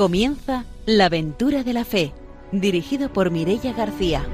Comienza 0.00 0.64
La 0.86 1.04
aventura 1.04 1.62
de 1.62 1.74
la 1.74 1.84
fe, 1.84 2.14
dirigido 2.52 3.12
por 3.12 3.30
Mirella 3.30 3.74
García. 3.74 4.26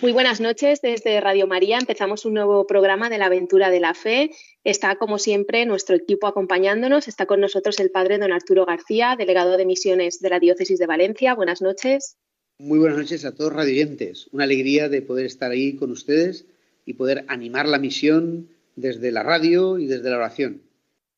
Muy 0.00 0.12
buenas 0.12 0.40
noches 0.40 0.80
desde 0.80 1.20
Radio 1.20 1.48
María. 1.48 1.76
Empezamos 1.76 2.24
un 2.24 2.34
nuevo 2.34 2.68
programa 2.68 3.10
de 3.10 3.18
la 3.18 3.26
aventura 3.26 3.68
de 3.68 3.80
la 3.80 3.94
fe. 3.94 4.30
Está, 4.68 4.96
como 4.96 5.18
siempre, 5.18 5.64
nuestro 5.64 5.96
equipo 5.96 6.26
acompañándonos. 6.26 7.08
Está 7.08 7.24
con 7.24 7.40
nosotros 7.40 7.80
el 7.80 7.90
padre 7.90 8.18
don 8.18 8.32
Arturo 8.32 8.66
García, 8.66 9.16
delegado 9.16 9.56
de 9.56 9.64
misiones 9.64 10.20
de 10.20 10.28
la 10.28 10.40
Diócesis 10.40 10.78
de 10.78 10.86
Valencia. 10.86 11.34
Buenas 11.34 11.62
noches. 11.62 12.18
Muy 12.58 12.78
buenas 12.78 12.98
noches 12.98 13.24
a 13.24 13.34
todos 13.34 13.50
radioyentes. 13.50 14.28
Una 14.30 14.44
alegría 14.44 14.90
de 14.90 15.00
poder 15.00 15.24
estar 15.24 15.50
ahí 15.50 15.74
con 15.76 15.90
ustedes 15.90 16.44
y 16.84 16.92
poder 16.92 17.24
animar 17.28 17.66
la 17.66 17.78
misión 17.78 18.50
desde 18.76 19.10
la 19.10 19.22
radio 19.22 19.78
y 19.78 19.86
desde 19.86 20.10
la 20.10 20.18
oración. 20.18 20.60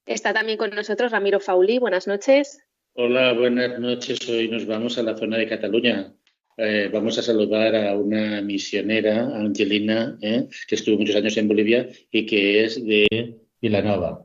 Está 0.06 0.32
también 0.32 0.56
con 0.56 0.70
nosotros 0.70 1.10
Ramiro 1.10 1.40
Fauli. 1.40 1.80
Buenas 1.80 2.06
noches. 2.06 2.60
Hola, 2.92 3.32
buenas 3.32 3.80
noches. 3.80 4.28
Hoy 4.28 4.46
nos 4.46 4.64
vamos 4.64 4.96
a 4.96 5.02
la 5.02 5.16
zona 5.16 5.38
de 5.38 5.48
Cataluña, 5.48 6.14
eh, 6.62 6.90
vamos 6.92 7.16
a 7.16 7.22
saludar 7.22 7.74
a 7.74 7.96
una 7.96 8.42
misionera, 8.42 9.34
Angelina, 9.34 10.18
eh, 10.20 10.46
que 10.68 10.74
estuvo 10.74 10.98
muchos 10.98 11.16
años 11.16 11.34
en 11.38 11.48
Bolivia 11.48 11.88
y 12.10 12.26
que 12.26 12.64
es 12.64 12.84
de 12.84 13.39
Vilanova. 13.60 14.24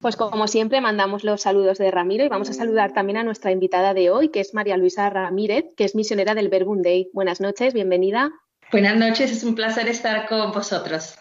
Pues 0.00 0.14
como 0.14 0.46
siempre, 0.46 0.80
mandamos 0.80 1.24
los 1.24 1.42
saludos 1.42 1.78
de 1.78 1.90
Ramiro 1.90 2.24
y 2.24 2.28
vamos 2.28 2.48
a 2.50 2.52
saludar 2.52 2.92
también 2.92 3.16
a 3.16 3.24
nuestra 3.24 3.50
invitada 3.50 3.94
de 3.94 4.10
hoy, 4.10 4.28
que 4.28 4.38
es 4.38 4.54
María 4.54 4.76
Luisa 4.76 5.10
Ramírez, 5.10 5.64
que 5.76 5.84
es 5.84 5.96
misionera 5.96 6.36
del 6.36 6.48
Verbum 6.48 6.82
Day. 6.82 7.10
Buenas 7.12 7.40
noches, 7.40 7.74
bienvenida. 7.74 8.30
Buenas 8.70 8.96
noches, 8.96 9.32
es 9.32 9.42
un 9.42 9.56
placer 9.56 9.88
estar 9.88 10.28
con 10.28 10.52
vosotros. 10.52 11.18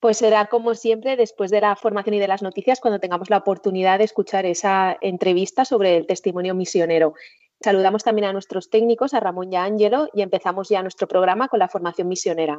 Pues 0.00 0.18
será 0.18 0.46
como 0.46 0.74
siempre 0.74 1.16
después 1.16 1.50
de 1.50 1.60
la 1.60 1.76
formación 1.76 2.14
y 2.14 2.18
de 2.18 2.28
las 2.28 2.42
noticias 2.42 2.80
cuando 2.80 2.98
tengamos 2.98 3.28
la 3.28 3.38
oportunidad 3.38 3.98
de 3.98 4.04
escuchar 4.04 4.46
esa 4.46 4.96
entrevista 5.02 5.66
sobre 5.66 5.98
el 5.98 6.06
testimonio 6.06 6.54
misionero. 6.54 7.14
Saludamos 7.60 8.04
también 8.04 8.26
a 8.26 8.32
nuestros 8.32 8.70
técnicos, 8.70 9.14
a 9.14 9.20
Ramón 9.20 9.52
y 9.52 9.56
a 9.56 9.64
Ángelo, 9.64 10.08
y 10.12 10.22
empezamos 10.22 10.68
ya 10.68 10.82
nuestro 10.82 11.08
programa 11.08 11.48
con 11.48 11.58
la 11.58 11.68
formación 11.68 12.08
misionera. 12.08 12.58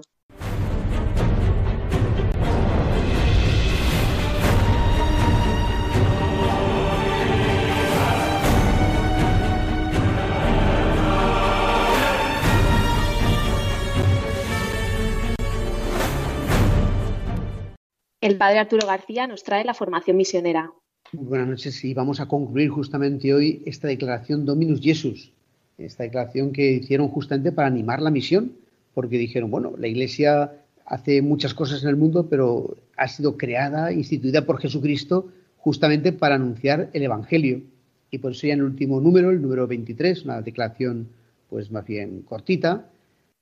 El 18.26 18.38
padre 18.38 18.58
Arturo 18.58 18.88
García 18.88 19.28
nos 19.28 19.44
trae 19.44 19.64
la 19.64 19.76
formación 19.76 20.18
misionera. 20.18 20.74
Buenas 21.12 21.48
noches 21.48 21.86
y 21.86 21.94
vamos 21.94 22.20
a 22.20 22.28
concluir 22.28 22.70
justamente 22.70 23.32
hoy 23.32 23.62
esta 23.68 23.88
declaración 23.88 24.46
Dominus 24.46 24.82
Jesus, 24.82 25.32
esta 25.78 26.06
declaración 26.06 26.52
que 26.52 26.72
hicieron 26.72 27.10
justamente 27.10 27.52
para 27.52 27.68
animar 27.68 28.02
la 28.02 28.10
misión, 28.10 28.54
porque 28.96 29.20
dijeron, 29.20 29.52
bueno, 29.52 29.76
la 29.78 29.86
Iglesia 29.86 30.54
hace 30.88 31.22
muchas 31.22 31.54
cosas 31.54 31.84
en 31.84 31.90
el 31.90 31.98
mundo, 31.98 32.28
pero 32.28 32.76
ha 32.98 33.08
sido 33.08 33.38
creada, 33.38 33.92
instituida 33.92 34.44
por 34.44 34.60
Jesucristo 34.60 35.28
justamente 35.58 36.12
para 36.12 36.34
anunciar 36.34 36.90
el 36.94 37.04
Evangelio. 37.04 37.62
Y 38.10 38.18
por 38.18 38.32
eso 38.32 38.48
ya 38.48 38.54
en 38.54 38.62
el 38.62 38.66
último 38.66 39.00
número, 39.02 39.30
el 39.30 39.40
número 39.40 39.68
23, 39.68 40.26
una 40.26 40.42
declaración 40.42 41.10
pues 41.48 41.70
más 41.70 41.86
bien 41.86 42.24
cortita, 42.24 42.90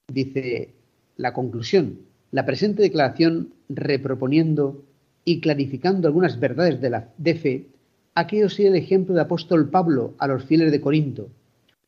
dice 0.09 0.73
la 1.15 1.31
conclusión. 1.31 1.99
La 2.31 2.45
presente 2.45 2.81
declaración, 2.81 3.53
reproponiendo 3.75 4.83
y 5.25 5.39
clarificando 5.39 6.07
algunas 6.07 6.39
verdades 6.39 6.81
de, 6.81 6.89
la, 6.89 7.09
de 7.17 7.35
fe, 7.35 7.67
aquello 8.15 8.49
sido 8.49 8.69
el 8.69 8.75
ejemplo 8.75 9.15
de 9.15 9.21
apóstol 9.21 9.69
Pablo 9.69 10.13
a 10.17 10.27
los 10.27 10.43
fieles 10.43 10.71
de 10.71 10.81
Corinto. 10.81 11.29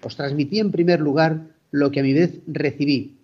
Os 0.04 0.16
transmití 0.16 0.60
en 0.60 0.72
primer 0.72 1.00
lugar 1.00 1.48
lo 1.72 1.92
que 1.92 2.00
a 2.00 2.04
mi 2.04 2.14
vez 2.14 2.40
recibí. 2.48 3.18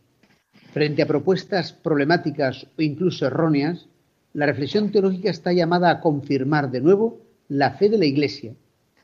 Frente 0.74 1.02
a 1.02 1.08
propuestas 1.08 1.74
problemáticas 1.74 2.68
o 2.78 2.82
incluso 2.82 3.28
erróneas, 3.28 3.88
la 4.34 4.46
reflexión 4.46 4.92
teológica 4.92 5.30
está 5.30 5.52
llamada 5.52 5.90
a 5.90 6.00
confirmar 6.00 6.72
de 6.72 6.82
nuevo 6.82 7.20
la 7.50 7.72
fe 7.72 7.90
de 7.90 7.98
la 7.98 8.06
Iglesia 8.06 8.54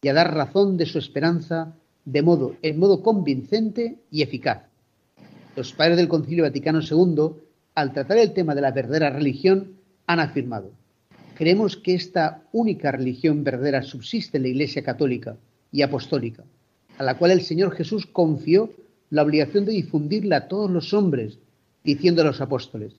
y 0.02 0.08
a 0.08 0.14
dar 0.14 0.34
razón 0.34 0.78
de 0.78 0.86
su 0.86 0.98
esperanza 1.00 1.76
de 2.06 2.22
modo, 2.22 2.56
en 2.62 2.80
modo 2.80 3.02
convincente 3.04 4.00
y 4.10 4.22
eficaz. 4.22 4.64
Los 5.58 5.74
padres 5.74 5.98
del 5.98 6.08
Concilio 6.08 6.46
Vaticano 6.46 6.80
II, 6.80 7.34
al 7.78 7.94
tratar 7.94 8.18
el 8.18 8.34
tema 8.34 8.56
de 8.56 8.62
la 8.62 8.72
verdadera 8.72 9.12
religión, 9.12 9.78
han 10.08 10.20
afirmado 10.20 10.72
creemos 11.38 11.78
que 11.78 11.94
esta 11.94 12.42
única 12.52 12.92
religión 12.92 13.44
verdadera 13.44 13.84
subsiste 13.84 14.38
en 14.38 14.44
la 14.44 14.50
Iglesia 14.50 14.84
católica 14.84 15.38
y 15.72 15.84
apostólica, 15.84 16.44
a 16.98 17.04
la 17.04 17.16
cual 17.16 17.30
el 17.30 17.44
Señor 17.44 17.76
Jesús 17.76 18.08
confió 18.08 18.72
la 19.12 19.22
obligación 19.22 19.64
de 19.64 19.74
difundirla 19.74 20.38
a 20.38 20.48
todos 20.48 20.72
los 20.72 20.96
hombres, 20.96 21.38
diciendo 21.84 22.24
a 22.24 22.26
los 22.26 22.42
apóstoles, 22.42 22.94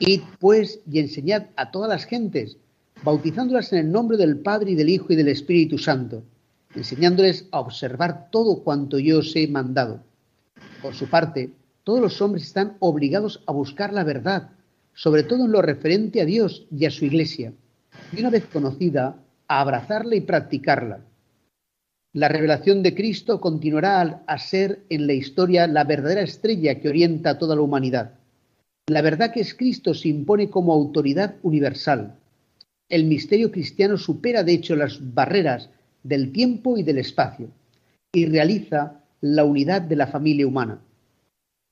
Id 0.00 0.22
pues 0.40 0.80
y 0.90 0.98
enseñad 0.98 1.46
a 1.54 1.70
todas 1.70 1.88
las 1.88 2.04
gentes, 2.04 2.56
bautizándolas 3.04 3.72
en 3.72 3.78
el 3.78 3.92
nombre 3.92 4.16
del 4.16 4.38
Padre 4.38 4.72
y 4.72 4.74
del 4.74 4.88
Hijo 4.88 5.12
y 5.12 5.16
del 5.16 5.28
Espíritu 5.28 5.78
Santo, 5.78 6.24
enseñándoles 6.74 7.46
a 7.52 7.60
observar 7.60 8.28
todo 8.32 8.64
cuanto 8.64 8.98
yo 8.98 9.20
os 9.20 9.36
he 9.36 9.46
mandado. 9.46 10.00
Por 10.82 10.96
su 10.96 11.06
parte, 11.06 11.50
todos 11.84 12.00
los 12.00 12.20
hombres 12.20 12.44
están 12.44 12.76
obligados 12.80 13.42
a 13.46 13.52
buscar 13.52 13.92
la 13.92 14.04
verdad, 14.04 14.50
sobre 14.94 15.22
todo 15.22 15.44
en 15.44 15.52
lo 15.52 15.62
referente 15.62 16.20
a 16.20 16.24
Dios 16.24 16.66
y 16.70 16.86
a 16.86 16.90
su 16.90 17.04
Iglesia 17.04 17.52
y 18.12 18.20
una 18.20 18.30
vez 18.30 18.44
conocida, 18.46 19.16
a 19.48 19.60
abrazarla 19.60 20.16
y 20.16 20.20
practicarla. 20.20 21.00
La 22.12 22.28
revelación 22.28 22.82
de 22.82 22.94
Cristo 22.94 23.40
continuará 23.40 24.22
a 24.26 24.38
ser 24.38 24.84
en 24.88 25.06
la 25.06 25.14
historia 25.14 25.66
la 25.66 25.84
verdadera 25.84 26.22
estrella 26.22 26.80
que 26.80 26.88
orienta 26.88 27.30
a 27.30 27.38
toda 27.38 27.56
la 27.56 27.62
humanidad. 27.62 28.14
La 28.86 29.02
verdad 29.02 29.32
que 29.32 29.40
es 29.40 29.54
Cristo 29.54 29.94
se 29.94 30.08
impone 30.08 30.48
como 30.48 30.72
autoridad 30.72 31.36
universal. 31.42 32.14
El 32.88 33.04
misterio 33.04 33.50
cristiano 33.50 33.98
supera 33.98 34.44
de 34.44 34.52
hecho 34.52 34.76
las 34.76 34.98
barreras 35.14 35.70
del 36.02 36.32
tiempo 36.32 36.78
y 36.78 36.82
del 36.82 36.98
espacio 36.98 37.48
y 38.12 38.26
realiza 38.26 39.00
la 39.20 39.44
unidad 39.44 39.82
de 39.82 39.96
la 39.96 40.06
familia 40.06 40.46
humana. 40.46 40.80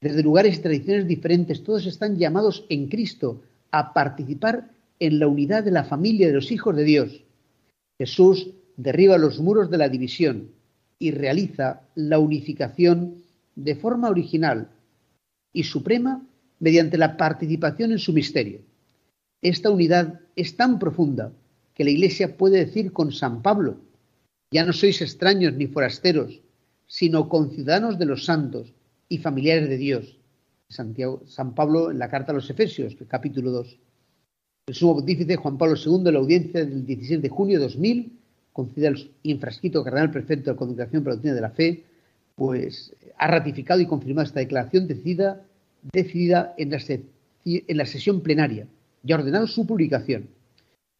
Desde 0.03 0.25
lugares 0.25 0.59
y 0.59 0.61
tradiciones 0.61 1.07
diferentes, 1.07 1.63
todos 1.63 1.87
están 1.87 2.19
llamados 2.19 2.67
en 2.69 2.89
Cristo 2.89 3.41
a 3.71 3.95
participar 3.95 4.69
en 4.99 5.21
la 5.21 5.29
unidad 5.29 5.63
de 5.63 5.71
la 5.71 5.85
familia 5.85 6.27
de 6.27 6.33
los 6.33 6.51
hijos 6.51 6.75
de 6.75 6.83
Dios. 6.83 7.23
Jesús 7.99 8.51
derriba 8.77 9.17
los 9.17 9.39
muros 9.39 9.71
de 9.71 9.79
la 9.79 9.89
división 9.89 10.51
y 10.99 11.13
realiza 11.13 11.83
la 11.95 12.19
unificación 12.19 13.23
de 13.55 13.77
forma 13.77 14.11
original 14.11 14.71
y 15.53 15.63
suprema 15.63 16.27
mediante 16.59 16.99
la 16.99 17.17
participación 17.17 17.93
en 17.93 18.01
su 18.01 18.13
misterio. 18.13 18.61
Esta 19.41 19.71
unidad 19.71 20.21
es 20.35 20.57
tan 20.57 20.81
profunda 20.81 21.33
que 21.75 21.85
la 21.85 21.91
Iglesia 21.91 22.37
puede 22.37 22.59
decir 22.59 22.93
con 22.93 23.13
San 23.13 23.41
Pablo, 23.41 23.77
ya 24.51 24.65
no 24.67 24.73
sois 24.73 25.01
extraños 25.01 25.55
ni 25.55 25.69
forasteros, 25.69 26.41
sino 26.89 27.29
conciudadanos 27.29 28.01
de 28.01 28.07
los 28.07 28.25
santos 28.25 28.73
y 29.13 29.19
familiares 29.19 29.69
de 29.69 29.77
Dios. 29.77 30.17
Santiago, 30.71 31.23
San 31.27 31.55
Pablo 31.55 31.91
en 31.91 31.99
la 31.99 32.09
carta 32.09 32.33
a 32.33 32.35
los 32.35 32.49
Efesios, 32.49 32.97
capítulo 33.07 33.51
2. 33.51 33.79
El 34.69 34.75
sumo 34.75 34.95
pontífice 34.95 35.37
Juan 35.37 35.59
Pablo 35.59 35.77
II, 35.77 36.05
en 36.07 36.15
la 36.15 36.19
audiencia 36.19 36.65
del 36.65 36.87
16 36.87 37.21
de 37.21 37.29
junio 37.29 37.59
de 37.59 37.65
2000, 37.65 38.19
concedida 38.55 38.89
al 38.89 39.11
infrascrito 39.23 39.85
cardenal 39.85 40.11
prefecto 40.11 40.47
de 40.47 40.53
la 40.53 40.57
Congregación 40.57 41.05
para 41.05 41.13
la 41.13 41.17
Doctrina 41.17 41.35
de 41.35 41.41
la 41.43 41.51
Fe, 41.51 41.85
pues 42.35 42.95
ha 43.19 43.27
ratificado 43.27 43.83
y 43.83 43.87
confirmado 43.87 44.25
esta 44.25 44.41
declaración 44.41 44.89
decidida, 44.89 45.45
decidida 45.93 46.55
en, 46.57 46.71
la 46.71 46.79
en 47.45 47.77
la 47.77 47.85
sesión 47.85 48.23
plenaria 48.23 48.67
y 49.05 49.13
ha 49.13 49.17
ordenado 49.17 49.47
su 49.47 49.67
publicación. 49.67 50.29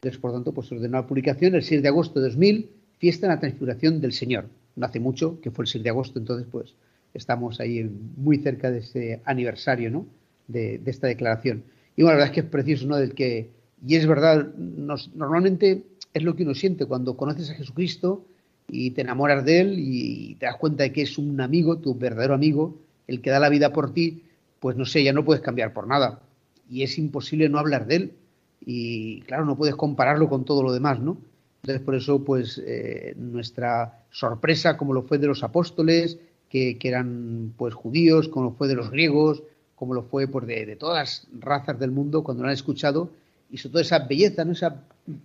Entonces, 0.01 0.21
por 0.21 0.33
tanto, 0.33 0.53
pues 0.53 0.71
ordenó 0.71 0.97
la 0.97 1.07
publicación 1.07 1.55
el 1.55 1.63
6 1.63 1.81
de 1.81 1.87
agosto 1.87 2.19
de 2.19 2.27
2000, 2.27 2.69
fiesta 2.99 3.25
de 3.25 3.33
la 3.33 3.39
transfiguración 3.39 3.99
del 4.01 4.13
Señor. 4.13 4.49
No 4.75 4.85
hace 4.85 4.99
mucho, 4.99 5.41
que 5.41 5.49
fue 5.49 5.63
el 5.63 5.69
6 5.69 5.83
de 5.83 5.89
agosto, 5.89 6.19
entonces 6.19 6.47
pues 6.51 6.75
estamos 7.13 7.59
ahí 7.59 7.83
muy 8.17 8.37
cerca 8.37 8.71
de 8.71 8.79
ese 8.79 9.21
aniversario 9.25 9.91
¿no? 9.91 10.05
de, 10.47 10.81
esta 10.85 11.07
declaración. 11.07 11.63
Y 11.95 12.03
bueno, 12.03 12.17
la 12.17 12.25
verdad 12.25 12.29
es 12.29 12.33
que 12.33 12.39
es 12.47 12.51
preciso, 12.51 12.87
¿no? 12.87 12.97
Del 12.97 13.13
que, 13.13 13.51
y 13.85 13.95
es 13.95 14.07
verdad, 14.07 14.53
normalmente 14.55 15.83
es 16.13 16.23
lo 16.23 16.35
que 16.35 16.43
uno 16.43 16.55
siente 16.55 16.85
cuando 16.85 17.15
conoces 17.15 17.49
a 17.51 17.55
Jesucristo 17.55 18.25
y 18.67 18.91
te 18.91 19.01
enamoras 19.01 19.45
de 19.45 19.59
Él 19.59 19.75
y 19.77 20.35
te 20.35 20.45
das 20.45 20.57
cuenta 20.57 20.83
de 20.83 20.91
que 20.91 21.03
es 21.03 21.17
un 21.17 21.39
amigo, 21.41 21.77
tu 21.77 21.95
verdadero 21.95 22.33
amigo, 22.33 22.79
el 23.07 23.21
que 23.21 23.29
da 23.29 23.39
la 23.39 23.49
vida 23.49 23.73
por 23.73 23.93
ti, 23.93 24.23
pues 24.59 24.75
no 24.75 24.85
sé, 24.85 25.03
ya 25.03 25.13
no 25.13 25.25
puedes 25.25 25.43
cambiar 25.43 25.73
por 25.73 25.87
nada. 25.87 26.21
Y 26.69 26.83
es 26.83 26.97
imposible 26.97 27.49
no 27.49 27.59
hablar 27.59 27.85
de 27.85 27.95
él. 27.95 28.13
Y 28.65 29.21
claro, 29.21 29.45
no 29.45 29.57
puedes 29.57 29.75
compararlo 29.75 30.29
con 30.29 30.45
todo 30.45 30.63
lo 30.63 30.71
demás, 30.71 30.99
¿no? 30.99 31.17
Entonces, 31.61 31.83
por 31.83 31.95
eso, 31.95 32.23
pues 32.23 32.61
eh, 32.65 33.13
nuestra 33.17 34.05
sorpresa, 34.09 34.77
como 34.77 34.93
lo 34.93 35.03
fue 35.03 35.17
de 35.17 35.27
los 35.27 35.43
apóstoles, 35.43 36.17
que, 36.53 36.77
eran 36.87 37.51
pues 37.57 37.73
judíos, 37.73 38.29
como 38.29 38.45
lo 38.45 38.51
fue 38.51 38.67
de 38.67 38.75
los 38.75 38.91
griegos, 38.91 39.41
como 39.75 39.95
lo 39.95 40.03
fue 40.03 40.27
pues, 40.27 40.45
de, 40.45 40.75
todas 40.75 41.27
las 41.31 41.41
razas 41.43 41.79
del 41.79 41.89
mundo, 41.89 42.23
cuando 42.23 42.43
lo 42.43 42.49
han 42.49 42.53
escuchado, 42.53 43.09
y 43.49 43.57
sobre 43.57 43.71
todo 43.71 43.81
esa 43.81 43.99
belleza, 43.99 44.45
¿no? 44.45 44.51
esa 44.51 44.83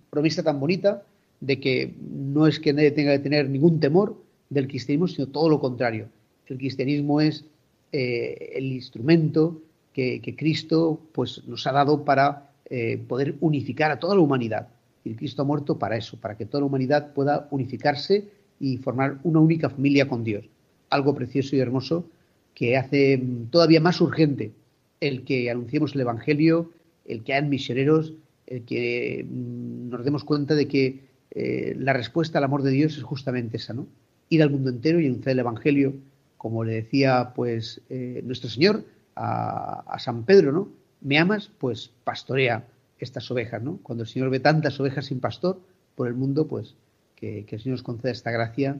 promesa 0.09 0.41
tan 0.41 0.59
bonita 0.59 1.03
de 1.39 1.59
que 1.59 1.93
no 2.01 2.47
es 2.47 2.59
que 2.59 2.73
nadie 2.73 2.89
tenga 2.91 3.11
que 3.11 3.19
tener 3.19 3.47
ningún 3.47 3.79
temor 3.79 4.15
del 4.49 4.67
cristianismo, 4.67 5.07
sino 5.07 5.27
todo 5.27 5.49
lo 5.49 5.59
contrario. 5.59 6.07
El 6.47 6.57
cristianismo 6.57 7.21
es 7.21 7.45
eh, 7.91 8.53
el 8.55 8.65
instrumento 8.73 9.61
que, 9.93 10.35
Cristo 10.35 10.99
pues, 11.11 11.43
nos 11.45 11.67
ha 11.67 11.73
dado 11.73 12.05
para 12.05 12.49
eh, 12.69 12.97
poder 13.07 13.35
unificar 13.41 13.91
a 13.91 13.99
toda 13.99 14.15
la 14.15 14.21
humanidad. 14.21 14.69
Y 15.03 15.13
Cristo 15.13 15.43
ha 15.43 15.45
muerto 15.45 15.77
para 15.77 15.95
eso, 15.95 16.17
para 16.17 16.35
que 16.35 16.45
toda 16.45 16.61
la 16.61 16.67
humanidad 16.67 17.13
pueda 17.13 17.47
unificarse 17.51 18.29
y 18.59 18.77
formar 18.77 19.19
una 19.23 19.39
única 19.39 19.69
familia 19.69 20.07
con 20.07 20.23
Dios. 20.23 20.45
Algo 20.89 21.15
precioso 21.15 21.55
y 21.55 21.59
hermoso 21.59 22.05
que 22.53 22.77
hace 22.77 23.21
todavía 23.51 23.79
más 23.79 24.01
urgente 24.01 24.51
el 24.99 25.23
que 25.23 25.49
anunciemos 25.49 25.95
el 25.95 26.01
Evangelio, 26.01 26.71
el 27.05 27.23
que 27.23 27.33
hayan 27.33 27.49
misioneros, 27.49 28.13
el 28.47 28.65
que 28.65 29.25
mm, 29.29 29.89
nos 29.89 30.03
demos 30.03 30.23
cuenta 30.23 30.55
de 30.55 30.67
que 30.67 31.09
eh, 31.31 31.75
la 31.77 31.93
respuesta 31.93 32.37
al 32.37 32.43
amor 32.43 32.63
de 32.63 32.71
Dios 32.71 32.97
es 32.97 33.03
justamente 33.03 33.57
esa, 33.57 33.73
¿no? 33.73 33.87
Ir 34.29 34.43
al 34.43 34.49
mundo 34.49 34.69
entero 34.69 34.99
y 34.99 35.05
anunciar 35.05 35.33
el 35.33 35.39
Evangelio, 35.39 35.93
como 36.37 36.63
le 36.63 36.73
decía 36.73 37.33
pues 37.35 37.81
eh, 37.89 38.21
nuestro 38.25 38.49
Señor 38.49 38.83
a, 39.15 39.83
a, 39.87 39.99
San 39.99 40.23
Pedro, 40.23 40.51
¿no? 40.51 40.69
¿Me 41.01 41.17
amas? 41.17 41.51
Pues 41.59 41.91
pastorea 42.03 42.67
estas 42.99 43.29
ovejas, 43.31 43.61
¿no? 43.61 43.79
Cuando 43.83 44.03
el 44.03 44.09
Señor 44.09 44.29
ve 44.29 44.39
tantas 44.39 44.79
ovejas 44.79 45.05
sin 45.05 45.19
pastor 45.19 45.59
por 45.95 46.07
el 46.07 46.13
mundo, 46.13 46.47
pues 46.47 46.75
que, 47.15 47.45
el 47.49 47.59
Señor 47.59 47.77
nos 47.77 47.83
conceda 47.83 48.11
esta 48.11 48.31
gracia 48.31 48.77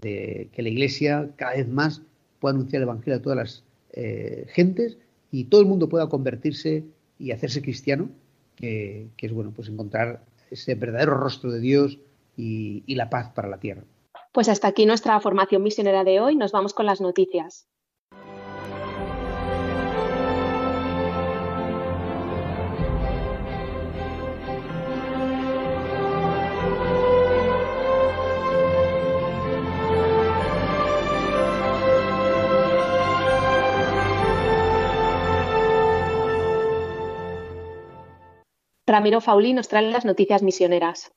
de 0.00 0.48
que 0.52 0.62
la 0.62 0.68
Iglesia 0.68 1.30
cada 1.36 1.52
vez 1.52 1.68
más 1.68 2.02
pueda 2.38 2.54
anunciar 2.54 2.82
el 2.82 2.88
Evangelio 2.88 3.18
a 3.18 3.22
todas 3.22 3.36
las 3.36 3.64
eh, 3.92 4.46
gentes 4.48 4.98
y 5.30 5.44
todo 5.44 5.60
el 5.60 5.66
mundo 5.66 5.88
pueda 5.88 6.08
convertirse 6.08 6.84
y 7.18 7.32
hacerse 7.32 7.62
cristiano, 7.62 8.08
que, 8.56 9.08
es 9.18 9.32
bueno, 9.32 9.52
pues 9.54 9.68
encontrar 9.68 10.24
ese 10.50 10.74
verdadero 10.74 11.14
rostro 11.14 11.50
de 11.50 11.60
Dios 11.60 11.98
y 12.36 12.94
la 12.94 13.10
paz 13.10 13.30
para 13.34 13.48
la 13.48 13.60
tierra. 13.60 13.84
Pues 14.32 14.48
hasta 14.48 14.68
aquí 14.68 14.86
nuestra 14.86 15.18
formación 15.20 15.62
misionera 15.62 16.04
de 16.04 16.20
hoy. 16.20 16.36
Nos 16.36 16.52
vamos 16.52 16.72
con 16.72 16.86
las 16.86 17.00
noticias. 17.00 17.66
Ramiro 38.90 39.20
Fauli 39.20 39.52
nos 39.52 39.68
trae 39.68 39.90
las 39.90 40.04
noticias 40.04 40.42
misioneras. 40.42 41.12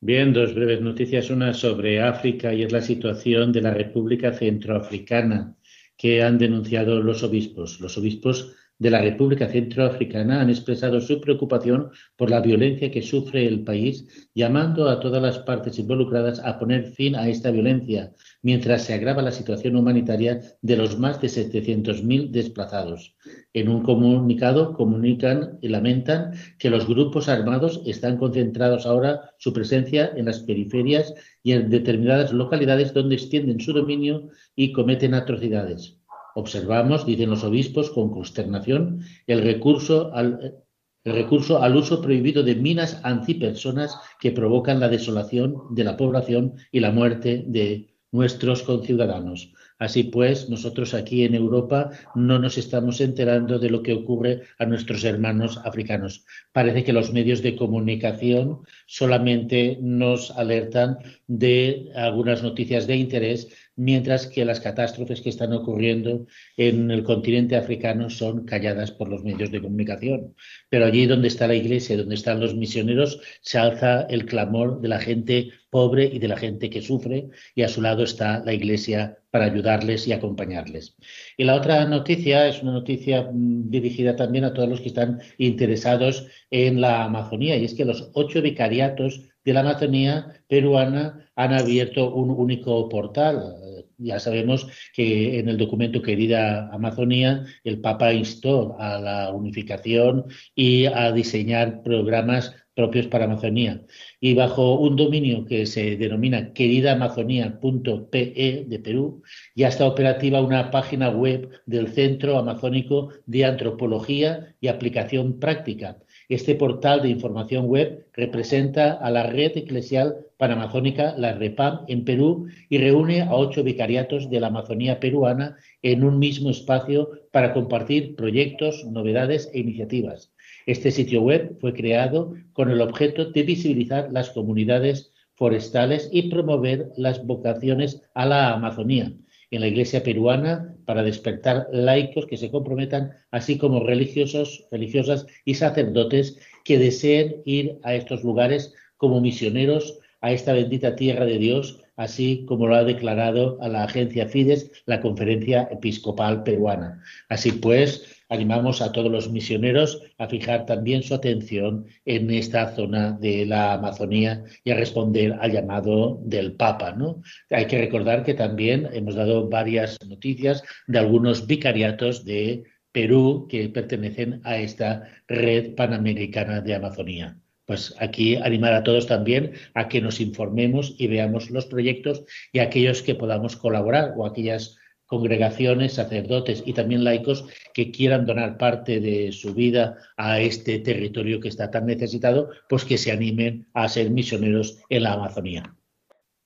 Bien, 0.00 0.32
dos 0.32 0.54
breves 0.54 0.80
noticias. 0.80 1.28
Una 1.28 1.52
sobre 1.52 2.00
África 2.00 2.54
y 2.54 2.62
es 2.62 2.72
la 2.72 2.80
situación 2.80 3.52
de 3.52 3.60
la 3.60 3.74
República 3.74 4.32
Centroafricana 4.32 5.56
que 5.98 6.22
han 6.22 6.38
denunciado 6.38 7.02
los 7.02 7.22
obispos. 7.22 7.78
Los 7.80 7.98
obispos 7.98 8.56
de 8.80 8.90
la 8.90 9.02
República 9.02 9.46
Centroafricana 9.46 10.40
han 10.40 10.48
expresado 10.48 11.02
su 11.02 11.20
preocupación 11.20 11.90
por 12.16 12.30
la 12.30 12.40
violencia 12.40 12.90
que 12.90 13.02
sufre 13.02 13.46
el 13.46 13.62
país, 13.62 14.28
llamando 14.34 14.88
a 14.88 14.98
todas 15.00 15.22
las 15.22 15.38
partes 15.40 15.78
involucradas 15.78 16.40
a 16.40 16.58
poner 16.58 16.86
fin 16.86 17.14
a 17.14 17.28
esta 17.28 17.50
violencia, 17.50 18.12
mientras 18.40 18.82
se 18.82 18.94
agrava 18.94 19.20
la 19.20 19.32
situación 19.32 19.76
humanitaria 19.76 20.40
de 20.62 20.76
los 20.76 20.98
más 20.98 21.20
de 21.20 21.28
700.000 21.28 22.30
desplazados. 22.30 23.14
En 23.52 23.68
un 23.68 23.82
comunicado 23.82 24.72
comunican 24.72 25.58
y 25.60 25.68
lamentan 25.68 26.32
que 26.58 26.70
los 26.70 26.88
grupos 26.88 27.28
armados 27.28 27.82
están 27.84 28.16
concentrados 28.16 28.86
ahora 28.86 29.34
su 29.36 29.52
presencia 29.52 30.10
en 30.16 30.24
las 30.24 30.40
periferias 30.40 31.12
y 31.42 31.52
en 31.52 31.68
determinadas 31.68 32.32
localidades 32.32 32.94
donde 32.94 33.16
extienden 33.16 33.60
su 33.60 33.74
dominio 33.74 34.30
y 34.56 34.72
cometen 34.72 35.12
atrocidades. 35.12 35.99
Observamos, 36.34 37.06
dicen 37.06 37.30
los 37.30 37.44
obispos 37.44 37.90
con 37.90 38.10
consternación, 38.10 39.00
el 39.26 39.42
recurso 39.42 40.12
al, 40.14 40.62
el 41.04 41.14
recurso 41.14 41.62
al 41.62 41.76
uso 41.76 42.02
prohibido 42.02 42.42
de 42.42 42.56
minas 42.56 43.00
antipersonas 43.04 43.98
que 44.20 44.32
provocan 44.32 44.80
la 44.80 44.88
desolación 44.88 45.56
de 45.70 45.84
la 45.84 45.96
población 45.96 46.54
y 46.70 46.80
la 46.80 46.90
muerte 46.90 47.44
de 47.46 47.90
nuestros 48.12 48.62
conciudadanos. 48.62 49.52
Así 49.78 50.04
pues, 50.04 50.50
nosotros 50.50 50.92
aquí 50.92 51.24
en 51.24 51.34
Europa 51.34 51.90
no 52.14 52.38
nos 52.38 52.58
estamos 52.58 53.00
enterando 53.00 53.58
de 53.58 53.70
lo 53.70 53.82
que 53.82 53.94
ocurre 53.94 54.42
a 54.58 54.66
nuestros 54.66 55.04
hermanos 55.04 55.58
africanos. 55.64 56.26
Parece 56.52 56.84
que 56.84 56.92
los 56.92 57.12
medios 57.14 57.40
de 57.40 57.56
comunicación 57.56 58.60
solamente 58.86 59.78
nos 59.80 60.32
alertan 60.32 60.98
de 61.28 61.90
algunas 61.94 62.42
noticias 62.42 62.86
de 62.86 62.96
interés, 62.96 63.48
mientras 63.80 64.26
que 64.26 64.44
las 64.44 64.60
catástrofes 64.60 65.22
que 65.22 65.30
están 65.30 65.54
ocurriendo 65.54 66.26
en 66.58 66.90
el 66.90 67.02
continente 67.02 67.56
africano 67.56 68.10
son 68.10 68.44
calladas 68.44 68.90
por 68.92 69.08
los 69.08 69.24
medios 69.24 69.50
de 69.50 69.62
comunicación. 69.62 70.34
Pero 70.68 70.84
allí 70.84 71.06
donde 71.06 71.28
está 71.28 71.46
la 71.46 71.54
iglesia, 71.54 71.96
donde 71.96 72.14
están 72.14 72.40
los 72.40 72.54
misioneros, 72.54 73.20
se 73.40 73.56
alza 73.56 74.02
el 74.02 74.26
clamor 74.26 74.82
de 74.82 74.88
la 74.88 75.00
gente 75.00 75.52
pobre 75.70 76.04
y 76.04 76.18
de 76.18 76.28
la 76.28 76.36
gente 76.36 76.68
que 76.68 76.82
sufre, 76.82 77.30
y 77.54 77.62
a 77.62 77.68
su 77.68 77.80
lado 77.80 78.02
está 78.02 78.44
la 78.44 78.52
iglesia 78.52 79.18
para 79.30 79.46
ayudarles 79.46 80.06
y 80.06 80.12
acompañarles. 80.12 80.96
Y 81.38 81.44
la 81.44 81.54
otra 81.54 81.86
noticia 81.86 82.48
es 82.48 82.62
una 82.62 82.72
noticia 82.72 83.30
mm, 83.32 83.70
dirigida 83.70 84.14
también 84.14 84.44
a 84.44 84.52
todos 84.52 84.68
los 84.68 84.80
que 84.82 84.88
están 84.88 85.22
interesados 85.38 86.26
en 86.50 86.82
la 86.82 87.04
Amazonía, 87.04 87.56
y 87.56 87.64
es 87.64 87.72
que 87.74 87.86
los 87.86 88.10
ocho 88.12 88.42
vicariatos 88.42 89.22
de 89.44 89.54
la 89.54 89.60
Amazonía 89.60 90.42
peruana 90.48 91.30
han 91.34 91.54
abierto 91.54 92.12
un 92.14 92.30
único 92.30 92.88
portal. 92.88 93.79
Ya 94.02 94.18
sabemos 94.18 94.66
que 94.94 95.38
en 95.38 95.48
el 95.48 95.58
documento 95.58 96.00
Querida 96.00 96.70
Amazonía 96.72 97.44
el 97.64 97.80
Papa 97.80 98.14
instó 98.14 98.76
a 98.78 98.98
la 98.98 99.30
unificación 99.30 100.24
y 100.54 100.86
a 100.86 101.12
diseñar 101.12 101.82
programas 101.82 102.54
propios 102.74 103.08
para 103.08 103.26
Amazonía. 103.26 103.82
Y 104.20 104.34
bajo 104.34 104.78
un 104.78 104.96
dominio 104.96 105.44
que 105.44 105.66
se 105.66 105.96
denomina 105.96 106.54
queridaamazonía.pe 106.54 108.64
de 108.66 108.78
Perú, 108.78 109.22
ya 109.54 109.68
está 109.68 109.86
operativa 109.86 110.40
una 110.40 110.70
página 110.70 111.10
web 111.10 111.50
del 111.66 111.88
Centro 111.88 112.38
Amazónico 112.38 113.10
de 113.26 113.44
Antropología 113.44 114.54
y 114.60 114.68
Aplicación 114.68 115.38
Práctica, 115.38 115.98
este 116.30 116.54
portal 116.54 117.02
de 117.02 117.08
información 117.08 117.66
web 117.66 118.06
representa 118.12 118.92
a 118.92 119.10
la 119.10 119.24
red 119.24 119.50
eclesial 119.56 120.28
panamazónica, 120.38 121.12
la 121.18 121.32
REPAM, 121.34 121.80
en 121.88 122.04
Perú 122.04 122.46
y 122.68 122.78
reúne 122.78 123.22
a 123.22 123.34
ocho 123.34 123.64
vicariatos 123.64 124.30
de 124.30 124.38
la 124.38 124.46
Amazonía 124.46 125.00
peruana 125.00 125.56
en 125.82 126.04
un 126.04 126.20
mismo 126.20 126.50
espacio 126.50 127.10
para 127.32 127.52
compartir 127.52 128.14
proyectos, 128.14 128.86
novedades 128.86 129.50
e 129.52 129.58
iniciativas. 129.58 130.32
Este 130.66 130.92
sitio 130.92 131.20
web 131.20 131.58
fue 131.60 131.74
creado 131.74 132.34
con 132.52 132.70
el 132.70 132.80
objeto 132.80 133.32
de 133.32 133.42
visibilizar 133.42 134.12
las 134.12 134.30
comunidades 134.30 135.12
forestales 135.34 136.08
y 136.12 136.30
promover 136.30 136.92
las 136.96 137.26
vocaciones 137.26 138.02
a 138.14 138.24
la 138.24 138.52
Amazonía 138.52 139.12
en 139.50 139.60
la 139.60 139.66
Iglesia 139.66 140.02
peruana 140.02 140.76
para 140.84 141.02
despertar 141.02 141.68
laicos 141.72 142.26
que 142.26 142.36
se 142.36 142.50
comprometan, 142.50 143.12
así 143.30 143.58
como 143.58 143.84
religiosos, 143.84 144.66
religiosas 144.70 145.26
y 145.44 145.54
sacerdotes 145.54 146.38
que 146.64 146.78
deseen 146.78 147.42
ir 147.44 147.78
a 147.82 147.94
estos 147.94 148.22
lugares 148.22 148.74
como 148.96 149.20
misioneros 149.20 149.98
a 150.20 150.32
esta 150.32 150.52
bendita 150.52 150.96
tierra 150.96 151.24
de 151.24 151.38
Dios, 151.38 151.80
así 151.96 152.44
como 152.46 152.66
lo 152.66 152.76
ha 152.76 152.84
declarado 152.84 153.58
a 153.60 153.68
la 153.68 153.84
agencia 153.84 154.26
Fides, 154.26 154.70
la 154.86 155.00
Conferencia 155.00 155.68
Episcopal 155.70 156.42
Peruana. 156.42 157.02
Así 157.28 157.52
pues, 157.52 158.19
animamos 158.30 158.80
a 158.80 158.92
todos 158.92 159.10
los 159.10 159.30
misioneros 159.30 160.00
a 160.16 160.28
fijar 160.28 160.64
también 160.64 161.02
su 161.02 161.14
atención 161.14 161.86
en 162.04 162.30
esta 162.30 162.74
zona 162.74 163.12
de 163.12 163.44
la 163.44 163.74
Amazonía 163.74 164.44
y 164.64 164.70
a 164.70 164.76
responder 164.76 165.36
al 165.40 165.52
llamado 165.52 166.20
del 166.22 166.52
Papa. 166.54 166.92
¿no? 166.92 167.22
Hay 167.50 167.66
que 167.66 167.78
recordar 167.78 168.24
que 168.24 168.34
también 168.34 168.88
hemos 168.92 169.16
dado 169.16 169.48
varias 169.48 169.98
noticias 170.08 170.62
de 170.86 170.98
algunos 170.98 171.46
vicariatos 171.46 172.24
de 172.24 172.64
Perú 172.92 173.46
que 173.48 173.68
pertenecen 173.68 174.40
a 174.44 174.56
esta 174.58 175.04
red 175.28 175.74
panamericana 175.74 176.60
de 176.60 176.74
Amazonía. 176.74 177.36
Pues 177.66 177.94
aquí 178.00 178.34
animar 178.34 178.72
a 178.72 178.82
todos 178.82 179.06
también 179.06 179.52
a 179.74 179.86
que 179.86 180.00
nos 180.00 180.20
informemos 180.20 180.94
y 180.98 181.06
veamos 181.06 181.50
los 181.50 181.66
proyectos 181.66 182.24
y 182.52 182.58
aquellos 182.58 183.02
que 183.02 183.14
podamos 183.14 183.54
colaborar 183.56 184.14
o 184.16 184.26
aquellas 184.26 184.79
congregaciones, 185.10 185.94
sacerdotes 185.94 186.62
y 186.64 186.72
también 186.72 187.02
laicos 187.02 187.44
que 187.74 187.90
quieran 187.90 188.26
donar 188.26 188.56
parte 188.58 189.00
de 189.00 189.32
su 189.32 189.54
vida 189.54 189.98
a 190.16 190.40
este 190.40 190.78
territorio 190.78 191.40
que 191.40 191.48
está 191.48 191.68
tan 191.68 191.86
necesitado, 191.86 192.50
pues 192.68 192.84
que 192.84 192.96
se 192.96 193.10
animen 193.10 193.66
a 193.74 193.88
ser 193.88 194.10
misioneros 194.10 194.78
en 194.88 195.02
la 195.02 195.14
Amazonía. 195.14 195.74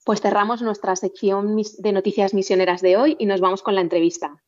Pues 0.03 0.19
cerramos 0.19 0.63
nuestra 0.63 0.95
sección 0.95 1.55
de 1.77 1.91
noticias 1.91 2.33
misioneras 2.33 2.81
de 2.81 2.97
hoy 2.97 3.15
y 3.19 3.27
nos 3.27 3.39
vamos 3.39 3.61
con 3.61 3.75
la 3.75 3.81
entrevista. 3.81 4.41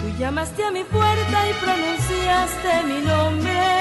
Tú 0.00 0.18
llamaste 0.20 0.62
a 0.62 0.70
mi 0.70 0.84
puerta 0.84 1.50
y 1.50 1.52
pronunciaste 1.64 2.86
mi 2.86 3.04
nombre 3.04 3.73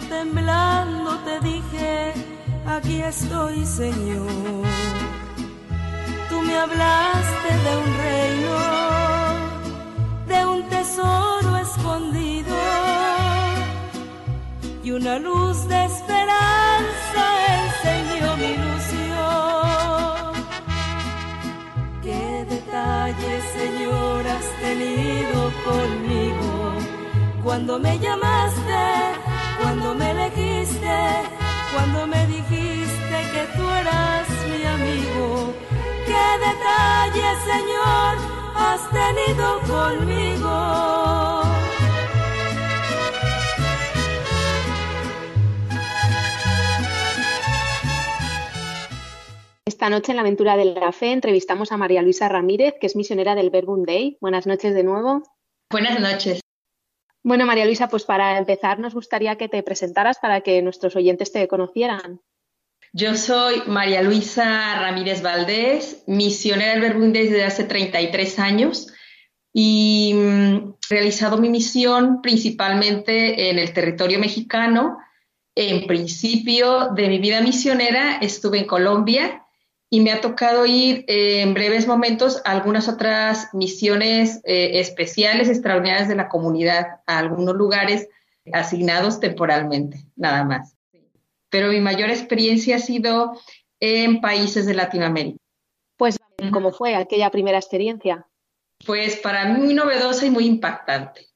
temblando 0.00 1.18
te 1.24 1.40
dije, 1.40 2.12
aquí 2.66 3.00
estoy 3.02 3.64
Señor. 3.66 4.64
Tú 6.28 6.40
me 6.42 6.56
hablaste 6.56 7.48
de 7.66 7.76
un 7.84 7.96
reino, 8.06 8.56
de 10.26 10.46
un 10.46 10.68
tesoro 10.68 11.56
escondido 11.56 12.56
y 14.82 14.90
una 14.90 15.18
luz 15.18 15.66
de 15.68 15.84
esperanza 15.84 17.22
enseñó 17.62 18.36
mi 18.36 18.50
ilusión. 18.58 20.32
¿Qué 22.02 22.46
detalles, 22.48 23.44
Señor, 23.58 24.26
has 24.26 24.46
tenido 24.60 25.52
conmigo 25.64 26.72
cuando 27.42 27.78
me 27.78 27.98
llamaste? 27.98 29.27
Cuando 29.60 29.94
me 29.94 30.10
elegiste, 30.10 30.98
cuando 31.74 32.06
me 32.06 32.26
dijiste 32.26 33.16
que 33.32 33.46
tú 33.56 33.68
eras 33.68 34.28
mi 34.50 34.64
amigo. 34.64 35.54
Qué 36.06 36.26
detalle, 36.46 37.28
Señor, 37.44 38.16
has 38.56 38.90
tenido 38.90 39.60
conmigo. 39.66 41.42
Esta 49.66 49.90
noche 49.90 50.12
en 50.12 50.16
la 50.16 50.22
aventura 50.22 50.56
de 50.56 50.64
la 50.64 50.92
fe 50.92 51.12
entrevistamos 51.12 51.70
a 51.70 51.76
María 51.76 52.02
Luisa 52.02 52.28
Ramírez, 52.28 52.74
que 52.80 52.86
es 52.86 52.96
misionera 52.96 53.34
del 53.34 53.50
Verbum 53.50 53.84
Day. 53.84 54.18
Buenas 54.20 54.46
noches 54.46 54.74
de 54.74 54.82
nuevo. 54.82 55.22
Buenas 55.70 56.00
noches. 56.00 56.40
Bueno, 57.28 57.44
María 57.44 57.66
Luisa, 57.66 57.90
pues 57.90 58.04
para 58.04 58.38
empezar 58.38 58.78
nos 58.78 58.94
gustaría 58.94 59.36
que 59.36 59.50
te 59.50 59.62
presentaras 59.62 60.18
para 60.18 60.40
que 60.40 60.62
nuestros 60.62 60.96
oyentes 60.96 61.30
te 61.30 61.46
conocieran. 61.46 62.22
Yo 62.94 63.16
soy 63.16 63.64
María 63.66 64.00
Luisa 64.00 64.80
Ramírez 64.80 65.20
Valdés, 65.20 66.04
misionera 66.06 66.72
del 66.72 66.80
Verbum 66.80 67.12
desde 67.12 67.44
hace 67.44 67.64
33 67.64 68.38
años 68.38 68.86
y 69.52 70.12
he 70.12 70.14
mm, 70.14 70.74
realizado 70.88 71.36
mi 71.36 71.50
misión 71.50 72.22
principalmente 72.22 73.50
en 73.50 73.58
el 73.58 73.74
territorio 73.74 74.18
mexicano. 74.18 74.96
En 75.54 75.86
principio 75.86 76.92
de 76.94 77.08
mi 77.10 77.18
vida 77.18 77.42
misionera 77.42 78.20
estuve 78.22 78.60
en 78.60 78.66
Colombia 78.66 79.44
y 79.90 80.00
me 80.00 80.12
ha 80.12 80.20
tocado 80.20 80.66
ir 80.66 81.04
eh, 81.08 81.40
en 81.40 81.54
breves 81.54 81.86
momentos 81.86 82.42
a 82.44 82.52
algunas 82.52 82.88
otras 82.88 83.48
misiones 83.54 84.40
eh, 84.44 84.80
especiales, 84.80 85.48
extraordinarias 85.48 86.08
de 86.08 86.16
la 86.16 86.28
comunidad, 86.28 87.00
a 87.06 87.18
algunos 87.18 87.54
lugares 87.54 88.08
asignados 88.52 89.20
temporalmente, 89.20 90.06
nada 90.16 90.44
más. 90.44 90.76
Pero 91.50 91.68
mi 91.68 91.80
mayor 91.80 92.10
experiencia 92.10 92.76
ha 92.76 92.80
sido 92.80 93.40
en 93.80 94.20
países 94.20 94.66
de 94.66 94.74
Latinoamérica. 94.74 95.38
Pues, 95.96 96.18
¿cómo 96.52 96.72
fue 96.72 96.94
aquella 96.94 97.30
primera 97.30 97.58
experiencia? 97.58 98.26
Pues 98.84 99.16
para 99.16 99.46
mí 99.46 99.58
muy 99.58 99.74
novedosa 99.74 100.26
y 100.26 100.30
muy 100.30 100.46
impactante. 100.46 101.26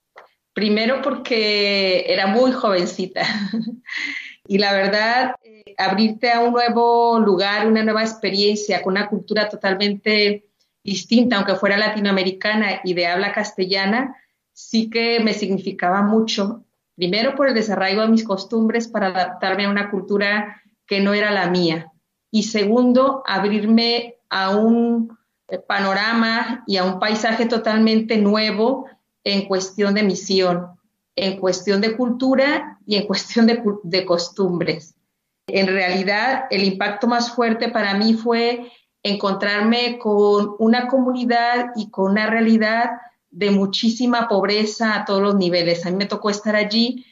Primero 0.52 1.00
porque 1.00 2.04
era 2.06 2.26
muy 2.26 2.52
jovencita 2.52 3.22
y 4.46 4.58
la 4.58 4.72
verdad 4.72 5.36
abrirte 5.78 6.30
a 6.30 6.40
un 6.40 6.52
nuevo 6.52 7.18
lugar, 7.18 7.66
una 7.66 7.84
nueva 7.84 8.02
experiencia, 8.02 8.82
con 8.82 8.92
una 8.92 9.08
cultura 9.08 9.48
totalmente 9.48 10.46
distinta, 10.82 11.36
aunque 11.36 11.54
fuera 11.54 11.76
latinoamericana 11.76 12.80
y 12.84 12.94
de 12.94 13.06
habla 13.06 13.32
castellana, 13.32 14.16
sí 14.52 14.90
que 14.90 15.20
me 15.20 15.32
significaba 15.32 16.02
mucho. 16.02 16.64
Primero 16.96 17.34
por 17.34 17.48
el 17.48 17.54
desarraigo 17.54 18.02
de 18.02 18.08
mis 18.08 18.24
costumbres 18.24 18.88
para 18.88 19.08
adaptarme 19.08 19.64
a 19.64 19.70
una 19.70 19.90
cultura 19.90 20.62
que 20.86 21.00
no 21.00 21.14
era 21.14 21.30
la 21.30 21.48
mía. 21.48 21.92
Y 22.30 22.44
segundo, 22.44 23.22
abrirme 23.26 24.16
a 24.28 24.56
un 24.56 25.16
panorama 25.66 26.64
y 26.66 26.76
a 26.78 26.84
un 26.84 26.98
paisaje 26.98 27.46
totalmente 27.46 28.16
nuevo 28.16 28.86
en 29.24 29.46
cuestión 29.46 29.94
de 29.94 30.02
misión, 30.02 30.78
en 31.16 31.38
cuestión 31.38 31.80
de 31.80 31.96
cultura 31.96 32.78
y 32.86 32.96
en 32.96 33.06
cuestión 33.06 33.46
de, 33.46 33.62
de 33.82 34.04
costumbres. 34.04 34.94
En 35.46 35.66
realidad, 35.66 36.44
el 36.50 36.64
impacto 36.64 37.06
más 37.06 37.34
fuerte 37.34 37.68
para 37.68 37.94
mí 37.94 38.14
fue 38.14 38.70
encontrarme 39.02 39.98
con 39.98 40.54
una 40.58 40.86
comunidad 40.86 41.72
y 41.76 41.90
con 41.90 42.12
una 42.12 42.28
realidad 42.30 42.90
de 43.30 43.50
muchísima 43.50 44.28
pobreza 44.28 44.94
a 44.94 45.04
todos 45.04 45.22
los 45.22 45.34
niveles. 45.34 45.84
A 45.84 45.90
mí 45.90 45.96
me 45.96 46.06
tocó 46.06 46.30
estar 46.30 46.54
allí 46.54 47.04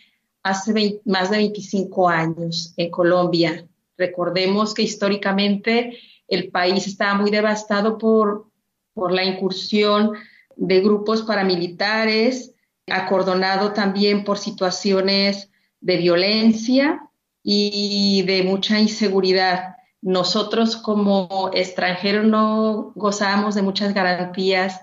hace 0.43 1.01
más 1.05 1.31
de 1.31 1.39
25 1.39 2.09
años 2.09 2.73
en 2.77 2.91
Colombia. 2.91 3.67
Recordemos 3.97 4.73
que 4.73 4.83
históricamente 4.83 5.99
el 6.29 6.51
país 6.51 6.87
estaba 6.87 7.15
muy 7.15 7.31
devastado 7.31 7.99
por, 7.99 8.47
por 8.95 9.13
la 9.13 9.25
incursión 9.25 10.13
de 10.57 10.81
grupos 10.81 11.23
paramilitares, 11.23 12.55
acordonado 12.91 13.73
también 13.73 14.25
por 14.25 14.39
situaciones 14.39 15.51
de 15.81 15.97
violencia 15.97 17.01
y 17.43 18.23
de 18.23 18.43
mucha 18.43 18.79
inseguridad. 18.79 19.77
Nosotros 20.03 20.77
como 20.77 21.51
extranjeros 21.53 22.27
no 22.27 22.93
gozábamos 22.95 23.55
de 23.55 23.63
muchas 23.63 23.95
garantías 23.95 24.81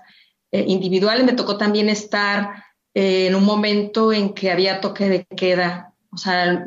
eh, 0.52 0.64
individuales. 0.66 1.24
Me 1.24 1.32
tocó 1.32 1.56
también 1.56 1.88
estar 1.88 2.64
eh, 2.94 3.26
en 3.26 3.34
un 3.34 3.44
momento 3.44 4.12
en 4.12 4.32
que 4.34 4.50
había 4.50 4.80
toque 4.80 5.08
de 5.08 5.24
queda. 5.24 5.94
O 6.10 6.16
sea, 6.16 6.64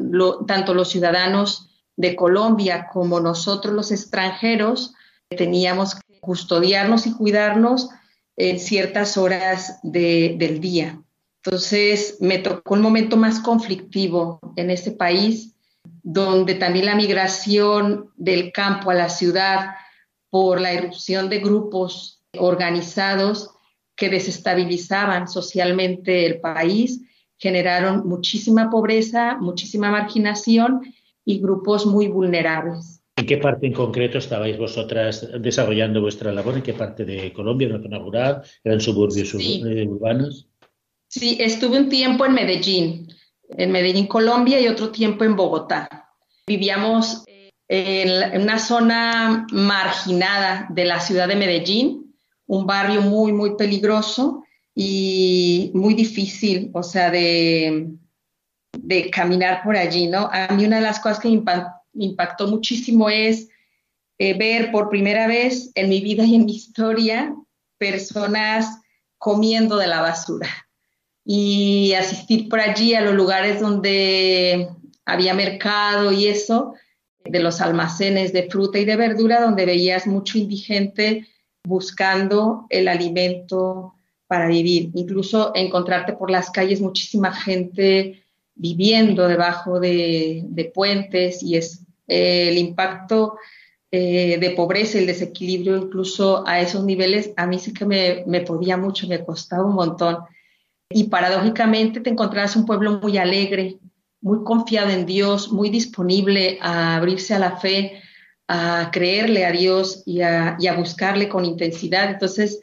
tanto 0.48 0.74
los 0.74 0.89
ciudadanos 0.89 1.69
de 1.95 2.15
Colombia 2.15 2.88
como 2.91 3.19
nosotros 3.19 3.74
los 3.74 3.91
extranjeros 3.91 4.93
teníamos 5.29 5.95
que 5.95 6.19
custodiarnos 6.19 7.07
y 7.07 7.13
cuidarnos 7.13 7.89
en 8.38 8.60
ciertas 8.60 9.17
horas 9.17 9.79
del 9.83 10.60
día. 10.60 11.01
Entonces, 11.43 12.17
me 12.19 12.38
tocó 12.38 12.75
un 12.75 12.81
momento 12.81 13.17
más 13.17 13.39
conflictivo 13.39 14.39
en 14.55 14.69
este 14.69 14.91
país 14.91 15.55
donde 16.03 16.55
también 16.55 16.86
la 16.86 16.95
migración 16.95 18.12
del 18.15 18.51
campo 18.51 18.91
a 18.91 18.95
la 18.95 19.10
ciudad 19.10 19.71
por 20.29 20.62
la 20.62 20.74
irrupción 20.74 21.29
de 21.29 21.39
grupos 21.39 22.21
organizados 22.38 23.51
que 23.95 24.10
desestabilizaban 24.10 25.27
socialmente 25.27 26.25
el 26.25 26.39
país, 26.39 27.01
generaron 27.38 28.07
muchísima 28.07 28.69
pobreza, 28.69 29.38
muchísima 29.39 29.91
marginación 29.91 30.81
y 31.25 31.39
grupos 31.39 31.86
muy 31.86 32.07
vulnerables. 32.07 33.01
¿En 33.17 33.25
qué 33.25 33.38
parte 33.38 33.67
en 33.67 33.74
concreto 33.74 34.17
estabais 34.17 34.57
vosotras 34.57 35.27
desarrollando 35.39 36.01
vuestra 36.01 36.31
labor? 36.31 36.55
¿En 36.55 36.63
qué 36.63 36.74
parte 36.74 37.03
de 37.05 37.33
Colombia? 37.33 37.67
¿En 37.67 37.74
la 37.74 37.81
zona 37.81 38.00
rural? 38.00 38.41
¿Eran 38.63 38.79
suburbios 38.79 39.36
eh, 39.36 39.88
urbanos? 39.88 40.50
Sí, 41.12 41.38
estuve 41.41 41.77
un 41.77 41.89
tiempo 41.89 42.25
en 42.25 42.34
Medellín 42.34 43.08
en 43.58 43.72
Medellín, 43.72 44.08
Colombia, 44.08 44.62
y 44.62 44.68
otro 44.70 44.91
tiempo 44.91 45.25
en 45.25 45.36
Bogotá. 45.36 46.08
Vivíamos 46.48 47.24
en 47.68 48.41
una 48.41 48.58
zona 48.58 49.46
marginada 49.51 50.68
de 50.70 50.86
la 50.86 51.01
ciudad 51.01 51.27
de 51.27 51.36
Medellín, 51.36 52.15
un 52.48 52.65
barrio 52.65 53.01
muy, 53.01 53.34
muy 53.34 53.58
peligroso 53.58 54.44
y 54.74 55.72
muy 55.74 55.94
difícil, 55.94 56.72
o 56.74 56.82
sea, 56.82 57.12
de, 57.12 57.89
de 58.77 59.10
caminar 59.10 59.63
por 59.63 59.75
allí, 59.75 60.08
¿no? 60.08 60.30
A 60.32 60.48
mí 60.53 60.65
una 60.65 60.77
de 60.77 60.84
las 60.84 61.01
cosas 61.01 61.20
que 61.20 61.30
me 61.30 61.44
impactó 61.94 62.48
muchísimo 62.48 63.10
es 63.10 63.50
eh, 64.18 64.38
ver 64.38 64.72
por 64.72 64.89
primera 64.89 65.27
vez 65.27 65.72
en 65.75 65.89
mi 65.89 66.00
vida 66.00 66.24
y 66.24 66.36
en 66.36 66.46
mi 66.46 66.56
historia 66.56 67.36
personas 67.77 68.80
comiendo 69.18 69.75
de 69.75 69.88
la 69.88 70.01
basura 70.01 70.48
y 71.25 71.93
asistir 71.93 72.49
por 72.49 72.59
allí 72.59 72.95
a 72.95 73.01
los 73.01 73.13
lugares 73.13 73.59
donde 73.59 74.69
había 75.05 75.33
mercado 75.33 76.11
y 76.11 76.27
eso, 76.27 76.73
de 77.23 77.39
los 77.39 77.61
almacenes 77.61 78.33
de 78.33 78.49
fruta 78.49 78.79
y 78.79 78.85
de 78.85 78.95
verdura, 78.95 79.41
donde 79.41 79.65
veías 79.65 80.07
mucho 80.07 80.37
indigente 80.37 81.27
buscando 81.63 82.65
el 82.69 82.87
alimento 82.87 83.93
para 84.27 84.47
vivir. 84.47 84.91
Incluso 84.95 85.51
encontrarte 85.53 86.13
por 86.13 86.31
las 86.31 86.49
calles 86.49 86.81
muchísima 86.81 87.33
gente 87.33 88.23
viviendo 88.55 89.27
debajo 89.27 89.79
de, 89.79 90.71
puentes 90.73 91.43
y 91.43 91.57
es 91.57 91.83
eh, 92.07 92.49
el 92.49 92.57
impacto 92.57 93.37
eh, 93.91 94.37
de 94.39 94.51
pobreza, 94.51 94.97
el 94.97 95.07
desequilibrio 95.07 95.77
incluso 95.77 96.47
a 96.47 96.61
esos 96.61 96.83
niveles, 96.85 97.31
a 97.35 97.45
mí 97.45 97.59
sí 97.59 97.73
que 97.73 97.85
me, 97.85 98.23
me 98.25 98.41
podía 98.41 98.77
mucho, 98.77 99.07
me 99.07 99.23
costaba 99.23 99.65
un 99.65 99.75
montón. 99.75 100.17
Y 100.93 101.05
paradójicamente 101.05 102.00
te 102.00 102.10
encontrabas 102.10 102.55
un 102.55 102.65
pueblo 102.65 103.00
muy 103.00 103.17
alegre, 103.17 103.79
muy 104.21 104.43
confiado 104.43 104.91
en 104.91 105.05
Dios, 105.05 105.51
muy 105.51 105.69
disponible 105.69 106.57
a 106.62 106.98
abrirse 106.98 107.33
a 107.33 107.39
la 107.39 107.57
fe, 107.57 108.01
a 108.48 108.89
creerle 108.91 109.45
a 109.45 109.51
Dios 109.51 110.03
y 110.05 110.21
a, 110.21 110.57
buscarle 110.77 111.29
con 111.29 111.45
intensidad. 111.45 112.12
Entonces, 112.12 112.60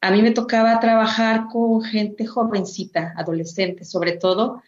a 0.00 0.10
mí 0.10 0.22
me 0.22 0.32
tocaba 0.32 0.80
trabajar 0.80 1.46
con 1.50 1.82
gente 1.82 2.26
jovencita, 2.26 3.14
adolescente 3.16 3.84
sobre 3.84 4.12
todo, 4.12 4.62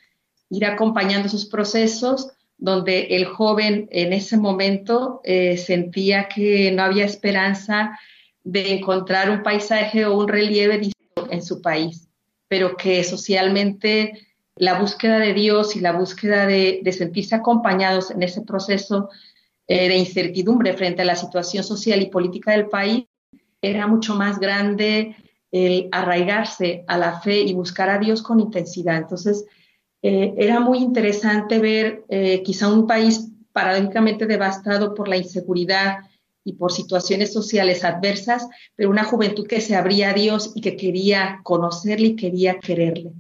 ir 0.49 0.65
acompañando 0.65 1.29
sus 1.29 1.47
procesos 1.47 2.33
donde 2.57 3.17
el 3.17 3.25
joven 3.25 3.89
en 3.91 4.13
ese 4.13 4.37
momento 4.37 5.21
eh, 5.25 5.57
sentía 5.57 6.29
que 6.29 6.71
no 6.73 6.83
había 6.83 7.05
esperanza 7.05 7.99
de 8.45 8.75
encontrar 8.75 9.31
un 9.31 9.43
paisaje 9.43 10.05
o 10.05 10.17
un 10.17 10.29
relieve 10.29 10.79
distinto 10.79 11.31
en 11.31 11.43
su 11.43 11.63
país, 11.63 12.10
pero 12.51 12.77
que 12.77 13.05
socialmente 13.05 14.27
la 14.57 14.81
búsqueda 14.81 15.21
de 15.21 15.33
Dios 15.35 15.77
y 15.77 15.81
la 15.81 15.93
búsqueda 15.93 16.47
de, 16.47 16.83
sentirse 16.91 17.37
acompañados 17.37 18.11
en 18.11 18.25
ese 18.25 18.43
proceso 18.43 19.09
eh, 19.69 19.89
de 19.89 19.97
incertidumbre 19.97 20.73
frente 20.73 21.03
a 21.03 21.05
la 21.05 21.15
situación 21.15 21.63
social 21.63 22.03
y 22.03 22.11
política 22.11 22.51
del 22.51 22.67
país 22.67 23.05
era 23.63 23.87
mucho 23.87 24.17
más 24.17 24.41
grande 24.41 25.15
el 25.53 25.89
arraigarse 25.93 26.85
a 26.89 26.99
la 26.99 27.21
fe 27.21 27.41
y 27.41 27.55
buscar 27.55 27.89
a 27.89 27.99
Dios 27.99 28.21
con 28.21 28.41
intensidad. 28.41 28.97
Entonces, 28.97 29.45
eh, 30.03 30.35
era 30.37 30.59
muy 30.59 30.79
interesante 30.79 31.61
ver 31.61 32.05
eh, 32.09 32.43
quizá 32.43 32.67
un 32.67 32.89
país 32.89 33.29
paradójicamente 33.53 34.27
devastado 34.27 34.93
por 34.93 35.07
la 35.07 35.17
inseguridad 35.17 35.99
y 36.51 36.55
por 36.55 36.73
situaciones 36.73 37.33
sociales 37.33 37.85
adversas, 37.85 38.49
pero 38.77 38.91
una 38.91 39.05
juventud 39.05 39.47
que 39.47 39.61
se 39.61 39.77
abría 39.77 40.11
a 40.11 40.15
Dios 40.15 40.53
y 40.55 40.61
que 40.61 40.77
quería 40.77 41.41
conocerle 41.45 42.09
y 42.09 42.17
quería 42.17 42.59
quererle. 42.59 43.13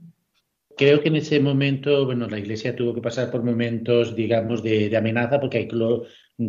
Creo 0.76 1.02
que 1.02 1.08
en 1.08 1.16
ese 1.16 1.40
momento, 1.40 2.06
bueno, 2.06 2.26
la 2.26 2.38
Iglesia 2.38 2.74
tuvo 2.74 2.94
que 2.94 3.02
pasar 3.02 3.30
por 3.30 3.42
momentos, 3.42 4.16
digamos, 4.16 4.62
de, 4.62 4.96
amenaza, 4.96 5.38
porque 5.38 5.68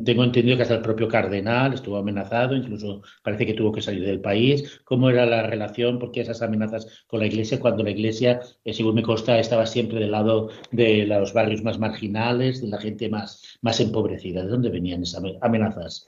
tengo 0.05 0.23
entendido 0.23 0.55
que 0.55 0.63
hasta 0.63 0.75
el 0.75 0.81
propio 0.81 1.09
cardenal 1.09 1.73
estuvo 1.73 1.97
amenazado, 1.97 2.55
incluso 2.55 3.01
parece 3.23 3.45
que 3.45 3.53
tuvo 3.53 3.73
que 3.73 3.81
salir 3.81 4.05
del 4.05 4.21
país. 4.21 4.79
¿Cómo 4.85 5.09
era 5.09 5.25
la 5.25 5.43
relación? 5.43 6.00
¿Por 6.00 6.11
qué 6.11 6.21
esas 6.21 6.41
amenazas 6.41 7.03
con 7.07 7.19
la 7.19 7.25
Iglesia 7.25 7.59
cuando 7.59 7.83
la 7.83 7.91
Iglesia, 7.91 8.39
eh, 8.63 8.73
según 8.73 8.95
me 8.95 9.03
consta, 9.03 9.38
estaba 9.38 9.65
siempre 9.65 10.00
del 10.00 10.11
lado 10.11 10.50
de 10.71 11.05
los 11.05 11.33
barrios 11.33 11.61
más 11.61 11.77
marginales, 11.77 12.61
de 12.61 12.69
la 12.69 12.79
gente 12.79 13.09
más, 13.09 13.59
más 13.61 13.81
empobrecida? 13.81 14.43
¿De 14.43 14.50
dónde 14.50 14.69
venían 14.69 15.03
esas 15.03 15.23
amenazas? 15.41 16.07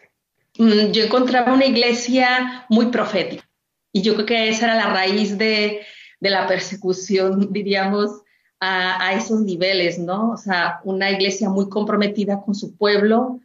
Mm, 0.57 0.91
yo 0.91 1.03
encontraba 1.03 1.53
una 1.53 1.65
iglesia 1.65 2.65
muy 2.69 2.87
profética 2.87 3.49
y 3.91 4.01
yo 4.01 4.13
creo 4.13 4.25
que 4.25 4.49
esa 4.49 4.65
era 4.65 4.75
la 4.75 4.93
raíz 4.93 5.37
de, 5.37 5.81
de 6.19 6.29
la 6.29 6.47
persecución, 6.47 7.49
diríamos, 7.51 8.21
a, 8.59 9.05
a, 9.05 9.13
esos 9.13 9.41
niveles, 9.41 9.99
¿no? 9.99 10.31
O 10.31 10.37
sea, 10.37 10.79
una 10.83 11.11
iglesia 11.11 11.49
muy 11.49 11.67
comprometida 11.69 12.41
con 12.41 12.55
su 12.55 12.77
pueblo, 12.77 13.41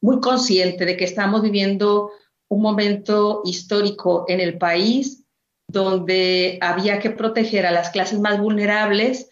muy 0.00 0.20
consciente 0.20 0.84
de 0.84 0.96
que 0.96 1.04
estamos 1.04 1.42
viviendo 1.42 2.10
un 2.48 2.62
momento 2.62 3.42
histórico 3.44 4.24
en 4.28 4.40
el 4.40 4.58
país 4.58 5.24
donde 5.68 6.58
había 6.60 6.98
que 6.98 7.10
proteger 7.10 7.66
a 7.66 7.70
las 7.70 7.90
clases 7.90 8.20
más 8.20 8.40
vulnerables 8.40 9.28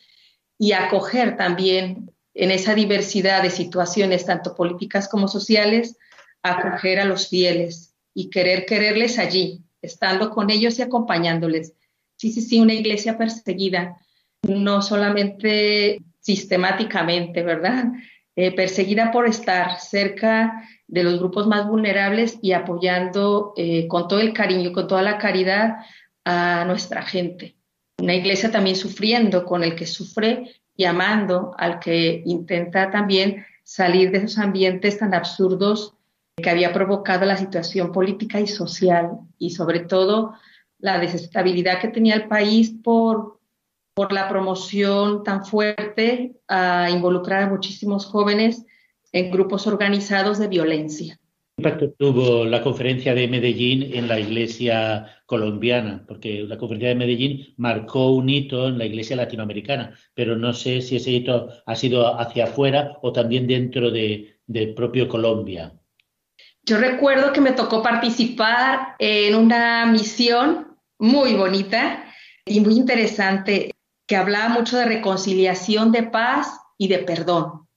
y 0.59 0.73
acoger 0.73 1.37
también 1.37 2.11
en 2.35 2.51
esa 2.51 2.75
diversidad 2.75 3.43
de 3.43 3.51
situaciones, 3.51 4.27
tanto 4.27 4.55
políticas 4.55 5.09
como 5.09 5.29
sociales, 5.29 5.97
acoger 6.45 7.01
a 7.01 7.07
los 7.07 7.29
fieles 7.29 7.95
y 8.15 8.31
querer 8.31 8.67
quererles 8.67 9.19
allí, 9.19 9.63
estando 9.83 10.31
con 10.31 10.51
ellos 10.51 10.79
y 10.79 10.83
acompañándoles. 10.83 11.75
Sí, 12.17 12.31
sí, 12.31 12.43
sí, 12.43 12.61
una 12.61 12.75
iglesia 12.75 13.19
perseguida, 13.19 13.97
no 14.43 14.83
solamente 14.83 16.01
sistemáticamente, 16.21 17.43
¿verdad? 17.43 17.87
Eh, 18.37 18.53
perseguida 18.55 19.11
por 19.11 19.27
estar 19.27 19.81
cerca 19.81 20.63
de 20.87 21.03
los 21.03 21.19
grupos 21.19 21.47
más 21.47 21.67
vulnerables 21.67 22.39
y 22.43 22.53
apoyando 22.53 23.55
eh, 23.57 23.89
con 23.89 24.07
todo 24.07 24.21
el 24.21 24.33
cariño, 24.33 24.73
con 24.73 24.87
toda 24.87 25.03
la 25.03 25.19
caridad 25.19 25.77
a 26.25 26.65
nuestra 26.67 27.03
gente. 27.03 27.57
Una 27.99 28.15
iglesia 28.15 28.51
también 28.51 28.77
sufriendo 28.77 29.45
con 29.45 29.65
el 29.65 29.75
que 29.75 29.87
sufre 29.87 30.53
y 30.77 30.85
amando 30.85 31.55
al 31.57 31.79
que 31.79 32.23
intenta 32.27 32.91
también 32.91 33.47
salir 33.63 34.11
de 34.11 34.19
esos 34.19 34.39
ambientes 34.39 34.99
tan 34.99 35.15
absurdos 35.15 35.95
que 36.37 36.51
había 36.51 36.73
provocado 36.73 37.25
la 37.25 37.37
situación 37.37 37.93
política 37.93 38.41
y 38.41 38.47
social 38.47 39.19
y 39.39 39.51
sobre 39.51 39.81
todo 39.81 40.35
la 40.79 40.99
desestabilidad 40.99 41.81
que 41.81 41.89
tenía 41.89 42.15
el 42.15 42.29
país 42.29 42.75
por 42.83 43.35
por 43.95 44.13
la 44.13 44.29
promoción 44.29 45.23
tan 45.23 45.45
fuerte 45.45 46.35
a 46.49 46.91
involucrar 46.91 47.45
a 47.45 47.49
muchísimos 47.49 48.07
jóvenes 48.07 48.67
en 49.13 49.31
grupos 49.31 49.67
organizados 49.69 50.39
de 50.39 50.49
violencia. 50.49 51.19
¿Qué 51.57 51.63
impacto 51.63 51.93
tuvo 51.97 52.45
la 52.45 52.63
conferencia 52.63 53.15
de 53.15 53.29
Medellín 53.29 53.95
en 53.95 54.09
la 54.09 54.19
iglesia 54.19 55.07
colombiana? 55.27 56.05
Porque 56.09 56.43
la 56.43 56.59
conferencia 56.59 56.89
de 56.89 56.97
Medellín 56.97 57.55
marcó 57.57 58.11
un 58.11 58.29
hito 58.29 58.67
en 58.67 58.79
la 58.79 58.87
iglesia 58.87 59.15
latinoamericana, 59.15 59.97
pero 60.15 60.35
no 60.35 60.53
sé 60.53 60.81
si 60.81 60.97
ese 60.97 61.13
hito 61.13 61.51
ha 61.65 61.77
sido 61.77 62.21
hacia 62.21 62.45
afuera 62.45 62.99
o 63.03 63.13
también 63.13 63.47
dentro 63.47 63.93
de, 63.93 64.41
del 64.49 64.75
propio 64.75 65.07
Colombia. 65.07 65.73
Yo 66.67 66.79
recuerdo 66.79 67.33
que 67.33 67.43
me 67.43 67.53
tocó 67.53 67.83
participar 67.83 68.97
en 68.99 69.35
una 69.35 69.85
misión 69.87 70.79
muy 70.99 71.35
bonita 71.35 72.05
y 72.47 72.61
muy 72.61 72.77
interesante 72.77 73.75
que 74.07 74.17
hablaba 74.17 74.49
mucho 74.49 74.79
de 74.79 74.87
reconciliación, 74.87 75.93
de 75.93 76.05
paz 76.05 76.59
y 76.79 76.89
de 76.89 76.99
perdón, 76.99 77.69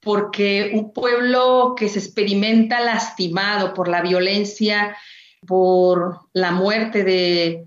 porque 0.00 0.70
un 0.74 0.92
pueblo 0.92 1.74
que 1.76 1.88
se 1.88 1.98
experimenta 1.98 2.80
lastimado 2.80 3.74
por 3.74 3.88
la 3.88 4.02
violencia, 4.02 4.96
por 5.46 6.28
la 6.32 6.52
muerte 6.52 7.02
de, 7.02 7.66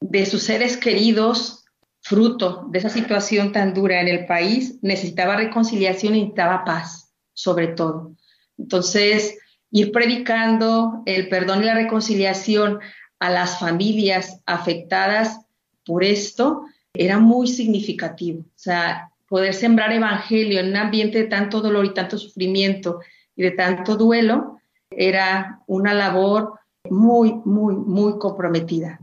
de 0.00 0.26
sus 0.26 0.42
seres 0.42 0.76
queridos, 0.76 1.64
fruto 2.02 2.66
de 2.68 2.80
esa 2.80 2.90
situación 2.90 3.52
tan 3.52 3.72
dura 3.72 4.00
en 4.00 4.08
el 4.08 4.26
país, 4.26 4.78
necesitaba 4.82 5.36
reconciliación 5.36 6.16
y 6.16 6.20
necesitaba 6.20 6.64
paz, 6.64 7.14
sobre 7.32 7.68
todo. 7.68 8.14
Entonces, 8.58 9.38
ir 9.72 9.90
predicando 9.90 11.02
el 11.06 11.28
perdón 11.28 11.62
y 11.62 11.66
la 11.66 11.74
reconciliación 11.74 12.78
a 13.18 13.30
las 13.30 13.58
familias 13.58 14.40
afectadas 14.46 15.40
por 15.84 16.04
esto 16.04 16.66
era 16.94 17.18
muy 17.18 17.48
significativo. 17.48 18.40
O 18.40 18.58
sea, 18.58 19.10
poder 19.28 19.54
sembrar 19.54 19.92
evangelio 19.92 20.60
en 20.60 20.68
un 20.68 20.76
ambiente 20.76 21.18
de 21.18 21.28
tanto 21.28 21.60
dolor 21.60 21.86
y 21.86 21.94
tanto 21.94 22.18
sufrimiento 22.18 23.00
y 23.34 23.42
de 23.42 23.52
tanto 23.52 23.96
duelo 23.96 24.58
era 24.90 25.60
una 25.66 25.94
labor 25.94 26.60
muy, 26.90 27.32
muy, 27.44 27.74
muy 27.74 28.18
comprometida. 28.18 29.00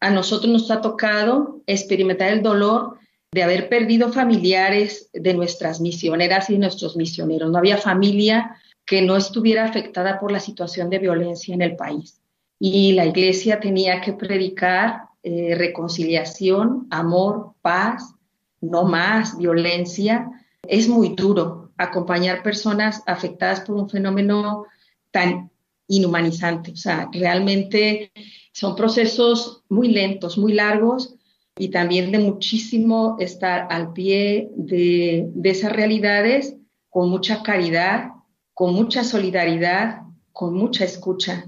A 0.00 0.10
nosotros 0.10 0.52
nos 0.52 0.70
ha 0.70 0.82
tocado 0.82 1.62
experimentar 1.66 2.30
el 2.30 2.42
dolor 2.42 2.98
de 3.32 3.42
haber 3.42 3.70
perdido 3.70 4.12
familiares 4.12 5.08
de 5.14 5.32
nuestras 5.32 5.80
misioneras 5.80 6.50
y 6.50 6.58
nuestros 6.58 6.94
misioneros. 6.94 7.50
No 7.50 7.58
había 7.58 7.78
familia 7.78 8.56
que 8.86 9.02
no 9.02 9.16
estuviera 9.16 9.64
afectada 9.64 10.20
por 10.20 10.30
la 10.30 10.40
situación 10.40 10.90
de 10.90 10.98
violencia 10.98 11.54
en 11.54 11.62
el 11.62 11.76
país. 11.76 12.20
Y 12.58 12.92
la 12.92 13.06
iglesia 13.06 13.60
tenía 13.60 14.00
que 14.00 14.12
predicar 14.12 15.04
eh, 15.22 15.54
reconciliación, 15.56 16.86
amor, 16.90 17.54
paz, 17.62 18.14
no 18.60 18.84
más 18.84 19.36
violencia. 19.38 20.30
Es 20.62 20.88
muy 20.88 21.10
duro 21.10 21.72
acompañar 21.76 22.42
personas 22.42 23.02
afectadas 23.06 23.60
por 23.60 23.76
un 23.76 23.88
fenómeno 23.88 24.66
tan 25.10 25.50
inhumanizante. 25.88 26.72
O 26.72 26.76
sea, 26.76 27.08
realmente 27.12 28.12
son 28.52 28.76
procesos 28.76 29.62
muy 29.68 29.88
lentos, 29.88 30.38
muy 30.38 30.52
largos 30.52 31.14
y 31.56 31.68
también 31.68 32.10
de 32.12 32.18
muchísimo 32.18 33.16
estar 33.18 33.66
al 33.70 33.92
pie 33.92 34.50
de, 34.56 35.28
de 35.34 35.50
esas 35.50 35.72
realidades 35.72 36.56
con 36.90 37.10
mucha 37.10 37.42
caridad, 37.42 38.10
con 38.54 38.72
mucha 38.72 39.04
solidaridad, 39.04 40.02
con 40.32 40.54
mucha 40.54 40.84
escucha. 40.84 41.44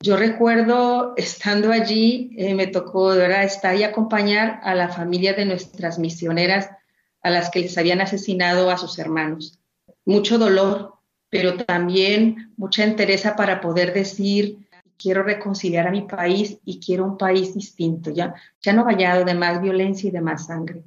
Yo 0.00 0.16
recuerdo 0.16 1.14
estando 1.16 1.72
allí, 1.72 2.30
eh, 2.36 2.54
me 2.54 2.66
tocó 2.66 3.08
verdad 3.08 3.44
estar 3.44 3.76
y 3.76 3.84
acompañar 3.84 4.60
a 4.62 4.74
la 4.74 4.88
familia 4.88 5.34
de 5.34 5.44
nuestras 5.44 5.98
misioneras 5.98 6.70
a 7.22 7.30
las 7.30 7.50
que 7.50 7.60
les 7.60 7.76
habían 7.78 8.00
asesinado 8.00 8.70
a 8.70 8.78
sus 8.78 8.98
hermanos. 8.98 9.58
Mucho 10.04 10.38
dolor, 10.38 10.94
pero 11.28 11.56
también 11.56 12.52
mucha 12.56 12.82
entereza 12.84 13.36
para 13.36 13.60
poder 13.60 13.92
decir, 13.92 14.58
quiero 14.96 15.22
reconciliar 15.22 15.86
a 15.86 15.90
mi 15.90 16.02
país 16.02 16.58
y 16.64 16.80
quiero 16.80 17.04
un 17.04 17.16
país 17.16 17.54
distinto, 17.54 18.10
ya, 18.10 18.34
ya 18.62 18.72
no 18.72 18.84
vallado 18.84 19.24
de 19.24 19.34
más 19.34 19.60
violencia 19.62 20.08
y 20.08 20.12
de 20.12 20.20
más 20.20 20.46
sangre. 20.46 20.82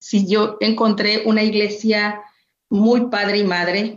si 0.00 0.28
yo 0.28 0.58
encontré 0.60 1.22
una 1.26 1.42
iglesia 1.42 2.22
muy 2.70 3.06
padre 3.06 3.38
y 3.38 3.44
madre, 3.44 3.96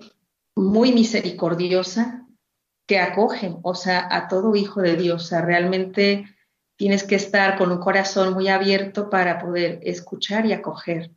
muy 0.62 0.94
misericordiosa, 0.94 2.28
que 2.88 3.00
acogen, 3.00 3.58
o 3.64 3.76
sea, 3.76 4.08
a 4.10 4.28
todo 4.28 4.56
hijo 4.56 4.82
de 4.82 4.96
Dios. 4.96 5.24
O 5.24 5.28
sea, 5.28 5.42
realmente 5.42 6.26
tienes 6.76 7.04
que 7.04 7.16
estar 7.16 7.58
con 7.58 7.72
un 7.72 7.80
corazón 7.80 8.34
muy 8.34 8.48
abierto 8.48 9.10
para 9.10 9.40
poder 9.40 9.80
escuchar 9.84 10.46
y 10.46 10.54
acoger 10.54 11.12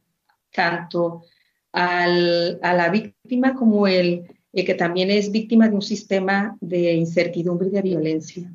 tanto 0.52 1.24
al, 1.72 2.58
a 2.62 2.74
la 2.74 2.88
víctima 2.90 3.54
como 3.54 3.86
el, 3.86 4.26
el 4.52 4.64
que 4.64 4.74
también 4.74 5.10
es 5.10 5.32
víctima 5.32 5.68
de 5.68 5.74
un 5.74 5.82
sistema 5.82 6.56
de 6.60 6.92
incertidumbre 6.92 7.68
y 7.68 7.72
de 7.72 7.82
violencia 7.82 8.54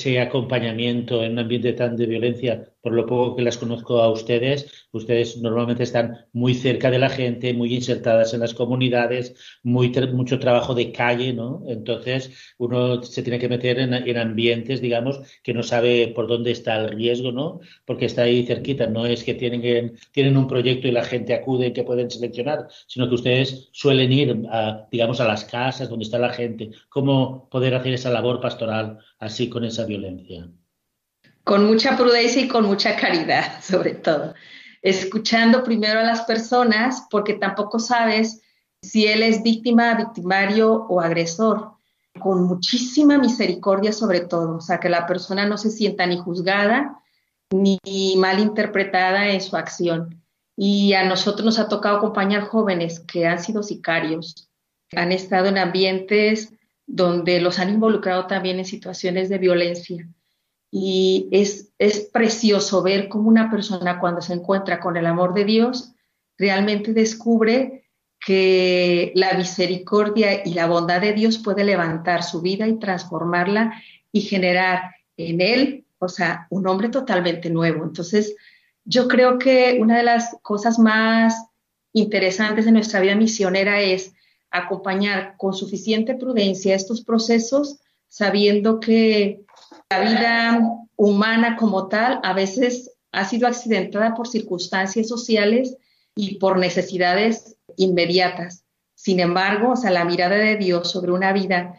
ese 0.00 0.20
acompañamiento 0.20 1.22
en 1.22 1.32
un 1.32 1.40
ambiente 1.40 1.72
tan 1.74 1.96
de 1.96 2.06
violencia, 2.06 2.72
por 2.82 2.92
lo 2.92 3.06
poco 3.06 3.36
que 3.36 3.42
las 3.42 3.58
conozco 3.58 4.00
a 4.00 4.10
ustedes, 4.10 4.88
ustedes 4.92 5.38
normalmente 5.38 5.82
están 5.82 6.26
muy 6.32 6.54
cerca 6.54 6.90
de 6.90 6.98
la 6.98 7.10
gente, 7.10 7.52
muy 7.54 7.74
insertadas 7.74 8.34
en 8.34 8.40
las 8.40 8.54
comunidades, 8.54 9.34
muy, 9.62 9.90
mucho 10.12 10.38
trabajo 10.38 10.74
de 10.74 10.92
calle, 10.92 11.32
¿no? 11.32 11.62
Entonces 11.68 12.54
uno 12.58 13.02
se 13.02 13.22
tiene 13.22 13.38
que 13.38 13.48
meter 13.48 13.78
en, 13.78 13.94
en, 13.94 14.16
ambientes, 14.16 14.80
digamos, 14.80 15.20
que 15.42 15.54
no 15.54 15.62
sabe 15.62 16.08
por 16.08 16.26
dónde 16.26 16.50
está 16.52 16.76
el 16.76 16.90
riesgo, 16.90 17.32
¿no? 17.32 17.60
Porque 17.84 18.06
está 18.06 18.22
ahí 18.22 18.44
cerquita, 18.46 18.86
no 18.86 19.06
es 19.06 19.24
que 19.24 19.34
tienen, 19.34 19.96
tienen 20.12 20.36
un 20.36 20.48
proyecto 20.48 20.88
y 20.88 20.92
la 20.92 21.04
gente 21.04 21.34
acude 21.34 21.68
y 21.68 21.72
que 21.72 21.84
pueden 21.84 22.10
seleccionar, 22.10 22.68
sino 22.86 23.08
que 23.08 23.14
ustedes 23.14 23.68
suelen 23.72 24.12
ir, 24.12 24.36
digamos, 24.90 25.20
a 25.20 25.26
las 25.26 25.44
casas 25.44 25.88
donde 25.88 26.04
está 26.04 26.18
la 26.18 26.32
gente, 26.32 26.70
cómo 26.88 27.48
poder 27.50 27.74
hacer 27.74 27.94
esa 27.94 28.10
labor 28.10 28.40
pastoral 28.40 28.98
así 29.18 29.48
con 29.48 29.64
esa 29.64 29.84
violencia. 29.86 30.48
Con 31.50 31.66
mucha 31.66 31.96
prudencia 31.96 32.40
y 32.40 32.46
con 32.46 32.64
mucha 32.64 32.94
caridad, 32.94 33.60
sobre 33.60 33.94
todo. 33.94 34.34
Escuchando 34.82 35.64
primero 35.64 35.98
a 35.98 36.04
las 36.04 36.22
personas, 36.22 37.08
porque 37.10 37.34
tampoco 37.34 37.80
sabes 37.80 38.40
si 38.80 39.08
él 39.08 39.24
es 39.24 39.42
víctima, 39.42 39.94
victimario 39.94 40.72
o 40.72 41.00
agresor. 41.00 41.72
Con 42.20 42.44
muchísima 42.44 43.18
misericordia 43.18 43.92
sobre 43.92 44.20
todo, 44.20 44.58
o 44.58 44.60
sea, 44.60 44.78
que 44.78 44.88
la 44.88 45.08
persona 45.08 45.44
no 45.44 45.58
se 45.58 45.72
sienta 45.72 46.06
ni 46.06 46.18
juzgada 46.18 47.00
ni 47.50 47.80
mal 48.16 48.38
interpretada 48.38 49.30
en 49.30 49.40
su 49.40 49.56
acción. 49.56 50.22
Y 50.56 50.92
a 50.92 51.02
nosotros 51.02 51.44
nos 51.44 51.58
ha 51.58 51.66
tocado 51.66 51.96
acompañar 51.96 52.42
jóvenes 52.42 53.00
que 53.00 53.26
han 53.26 53.42
sido 53.42 53.64
sicarios, 53.64 54.48
han 54.94 55.10
estado 55.10 55.48
en 55.48 55.58
ambientes 55.58 56.52
donde 56.86 57.40
los 57.40 57.58
han 57.58 57.70
involucrado 57.70 58.28
también 58.28 58.60
en 58.60 58.64
situaciones 58.64 59.28
de 59.28 59.38
violencia. 59.38 60.08
Y 60.70 61.28
es, 61.32 61.72
es 61.78 62.00
precioso 62.00 62.82
ver 62.82 63.08
cómo 63.08 63.28
una 63.28 63.50
persona 63.50 63.98
cuando 63.98 64.20
se 64.20 64.34
encuentra 64.34 64.80
con 64.80 64.96
el 64.96 65.06
amor 65.06 65.34
de 65.34 65.44
Dios 65.44 65.92
realmente 66.38 66.92
descubre 66.92 67.84
que 68.24 69.12
la 69.14 69.32
misericordia 69.34 70.46
y 70.46 70.54
la 70.54 70.66
bondad 70.66 71.00
de 71.00 71.14
Dios 71.14 71.38
puede 71.38 71.64
levantar 71.64 72.22
su 72.22 72.40
vida 72.42 72.68
y 72.68 72.78
transformarla 72.78 73.82
y 74.12 74.20
generar 74.20 74.94
en 75.16 75.40
él, 75.40 75.86
o 75.98 76.08
sea, 76.08 76.46
un 76.50 76.66
hombre 76.66 76.88
totalmente 76.88 77.50
nuevo. 77.50 77.84
Entonces, 77.84 78.36
yo 78.84 79.08
creo 79.08 79.38
que 79.38 79.78
una 79.80 79.96
de 79.96 80.02
las 80.02 80.36
cosas 80.42 80.78
más 80.78 81.46
interesantes 81.92 82.64
de 82.64 82.72
nuestra 82.72 83.00
vida 83.00 83.14
misionera 83.14 83.80
es 83.80 84.12
acompañar 84.50 85.34
con 85.36 85.54
suficiente 85.54 86.14
prudencia 86.14 86.74
estos 86.74 87.02
procesos, 87.02 87.80
sabiendo 88.08 88.80
que 88.80 89.42
la 89.90 90.00
vida 90.00 90.60
humana 90.96 91.56
como 91.56 91.88
tal 91.88 92.20
a 92.22 92.32
veces 92.32 92.96
ha 93.10 93.24
sido 93.24 93.48
accidentada 93.48 94.14
por 94.14 94.28
circunstancias 94.28 95.08
sociales 95.08 95.76
y 96.14 96.36
por 96.36 96.58
necesidades 96.58 97.56
inmediatas. 97.76 98.64
Sin 98.94 99.18
embargo, 99.18 99.72
o 99.72 99.76
sea, 99.76 99.90
la 99.90 100.04
mirada 100.04 100.36
de 100.36 100.56
Dios 100.56 100.90
sobre 100.90 101.10
una 101.10 101.32
vida 101.32 101.74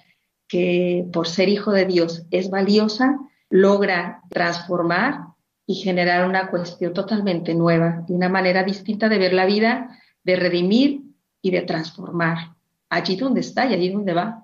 que 0.49 1.05
por 1.13 1.27
ser 1.27 1.47
hijo 1.47 1.71
de 1.71 1.85
Dios 1.85 2.23
es 2.31 2.49
valiosa, 2.49 3.17
logra 3.49 4.21
transformar 4.29 5.27
y 5.65 5.75
generar 5.75 6.27
una 6.27 6.49
cuestión 6.49 6.93
totalmente 6.93 7.53
nueva, 7.53 8.03
una 8.09 8.27
manera 8.27 8.63
distinta 8.63 9.07
de 9.07 9.19
ver 9.19 9.31
la 9.31 9.45
vida, 9.45 9.97
de 10.23 10.35
redimir 10.35 11.03
y 11.41 11.51
de 11.51 11.61
transformar 11.61 12.55
allí 12.89 13.15
donde 13.15 13.39
está 13.39 13.65
y 13.67 13.73
allí 13.73 13.89
donde 13.89 14.13
va. 14.13 14.43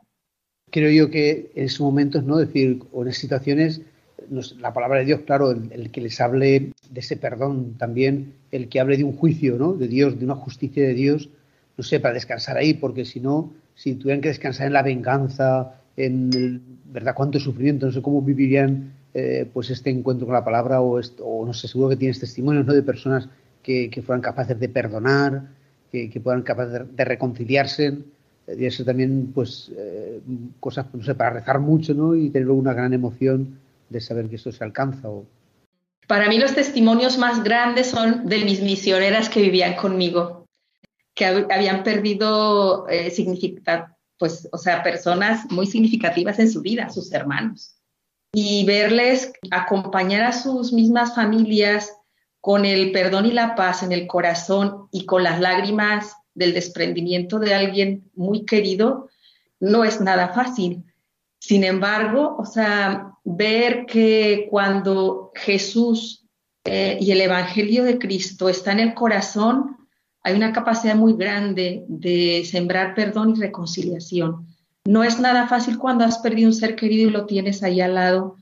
Creo 0.69 0.91
yo 0.91 1.10
que 1.10 1.51
en 1.56 1.65
esos 1.65 1.82
momentos, 1.82 2.23
¿no? 2.23 2.38
decir, 2.38 2.84
o 2.91 3.06
en 3.06 3.13
situaciones, 3.13 3.82
la 4.60 4.73
palabra 4.73 4.99
de 4.99 5.06
Dios, 5.06 5.21
claro, 5.25 5.51
el, 5.51 5.91
que 5.91 6.01
les 6.01 6.19
hable 6.19 6.71
de 6.89 6.99
ese 6.99 7.15
perdón, 7.15 7.75
también 7.77 8.34
el 8.51 8.67
que 8.67 8.80
hable 8.80 8.97
de 8.97 9.06
un 9.06 9.13
juicio, 9.13 9.58
¿no? 9.58 9.73
De 9.73 9.88
Dios, 9.88 10.19
de 10.19 10.25
una 10.25 10.36
justicia 10.36 10.84
de 10.84 10.93
Dios, 10.93 11.30
no 11.77 11.84
sé, 11.84 11.99
para 11.99 12.13
descansar 12.13 12.58
ahí, 12.58 12.73
porque 12.73 13.06
si 13.06 13.21
no, 13.21 13.53
si 13.75 13.95
tuvieran 13.95 14.21
que 14.21 14.27
descansar 14.27 14.67
en 14.67 14.73
la 14.73 14.84
venganza, 14.84 15.75
en 15.95 16.30
el, 16.34 16.62
¿verdad? 16.91 17.15
Cuánto 17.15 17.39
sufrimiento, 17.39 17.86
no 17.86 17.91
sé 17.91 18.01
cómo 18.01 18.21
vivirían 18.21 18.91
eh, 19.13 19.47
pues 19.53 19.69
este 19.69 19.89
encuentro 19.89 20.25
con 20.25 20.34
la 20.34 20.43
palabra 20.43 20.82
o, 20.82 20.99
esto, 20.99 21.23
no 21.45 21.53
sé, 21.53 21.69
seguro 21.69 21.89
que 21.89 21.95
tienes 21.95 22.19
testimonios, 22.19 22.65
¿no? 22.65 22.73
De 22.73 22.84
personas 22.84 23.30
que, 23.63 23.89
fueran 24.06 24.21
capaces 24.21 24.60
de 24.60 24.67
perdonar, 24.67 25.47
que, 25.91 26.10
que 26.10 26.19
fueran 26.19 26.41
capaces 26.43 26.82
de 26.93 27.06
reconciliarse 27.06 27.99
y 28.55 28.65
eso 28.65 28.86
también, 28.86 29.31
pues, 29.33 29.71
eh, 29.75 30.21
cosas, 30.60 30.86
no 30.93 31.03
sé, 31.03 31.15
para 31.15 31.31
rezar 31.31 31.60
mucho, 31.60 31.93
¿no? 31.93 32.15
Y 32.15 32.29
tener 32.29 32.49
una 32.49 32.73
gran 32.73 32.93
emoción 32.93 33.60
de 33.89 33.99
saber 33.99 34.29
que 34.29 34.38
esto 34.38 34.51
se 34.51 34.63
alcanza. 34.63 35.10
O... 35.10 35.25
Para 36.07 36.29
mí 36.29 36.38
los 36.38 36.55
testimonios 36.55 37.17
más 37.17 37.43
grandes 37.43 37.88
son 37.88 38.25
de 38.25 38.45
mis 38.45 38.62
misioneras 38.62 39.29
que 39.29 39.41
vivían 39.41 39.75
conmigo, 39.75 40.45
que 41.13 41.25
habían 41.25 41.83
perdido 41.83 42.88
eh, 42.89 43.13
pues, 44.17 44.47
o 44.51 44.57
sea, 44.57 44.81
personas 44.81 45.51
muy 45.51 45.67
significativas 45.67 46.39
en 46.39 46.49
su 46.49 46.62
vida, 46.62 46.89
sus 46.89 47.12
hermanos. 47.12 47.75
Y 48.33 48.65
verles 48.65 49.33
acompañar 49.51 50.23
a 50.23 50.33
sus 50.33 50.71
mismas 50.71 51.15
familias 51.15 51.91
con 52.39 52.65
el 52.65 52.91
perdón 52.91 53.25
y 53.25 53.31
la 53.31 53.55
paz 53.55 53.83
en 53.83 53.91
el 53.91 54.07
corazón 54.07 54.88
y 54.91 55.05
con 55.05 55.23
las 55.23 55.39
lágrimas 55.39 56.16
del 56.38 56.54
desprendimiento 56.54 57.39
de 57.39 57.56
alguien 57.56 58.12
muy 58.15 58.45
querido 58.45 59.10
no 59.60 59.84
es 59.84 60.00
nada 60.00 60.30
fácil. 60.30 60.84
Sin 61.39 61.63
embargo, 61.63 62.36
o 62.38 62.45
sea, 62.45 63.13
ver 63.23 63.88
que 63.88 64.47
cuando 64.52 65.32
Jesús 65.34 66.26
eh, 66.63 66.97
y 67.02 67.12
el 67.12 67.21
Evangelio 67.21 67.84
de 67.84 67.97
Cristo 67.97 68.50
está 68.50 68.71
en 68.71 68.80
el 68.80 68.93
corazón, 68.93 69.78
hay 70.21 70.36
una 70.36 70.54
capacidad 70.54 70.95
muy 70.95 71.13
grande 71.13 71.86
de 71.88 72.43
sembrar 72.45 72.93
perdón 72.93 73.34
y 73.36 73.39
reconciliación. 73.39 74.45
No 74.86 75.04
es 75.04 75.19
nada 75.19 75.47
fácil 75.47 75.80
cuando 75.80 76.06
has 76.06 76.19
perdido 76.19 76.50
un 76.50 76.56
ser 76.56 76.76
querido 76.76 77.10
y 77.10 77.12
lo 77.12 77.26
tienes 77.26 77.63
ahí 77.63 77.82
al 77.82 77.95
lado 77.95 78.38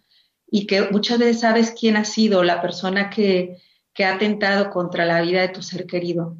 y 0.51 0.67
que 0.67 0.89
muchas 0.91 1.19
veces 1.19 1.39
sabes 1.39 1.73
quién 1.79 1.95
ha 1.95 2.03
sido 2.03 2.43
la 2.43 2.61
persona 2.61 3.09
que, 3.09 3.57
que 3.93 4.03
ha 4.03 4.15
atentado 4.15 4.69
contra 4.69 5.05
la 5.05 5.21
vida 5.21 5.41
de 5.41 5.49
tu 5.49 5.61
ser 5.61 5.85
querido 5.85 6.35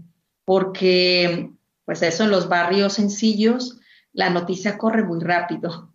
porque 0.46 1.52
pues 1.84 2.02
eso 2.02 2.24
en 2.24 2.32
los 2.32 2.48
barrios 2.48 2.94
sencillos 2.94 3.80
la 4.14 4.30
noticia 4.30 4.78
corre 4.78 5.04
muy 5.04 5.20
rápido. 5.20 5.92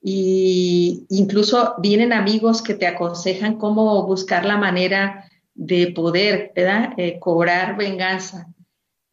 Y 0.00 1.06
incluso 1.10 1.74
vienen 1.78 2.12
amigos 2.12 2.62
que 2.62 2.74
te 2.74 2.86
aconsejan 2.86 3.58
cómo 3.58 4.06
buscar 4.06 4.44
la 4.44 4.56
manera 4.56 5.28
de 5.54 5.88
poder 5.88 6.52
eh, 6.54 7.18
cobrar 7.18 7.76
venganza, 7.76 8.46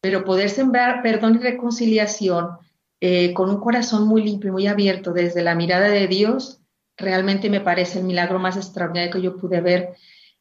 pero 0.01 0.23
poder 0.23 0.49
sembrar 0.49 1.01
perdón 1.01 1.35
y 1.35 1.37
reconciliación 1.39 2.49
eh, 3.01 3.33
con 3.33 3.49
un 3.49 3.59
corazón 3.59 4.07
muy 4.07 4.23
limpio 4.23 4.49
y 4.49 4.51
muy 4.51 4.67
abierto 4.67 5.11
desde 5.11 5.43
la 5.43 5.55
mirada 5.55 5.89
de 5.89 6.07
Dios, 6.07 6.61
realmente 6.97 7.49
me 7.49 7.61
parece 7.61 7.99
el 7.99 8.05
milagro 8.05 8.39
más 8.39 8.57
extraordinario 8.57 9.11
que 9.11 9.21
yo 9.21 9.37
pude 9.37 9.59
ver 9.61 9.95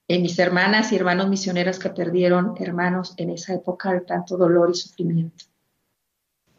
en 0.08 0.22
mis 0.22 0.38
hermanas 0.38 0.92
y 0.92 0.96
hermanos 0.96 1.28
misioneros 1.28 1.78
que 1.78 1.90
perdieron 1.90 2.54
hermanos 2.58 3.14
en 3.16 3.30
esa 3.30 3.54
época 3.54 3.92
de 3.92 4.00
tanto 4.00 4.36
dolor 4.36 4.70
y 4.70 4.74
sufrimiento. 4.74 5.44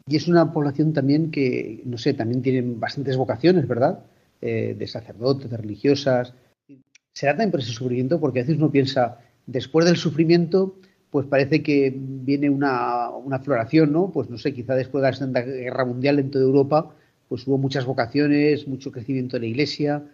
Y 0.08 0.16
es 0.16 0.28
una 0.28 0.52
población 0.52 0.92
también 0.92 1.30
que, 1.30 1.82
no 1.84 1.98
sé, 1.98 2.14
también 2.14 2.42
tienen 2.42 2.78
bastantes 2.78 3.16
vocaciones, 3.16 3.66
¿verdad? 3.66 4.04
Eh, 4.40 4.76
de 4.78 4.86
sacerdotes, 4.86 5.50
de 5.50 5.56
religiosas. 5.56 6.32
Será 7.12 7.32
también 7.32 7.50
por 7.50 7.60
ese 7.60 7.72
sufrimiento, 7.72 8.20
porque 8.20 8.40
a 8.40 8.42
veces 8.42 8.56
uno 8.56 8.70
piensa, 8.70 9.18
después 9.46 9.86
del 9.86 9.96
sufrimiento, 9.96 10.76
pues 11.10 11.26
parece 11.26 11.62
que 11.62 11.92
viene 11.96 12.50
una, 12.50 13.10
una 13.10 13.38
floración, 13.40 13.92
¿no? 13.92 14.10
Pues 14.12 14.28
no 14.28 14.38
sé, 14.38 14.52
quizá 14.52 14.74
después 14.74 15.02
de 15.02 15.10
la 15.10 15.16
Segunda 15.16 15.42
Guerra 15.42 15.84
Mundial 15.84 16.18
en 16.18 16.30
toda 16.30 16.44
Europa, 16.44 16.94
pues 17.28 17.46
hubo 17.46 17.58
muchas 17.58 17.84
vocaciones, 17.84 18.68
mucho 18.68 18.92
crecimiento 18.92 19.36
de 19.36 19.40
la 19.40 19.46
Iglesia. 19.46 20.04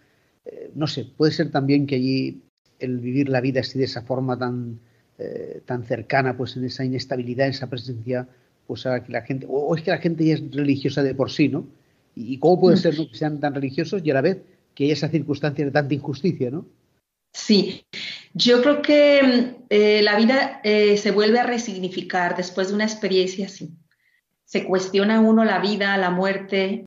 Eh, 0.45 0.71
no 0.75 0.87
sé, 0.87 1.05
puede 1.05 1.33
ser 1.33 1.51
también 1.51 1.87
que 1.87 1.97
allí 1.97 2.43
el 2.85 2.99
vivir 2.99 3.29
la 3.29 3.41
vida 3.41 3.61
así 3.61 3.79
de 3.79 3.85
esa 3.85 4.03
forma 4.03 4.39
tan, 4.39 4.81
eh, 5.19 5.63
tan 5.65 5.85
cercana, 5.85 6.37
pues 6.37 6.57
en 6.57 6.65
esa 6.65 6.85
inestabilidad, 6.85 7.47
en 7.47 7.53
esa 7.53 7.69
presencia, 7.69 8.29
pues 8.67 8.87
a 8.87 9.03
que 9.03 9.13
la 9.13 9.23
gente, 9.23 9.47
o 9.49 9.75
es 9.77 9.83
que 9.83 9.91
la 9.91 9.99
gente 9.99 10.25
ya 10.25 10.35
es 10.35 10.51
religiosa 10.51 11.03
de 11.03 11.15
por 11.15 11.31
sí, 11.31 11.49
¿no? 11.49 11.67
¿Y 12.15 12.39
cómo 12.39 12.61
puede 12.61 12.77
ser 12.77 12.95
que 12.95 13.09
sean 13.17 13.41
tan 13.41 13.55
religiosos 13.55 14.03
y 14.05 14.11
a 14.11 14.15
la 14.15 14.21
vez 14.21 14.39
que 14.75 14.85
haya 14.85 14.93
esa 14.93 15.09
circunstancia 15.09 15.65
de 15.65 15.71
tanta 15.71 15.95
injusticia, 15.95 16.51
¿no? 16.51 16.67
Sí, 17.33 17.87
Yo 18.35 18.63
creo 18.63 18.83
que 18.83 19.23
mm, 19.23 19.65
eh, 19.71 20.03
la 20.03 20.17
vida 20.17 20.61
eh, 20.65 20.97
se 20.99 21.11
vuelve 21.11 21.39
a 21.39 21.45
resignificar 21.45 22.37
después 22.37 22.69
de 22.69 22.75
una 22.75 22.85
experiencia 22.85 23.47
así. 23.47 23.71
Se 24.45 24.65
cuestiona 24.65 25.21
uno 25.21 25.45
la 25.45 25.59
vida, 25.59 25.97
la 25.97 26.11
muerte, 26.11 26.85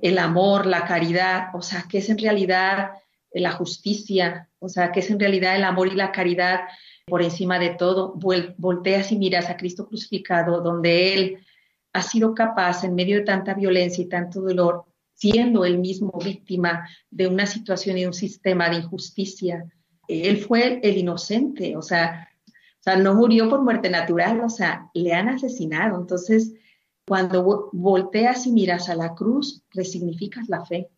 el 0.00 0.18
amor, 0.18 0.66
la 0.66 0.84
caridad, 0.84 1.48
o 1.54 1.62
sea, 1.62 1.84
¿qué 1.88 1.98
es 1.98 2.08
en 2.08 2.18
realidad 2.18 2.92
la 3.34 3.52
justicia? 3.52 4.48
O 4.58 4.68
sea, 4.68 4.92
¿qué 4.92 5.00
es 5.00 5.10
en 5.10 5.20
realidad 5.20 5.56
el 5.56 5.64
amor 5.64 5.88
y 5.88 5.96
la 5.96 6.12
caridad 6.12 6.60
por 7.06 7.22
encima 7.22 7.58
de 7.58 7.70
todo? 7.70 8.14
volteas 8.14 9.12
y 9.12 9.18
miras 9.18 9.48
a 9.48 9.56
Cristo 9.56 9.86
crucificado, 9.86 10.60
donde 10.60 11.14
Él 11.14 11.38
ha 11.92 12.02
sido 12.02 12.34
capaz, 12.34 12.84
en 12.84 12.94
medio 12.94 13.16
de 13.16 13.24
tanta 13.24 13.54
violencia 13.54 14.02
y 14.02 14.08
tanto 14.08 14.40
dolor, 14.40 14.84
siendo 15.14 15.64
él 15.64 15.78
mismo 15.78 16.12
víctima 16.24 16.88
de 17.10 17.28
una 17.28 17.46
situación 17.46 17.98
y 17.98 18.06
un 18.06 18.14
sistema 18.14 18.70
de 18.70 18.76
injusticia, 18.76 19.64
él 20.08 20.38
fue 20.38 20.80
el 20.82 20.96
inocente, 20.96 21.76
o 21.76 21.82
sea, 21.82 22.28
o 22.48 22.82
sea, 22.82 22.96
no 22.96 23.14
murió 23.14 23.48
por 23.48 23.62
muerte 23.62 23.88
natural, 23.88 24.40
o 24.40 24.48
sea, 24.48 24.90
le 24.94 25.12
han 25.12 25.28
asesinado. 25.28 25.96
Entonces, 26.00 26.52
cuando 27.06 27.70
volteas 27.72 28.46
y 28.46 28.52
miras 28.52 28.88
a 28.88 28.96
la 28.96 29.14
cruz, 29.14 29.62
resignificas 29.70 30.48
la 30.48 30.64
fe. 30.64 30.90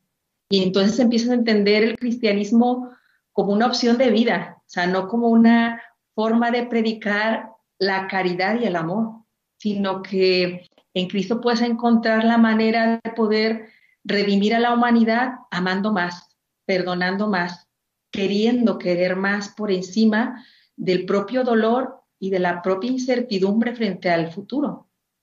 Y 0.48 0.62
entonces 0.62 0.98
empiezas 0.98 1.30
a 1.30 1.35
entender 1.35 1.83
el 1.83 1.98
cristianismo 1.98 2.90
como 3.33 3.52
una 3.52 3.66
opción 3.66 3.98
de 3.98 4.11
vida, 4.11 4.59
o 4.59 4.68
sea, 4.68 4.87
no 4.87 5.09
como 5.09 5.28
una 5.28 5.83
forma 6.14 6.50
de 6.50 6.66
predicar 6.66 7.50
la 7.78 8.07
caridad 8.07 8.61
y 8.61 8.64
el 8.64 8.76
amor, 8.76 9.24
sino 9.59 10.02
que 10.02 10.68
en 10.94 11.09
Cristo 11.09 11.40
puedes 11.40 11.61
encontrar 11.61 12.24
la 12.24 12.38
manera 12.38 13.00
de 13.02 13.11
poder 13.11 13.68
redimir 14.04 14.54
a 14.54 14.61
la 14.61 14.72
humanidad 14.72 15.33
amando 15.50 15.92
más, 15.92 16.37
perdonando 16.66 17.28
más, 17.28 17.66
queriendo 18.12 18.78
querer 18.78 19.16
más 19.16 19.48
por 19.48 19.72
encima 19.72 20.44
del 20.76 21.04
propio 21.04 21.42
dolor 21.42 22.02
y 22.20 22.30
de 22.30 22.38
la 22.38 22.62
propia 22.62 22.90
incertidumbre 22.90 23.74
frente 23.74 24.11
al 24.11 24.30
futuro. 24.30 24.70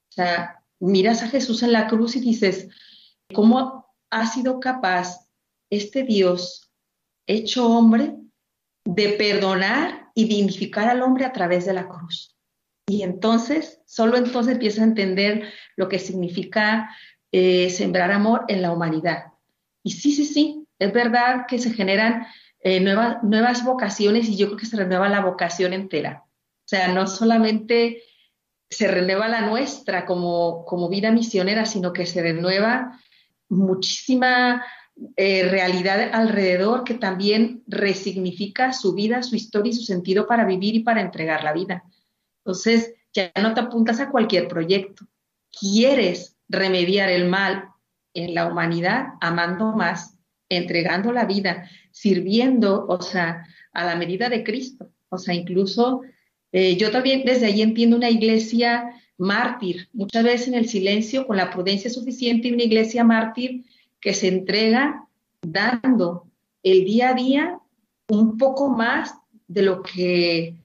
O 0.10 0.14
sea, 0.14 0.62
miras 0.80 1.24
a 1.24 1.30
Jesús 1.30 1.64
en 1.64 1.72
la 1.72 1.88
cruz 1.88 2.18
y 2.18 2.20
dices, 2.20 2.68
¿cómo 3.34 3.81
ha 4.12 4.28
sido 4.28 4.60
capaz 4.60 5.28
este 5.70 6.04
Dios 6.04 6.72
hecho 7.26 7.68
hombre 7.68 8.16
de 8.86 9.10
perdonar 9.10 10.10
y 10.14 10.26
dignificar 10.26 10.90
al 10.90 11.02
hombre 11.02 11.26
a 11.26 11.34
través 11.34 11.66
de 11.66 11.74
la 11.74 11.88
cruz? 11.88 12.38
Y 12.88 13.04
entonces, 13.04 13.82
solo 13.86 14.18
entonces 14.18 14.54
empieza 14.54 14.82
a 14.82 14.86
entender 14.86 15.52
lo 15.78 15.88
que 15.88 15.98
significa 15.98 16.90
eh, 17.32 17.70
sembrar 17.70 18.12
amor 18.12 18.44
en 18.50 18.62
la 18.62 18.72
humanidad. 18.74 19.28
Y 19.84 19.92
sí, 19.92 20.12
sí, 20.12 20.26
sí, 20.26 20.68
es 20.78 20.92
verdad 20.92 21.46
que 21.48 21.58
se 21.58 21.72
generan 21.72 22.28
eh, 22.60 22.80
nuevas, 22.82 23.24
nuevas 23.24 23.64
vocaciones 23.64 24.28
y 24.28 24.36
yo 24.36 24.48
creo 24.48 24.58
que 24.58 24.66
se 24.66 24.78
renueva 24.78 25.10
la 25.10 25.22
vocación 25.22 25.74
entera. 25.74 26.26
O 26.26 26.68
sea, 26.68 26.90
no 26.90 27.08
solamente 27.08 28.04
se 28.70 28.88
renueva 28.88 29.28
la 29.28 29.42
nuestra 29.42 30.06
como, 30.06 30.66
como 30.66 30.90
vida 30.90 31.12
misionera, 31.12 31.66
sino 31.66 31.94
que 31.94 32.06
se 32.06 32.22
renueva 32.22 33.00
muchísima 33.52 34.66
eh, 35.16 35.48
realidad 35.50 36.10
alrededor 36.14 36.84
que 36.84 36.94
también 36.94 37.64
resignifica 37.68 38.74
su 38.74 38.94
vida, 38.94 39.24
su 39.24 39.36
historia 39.36 39.72
y 39.72 39.76
su 39.76 39.84
sentido 39.84 40.28
para 40.28 40.46
vivir 40.46 40.76
y 40.76 40.80
para 40.82 41.02
entregar 41.02 41.44
la 41.44 41.54
vida. 41.54 41.84
Entonces, 42.40 42.94
ya 43.14 43.32
no 43.42 43.54
te 43.54 43.62
apuntas 43.62 44.00
a 44.00 44.10
cualquier 44.10 44.48
proyecto. 44.48 45.06
Quieres 45.60 46.38
remediar 46.50 47.10
el 47.10 47.28
mal 47.28 47.70
en 48.14 48.34
la 48.34 48.48
humanidad 48.48 49.14
amando 49.22 49.72
más, 49.74 50.18
entregando 50.50 51.12
la 51.12 51.26
vida, 51.26 51.70
sirviendo, 51.92 52.86
o 52.88 53.02
sea, 53.02 53.46
a 53.74 53.86
la 53.86 53.96
medida 53.96 54.30
de 54.30 54.44
Cristo. 54.44 54.92
O 55.10 55.18
sea, 55.18 55.34
incluso 55.34 56.02
eh, 56.52 56.78
yo 56.78 56.92
también 56.92 57.24
desde 57.26 57.48
ahí 57.48 57.62
entiendo 57.62 57.98
una 57.98 58.10
iglesia 58.10 59.01
mártir, 59.22 59.88
muchas 59.94 60.24
veces 60.24 60.48
en 60.48 60.56
el 60.56 60.68
silencio, 60.68 61.28
con 61.28 61.38
la 61.38 61.52
prudencia 61.52 61.92
suficiente, 61.92 62.48
y 62.48 62.54
una 62.54 62.64
iglesia 62.64 63.04
mártir 63.04 63.66
que 64.00 64.16
se 64.16 64.28
entrega 64.28 65.08
dando 65.44 66.26
el 66.64 66.86
día 66.86 67.10
a 67.10 67.14
día 67.14 67.60
un 68.08 68.40
poco 68.40 68.70
más 68.70 69.14
de 69.48 69.62
lo 69.62 69.84
que 69.84 70.56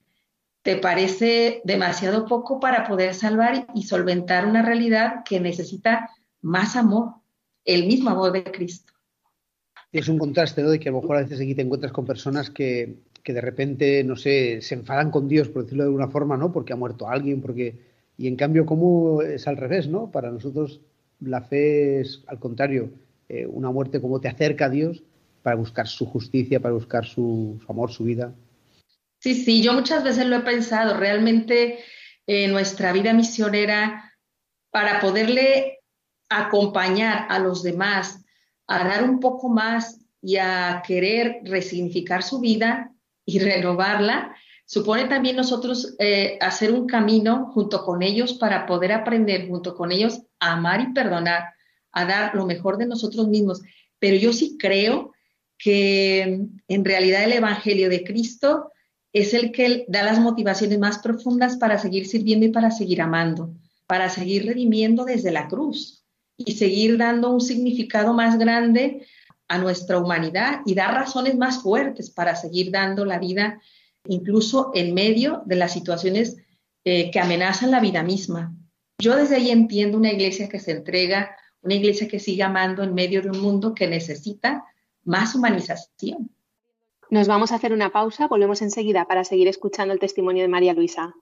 te 0.63 0.75
parece 0.75 1.61
demasiado 1.65 2.25
poco 2.25 2.59
para 2.59 2.87
poder 2.87 3.13
salvar 3.13 3.67
y 3.75 3.83
solventar 3.83 4.47
una 4.47 4.63
realidad 4.63 5.23
que 5.23 5.39
necesita 5.39 6.09
más 6.41 6.75
amor, 6.75 7.13
el 7.63 7.85
mismo 7.85 8.09
amor 8.09 8.31
de 8.31 8.43
Cristo. 8.43 8.91
Es 9.91 10.09
un 10.09 10.17
contraste, 10.17 10.63
¿no? 10.63 10.71
De 10.71 10.79
que 10.79 10.89
a 10.89 10.91
lo 10.91 11.01
mejor 11.01 11.17
a 11.17 11.21
veces 11.21 11.39
aquí 11.39 11.53
te 11.53 11.61
encuentras 11.61 11.91
con 11.91 12.07
personas 12.07 12.49
que, 12.49 12.95
que 13.21 13.33
de 13.33 13.41
repente, 13.41 14.03
no 14.03 14.15
sé, 14.15 14.61
se 14.63 14.73
enfadan 14.73 15.11
con 15.11 15.27
Dios, 15.27 15.47
por 15.47 15.61
decirlo 15.61 15.83
de 15.83 15.89
alguna 15.89 16.07
forma, 16.07 16.35
¿no? 16.37 16.51
Porque 16.51 16.73
ha 16.73 16.75
muerto 16.75 17.07
alguien, 17.07 17.39
porque... 17.39 17.96
Y 18.17 18.27
en 18.27 18.35
cambio, 18.35 18.65
¿cómo 18.65 19.21
es 19.21 19.47
al 19.47 19.57
revés, 19.57 19.87
¿no? 19.87 20.11
Para 20.11 20.31
nosotros 20.31 20.81
la 21.19 21.41
fe 21.41 22.01
es, 22.01 22.23
al 22.27 22.39
contrario, 22.39 22.91
eh, 23.29 23.45
una 23.45 23.71
muerte 23.71 24.01
como 24.01 24.19
te 24.19 24.27
acerca 24.27 24.65
a 24.65 24.69
Dios 24.69 25.03
para 25.43 25.55
buscar 25.55 25.87
su 25.87 26.05
justicia, 26.05 26.59
para 26.59 26.73
buscar 26.73 27.05
su, 27.05 27.59
amor, 27.67 27.91
su 27.91 28.03
vida. 28.03 28.33
Sí, 29.19 29.33
sí, 29.33 29.61
yo 29.61 29.73
muchas 29.73 30.03
veces 30.03 30.25
lo 30.25 30.37
he 30.37 30.41
pensado, 30.41 30.97
realmente 30.97 31.79
en 32.25 32.51
nuestra 32.51 32.91
vida 32.91 33.13
misionera, 33.13 34.13
para 34.71 34.99
poderle 34.99 35.79
acompañar 36.29 37.27
a 37.29 37.39
los 37.39 37.63
demás, 37.63 38.23
a 38.67 38.87
dar 38.87 39.03
un 39.03 39.19
poco 39.19 39.49
más 39.49 40.01
y 40.21 40.37
a 40.37 40.83
querer 40.85 41.39
resignificar 41.43 42.21
su 42.23 42.39
vida 42.39 42.91
y 43.25 43.39
renovarla, 43.39 44.35
supone 44.67 45.05
también 45.05 45.37
nosotros 45.37 45.95
eh, 45.97 46.37
hacer 46.41 46.73
un 46.73 46.87
camino 46.87 47.51
junto 47.53 47.85
con 47.85 48.03
ellos 48.03 48.33
para 48.33 48.65
poder 48.65 48.91
aprender 48.91 49.47
junto 49.47 49.75
con 49.75 49.93
ellos 49.93 50.21
a 50.39 50.53
amar 50.53 50.81
y 50.81 50.93
perdonar, 50.93 51.53
a 51.93 52.05
dar 52.05 52.35
lo 52.35 52.45
mejor 52.45 52.77
de 52.77 52.85
nosotros 52.85 53.29
mismos. 53.29 53.61
Pero 53.97 54.17
yo 54.17 54.33
sí 54.33 54.57
creo 54.59 55.13
que 55.57 56.41
en 56.67 56.85
realidad 56.85 57.23
el 57.23 57.31
Evangelio 57.31 57.89
de 57.89 58.03
Cristo 58.03 58.71
es 59.13 59.33
el 59.33 59.53
que 59.53 59.85
da 59.87 60.03
las 60.03 60.19
motivaciones 60.19 60.77
más 60.79 60.99
profundas 60.99 61.55
para 61.55 61.79
seguir 61.79 62.05
sirviendo 62.05 62.45
y 62.45 62.49
para 62.49 62.69
seguir 62.69 63.01
amando, 63.01 63.55
para 63.87 64.09
seguir 64.09 64.45
redimiendo 64.45 65.05
desde 65.05 65.31
la 65.31 65.47
cruz 65.47 66.05
y 66.35 66.51
seguir 66.51 66.97
dando 66.97 67.31
un 67.31 67.39
significado 67.39 68.13
más 68.13 68.37
grande 68.37 69.07
a 69.47 69.57
nuestra 69.59 69.97
humanidad 69.97 70.59
y 70.65 70.75
dar 70.75 70.93
razones 70.93 71.37
más 71.37 71.61
fuertes 71.61 72.11
para 72.11 72.35
seguir 72.35 72.69
dando 72.69 73.05
la 73.05 73.17
vida, 73.17 73.61
incluso 74.09 74.71
en 74.73 74.93
medio 74.93 75.43
de 75.45 75.55
las 75.55 75.73
situaciones 75.73 76.37
eh, 76.83 77.11
que 77.11 77.19
amenazan 77.19 77.71
la 77.71 77.79
vida 77.79 78.03
misma. 78.03 78.55
Yo 78.99 79.15
desde 79.15 79.35
ahí 79.35 79.51
entiendo 79.51 79.97
una 79.97 80.11
iglesia 80.11 80.49
que 80.49 80.59
se 80.59 80.71
entrega, 80.71 81.35
una 81.61 81.75
iglesia 81.75 82.07
que 82.07 82.19
sigue 82.19 82.43
amando 82.43 82.83
en 82.83 82.93
medio 82.93 83.21
de 83.21 83.29
un 83.29 83.41
mundo 83.41 83.73
que 83.73 83.87
necesita 83.87 84.63
más 85.03 85.35
humanización. 85.35 86.31
Nos 87.09 87.27
vamos 87.27 87.51
a 87.51 87.55
hacer 87.55 87.73
una 87.73 87.91
pausa, 87.91 88.27
volvemos 88.27 88.61
enseguida 88.61 89.05
para 89.05 89.23
seguir 89.23 89.47
escuchando 89.47 89.93
el 89.93 89.99
testimonio 89.99 90.41
de 90.41 90.49
María 90.49 90.73
Luisa. 90.73 91.15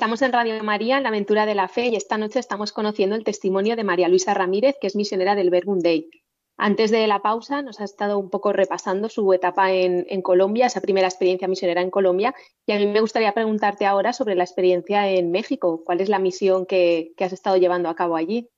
Estamos 0.00 0.22
en 0.22 0.32
Radio 0.32 0.64
María, 0.64 0.96
en 0.96 1.02
la 1.02 1.10
aventura 1.10 1.44
de 1.44 1.54
la 1.54 1.68
fe, 1.68 1.88
y 1.88 1.94
esta 1.94 2.16
noche 2.16 2.38
estamos 2.38 2.72
conociendo 2.72 3.16
el 3.16 3.22
testimonio 3.22 3.76
de 3.76 3.84
María 3.84 4.08
Luisa 4.08 4.32
Ramírez, 4.32 4.76
que 4.80 4.86
es 4.86 4.96
misionera 4.96 5.34
del 5.34 5.50
Verbum 5.50 5.80
Day. 5.80 6.08
Antes 6.56 6.90
de 6.90 7.06
la 7.06 7.20
pausa 7.20 7.60
nos 7.60 7.82
ha 7.82 7.84
estado 7.84 8.18
un 8.18 8.30
poco 8.30 8.54
repasando 8.54 9.10
su 9.10 9.30
etapa 9.34 9.72
en, 9.72 10.22
Colombia, 10.22 10.68
esa 10.68 10.80
primera 10.80 11.06
experiencia 11.06 11.48
misionera 11.48 11.82
en 11.82 11.90
Colombia, 11.90 12.34
y 12.64 12.72
a 12.72 12.78
mí 12.78 12.86
me 12.86 13.02
gustaría 13.02 13.34
preguntarte 13.34 13.84
ahora 13.84 14.14
sobre 14.14 14.36
la 14.36 14.44
experiencia 14.44 15.06
en 15.06 15.30
México. 15.32 15.82
¿Cuál 15.84 16.00
es 16.00 16.08
la 16.08 16.18
misión 16.18 16.64
que, 16.64 17.12
que 17.18 17.24
has 17.24 17.34
estado 17.34 17.58
llevando 17.58 17.90
a 17.90 17.94
cabo 17.94 18.16
allí? 18.16 18.48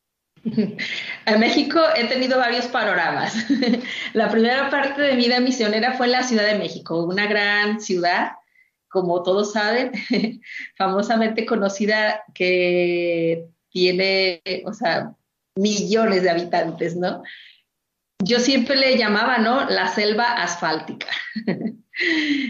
En 1.26 1.40
México 1.40 1.80
he 1.96 2.04
tenido 2.04 2.38
varios 2.38 2.66
panoramas. 2.66 3.34
La 4.12 4.28
primera 4.28 4.70
parte 4.70 5.02
de 5.02 5.14
mi 5.14 5.24
vida 5.24 5.40
misionera 5.40 5.94
fue 5.94 6.06
en 6.06 6.12
la 6.12 6.22
Ciudad 6.22 6.46
de 6.46 6.58
México, 6.58 7.04
una 7.04 7.26
gran 7.26 7.80
ciudad 7.80 8.32
como 8.92 9.22
todos 9.22 9.52
saben, 9.52 9.90
famosamente 10.76 11.46
conocida 11.46 12.22
que 12.34 13.48
tiene, 13.70 14.42
o 14.66 14.74
sea, 14.74 15.16
millones 15.56 16.22
de 16.22 16.30
habitantes, 16.30 16.94
¿no? 16.94 17.22
Yo 18.22 18.38
siempre 18.38 18.76
le 18.76 18.98
llamaba, 18.98 19.38
¿no? 19.38 19.64
La 19.64 19.88
selva 19.88 20.42
asfáltica. 20.42 21.08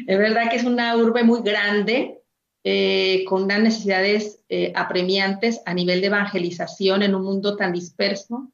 es 0.07 0.19
verdad 0.19 0.51
que 0.51 0.57
es 0.57 0.65
una 0.65 0.97
urbe 0.97 1.23
muy 1.23 1.43
grande, 1.43 2.19
eh, 2.65 3.25
con 3.29 3.45
unas 3.45 3.61
necesidades 3.61 4.45
eh, 4.49 4.73
apremiantes 4.75 5.61
a 5.65 5.75
nivel 5.75 6.01
de 6.01 6.09
evangelización 6.09 7.03
en 7.03 7.15
un 7.15 7.23
mundo 7.23 7.57
tan 7.57 7.73
disperso, 7.73 8.53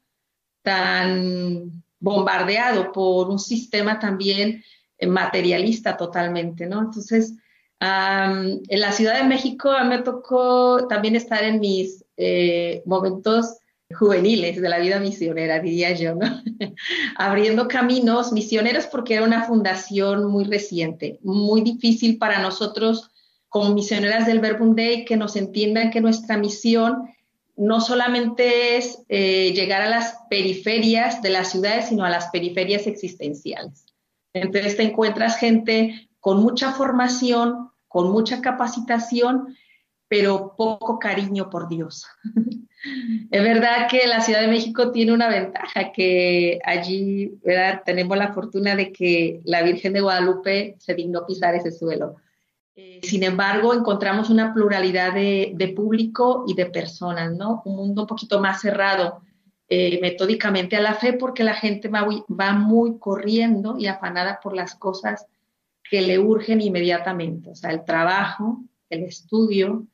tan 0.63 1.83
bombardeado 1.99 2.93
por 2.93 3.31
un 3.31 3.39
sistema 3.39 3.99
también 3.99 4.63
eh, 4.99 5.07
materialista 5.07 5.97
totalmente, 5.97 6.67
¿no? 6.67 6.81
Entonces, 6.81 7.35
en 7.81 8.81
la 8.81 8.93
Ciudad 8.93 9.17
de 9.19 9.29
México 9.29 9.73
me 9.87 9.99
tocó 9.99 10.87
también 10.89 11.17
estar 11.17 11.45
en 11.45 11.61
mis 11.61 12.05
eh, 12.17 12.83
momentos 12.85 13.59
juveniles 13.95 14.61
de 14.61 14.69
la 14.69 14.79
vida 14.79 14.99
misionera, 14.99 15.61
diría 15.61 15.93
yo, 15.93 16.15
¿no? 16.15 16.43
Abriendo 17.17 17.69
caminos 17.69 18.33
misioneros 18.33 18.87
porque 18.87 19.15
era 19.15 19.25
una 19.25 19.45
fundación 19.45 20.27
muy 20.27 20.45
reciente, 20.45 21.19
muy 21.23 21.63
difícil 21.63 22.19
para 22.19 22.41
nosotros 22.41 23.11
como 23.49 23.73
misioneras 23.73 24.27
del 24.27 24.41
Verbum 24.41 24.75
Day 24.75 25.05
que 25.05 25.17
nos 25.17 25.37
entiendan 25.37 25.91
que 25.91 26.03
nuestra 26.03 26.37
misión 26.37 27.09
no 27.57 27.81
solamente 27.81 28.77
es 28.77 29.03
eh, 29.09 29.53
llegar 29.55 29.83
a 29.83 29.89
las 29.89 30.17
periferias 30.29 31.23
de 31.23 31.31
las 31.31 31.51
ciudades, 31.51 31.89
sino 31.89 32.05
a 32.05 32.11
las 32.11 32.29
periferias 32.29 32.87
existenciales. 32.87 33.87
Entonces 34.35 34.77
te 34.77 34.83
encuentras 34.83 35.39
gente 35.39 36.08
con 36.29 36.43
mucha 36.43 36.73
formación, 36.73 37.71
con 37.87 38.11
mucha 38.13 38.43
capacitación, 38.43 39.57
pero 40.09 40.53
poco 40.59 40.99
cariño 40.99 41.49
por 41.49 41.71
Dios. 41.71 42.07
es 43.31 43.43
verdad 43.43 43.89
que 43.89 44.07
la 44.07 44.21
Ciudad 44.21 44.43
de 44.43 44.49
México 44.49 44.93
tiene 44.93 45.15
una 45.15 45.31
ventaja, 45.31 45.91
que 45.91 46.59
allí 46.67 47.41
tenemos 47.87 48.19
la 48.19 48.35
fortuna 48.35 48.77
de 48.77 48.93
que 48.93 49.41
la 49.45 49.63
Virgen 49.63 49.95
de 49.95 50.03
Guadalupe 50.03 50.77
se 50.79 50.95
dignó 50.95 51.25
pisar 51.25 51.55
ese 51.55 51.73
suelo. 51.73 52.17
Eh, 52.77 53.01
sin 53.03 53.23
embargo, 53.23 53.73
encontramos 53.73 54.29
una 54.29 54.53
pluralidad 54.53 55.15
de, 55.15 55.73
público 55.75 56.45
y 56.47 56.53
de 56.53 56.67
personas, 56.67 57.33
¿no? 57.33 57.63
Un 57.65 57.75
mundo 57.75 58.03
un 58.03 58.07
poquito 58.07 58.39
más 58.39 58.61
cerrado 58.61 59.23
eh, 59.71 59.99
metódicamente 60.03 60.77
a 60.77 60.83
la 60.83 60.93
fe 60.93 61.15
porque 61.15 61.43
la 61.43 61.55
gente 61.55 61.89
va 61.89 62.53
muy 62.53 62.99
corriendo 62.99 63.77
y 63.79 63.87
afanada 63.87 64.41
por 64.43 64.55
las 64.55 64.75
cosas 64.75 65.27
que 65.91 66.03
le 66.03 66.19
urgen 66.19 66.61
inmediatamente, 66.61 67.51
o 67.51 67.55
sea, 67.55 67.71
el 67.71 67.85
trabajo, 67.85 68.63
el 68.91 69.05
estudio, 69.05 69.87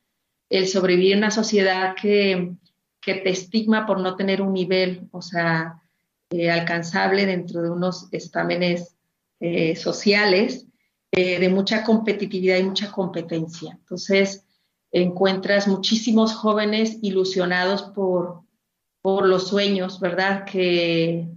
el 0.48 0.68
sobrevivir 0.68 1.12
en 1.12 1.18
una 1.18 1.30
sociedad 1.30 1.94
que, 2.00 2.54
te 3.00 3.28
estigma 3.28 3.87
por 3.87 4.00
no 4.00 4.16
tener 4.16 4.40
un 4.40 4.54
nivel, 4.54 5.09
o 5.11 5.20
sea, 5.20 5.83
eh, 6.30 6.50
alcanzable 6.50 7.26
dentro 7.26 7.61
de 7.61 7.70
unos 7.70 8.09
estámenes 8.12 8.96
eh, 9.40 9.76
sociales, 9.76 10.66
eh, 11.12 11.38
de 11.38 11.48
mucha 11.50 11.85
competitividad 11.85 12.57
y 12.57 12.62
mucha 12.62 12.90
competencia. 12.90 13.76
Entonces, 13.78 14.46
encuentras 14.90 15.68
muchísimos 15.68 16.35
jóvenes 16.35 16.96
ilusionados 17.02 17.83
por, 17.83 18.40
por 19.02 19.26
los 19.26 19.48
sueños, 19.48 20.00
¿verdad? 20.00 20.46
Que, 20.46 21.28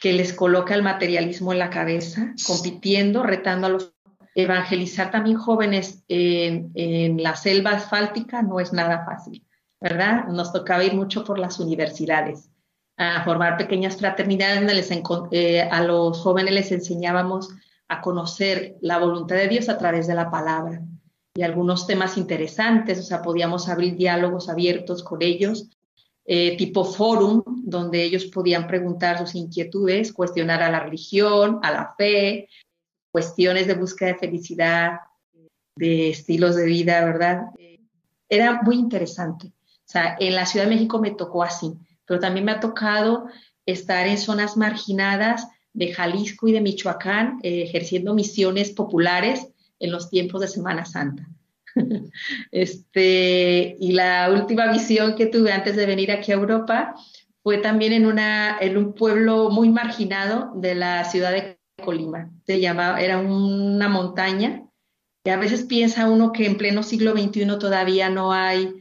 que 0.00 0.12
les 0.14 0.32
coloca 0.32 0.74
el 0.74 0.82
materialismo 0.82 1.52
en 1.52 1.58
la 1.58 1.70
cabeza, 1.70 2.34
compitiendo, 2.46 3.22
retando 3.22 3.66
a 3.66 3.70
los 3.70 3.94
evangelizar 4.34 5.10
también 5.10 5.36
jóvenes 5.36 6.04
en, 6.08 7.22
la 7.22 7.36
selva 7.36 7.72
asfáltica 7.72 8.42
no 8.42 8.60
es 8.60 8.72
nada 8.72 9.04
fácil, 9.04 9.44
¿verdad? 9.80 10.26
Nos 10.28 10.52
tocaba 10.52 10.84
ir 10.84 10.94
mucho 10.94 11.24
por 11.24 11.38
las 11.38 11.58
universidades, 11.58 12.50
a 12.96 13.24
formar 13.24 13.56
pequeñas 13.56 13.96
fraternidades 13.96 14.60
donde 14.60 15.28
eh, 15.32 15.62
a 15.62 15.82
los 15.82 16.18
jóvenes 16.20 16.54
les 16.54 16.72
enseñábamos 16.72 17.50
a 17.88 18.00
conocer 18.00 18.76
la 18.80 18.98
voluntad 18.98 19.36
de 19.36 19.48
Dios 19.48 19.68
a 19.68 19.78
través 19.78 20.06
de 20.06 20.14
la 20.14 20.30
palabra 20.30 20.80
y 21.34 21.42
algunos 21.42 21.86
temas 21.86 22.16
interesantes, 22.16 22.98
o 22.98 23.02
sea, 23.02 23.22
podíamos 23.22 23.68
abrir 23.68 23.96
diálogos 23.96 24.48
abiertos 24.48 25.02
con 25.02 25.22
ellos 25.22 25.68
eh, 26.24 26.56
tipo 26.56 26.84
forum, 26.84 27.42
donde 27.64 28.02
ellos 28.02 28.26
podían 28.26 28.66
preguntar 28.66 29.18
sus 29.18 29.34
inquietudes, 29.34 30.12
cuestionar 30.12 30.62
a 30.62 30.70
la 30.70 30.80
religión, 30.80 31.58
a 31.62 31.72
la 31.72 31.94
fe, 31.96 32.48
cuestiones 33.10 33.66
de 33.66 33.74
búsqueda 33.74 34.10
de 34.10 34.18
felicidad, 34.18 35.00
de 35.76 36.10
estilos 36.10 36.56
de 36.56 36.66
vida, 36.66 37.04
¿verdad? 37.04 37.46
Era 38.28 38.62
muy 38.62 38.76
interesante. 38.76 39.48
O 39.48 39.92
sea, 39.92 40.16
en 40.20 40.34
la 40.36 40.46
Ciudad 40.46 40.66
de 40.66 40.74
México 40.74 41.00
me 41.00 41.10
tocó 41.10 41.42
así, 41.42 41.72
pero 42.06 42.20
también 42.20 42.44
me 42.44 42.52
ha 42.52 42.60
tocado 42.60 43.26
estar 43.66 44.06
en 44.06 44.18
zonas 44.18 44.56
marginadas 44.56 45.48
de 45.72 45.92
Jalisco 45.92 46.48
y 46.48 46.52
de 46.52 46.60
Michoacán, 46.60 47.40
eh, 47.42 47.62
ejerciendo 47.62 48.14
misiones 48.14 48.70
populares 48.70 49.48
en 49.78 49.90
los 49.90 50.10
tiempos 50.10 50.40
de 50.40 50.48
Semana 50.48 50.84
Santa. 50.84 51.28
este, 52.50 53.76
y 53.78 53.92
la 53.92 54.30
última 54.30 54.70
visión 54.70 55.14
que 55.14 55.26
tuve 55.26 55.52
antes 55.52 55.76
de 55.76 55.86
venir 55.86 56.10
aquí 56.10 56.32
a 56.32 56.36
Europa 56.36 56.94
fue 57.42 57.58
también 57.58 57.92
en, 57.92 58.06
una, 58.06 58.58
en 58.60 58.76
un 58.76 58.94
pueblo 58.94 59.50
muy 59.50 59.70
marginado 59.70 60.52
de 60.54 60.74
la 60.74 61.04
ciudad 61.04 61.32
de 61.32 61.58
Colima. 61.82 62.30
Se 62.46 62.60
llamaba, 62.60 63.00
era 63.00 63.18
una 63.18 63.88
montaña 63.88 64.62
y 65.24 65.30
a 65.30 65.36
veces 65.36 65.64
piensa 65.64 66.08
uno 66.08 66.32
que 66.32 66.46
en 66.46 66.56
pleno 66.56 66.82
siglo 66.82 67.12
XXI 67.12 67.46
todavía 67.58 68.10
no 68.10 68.32
hay, 68.32 68.72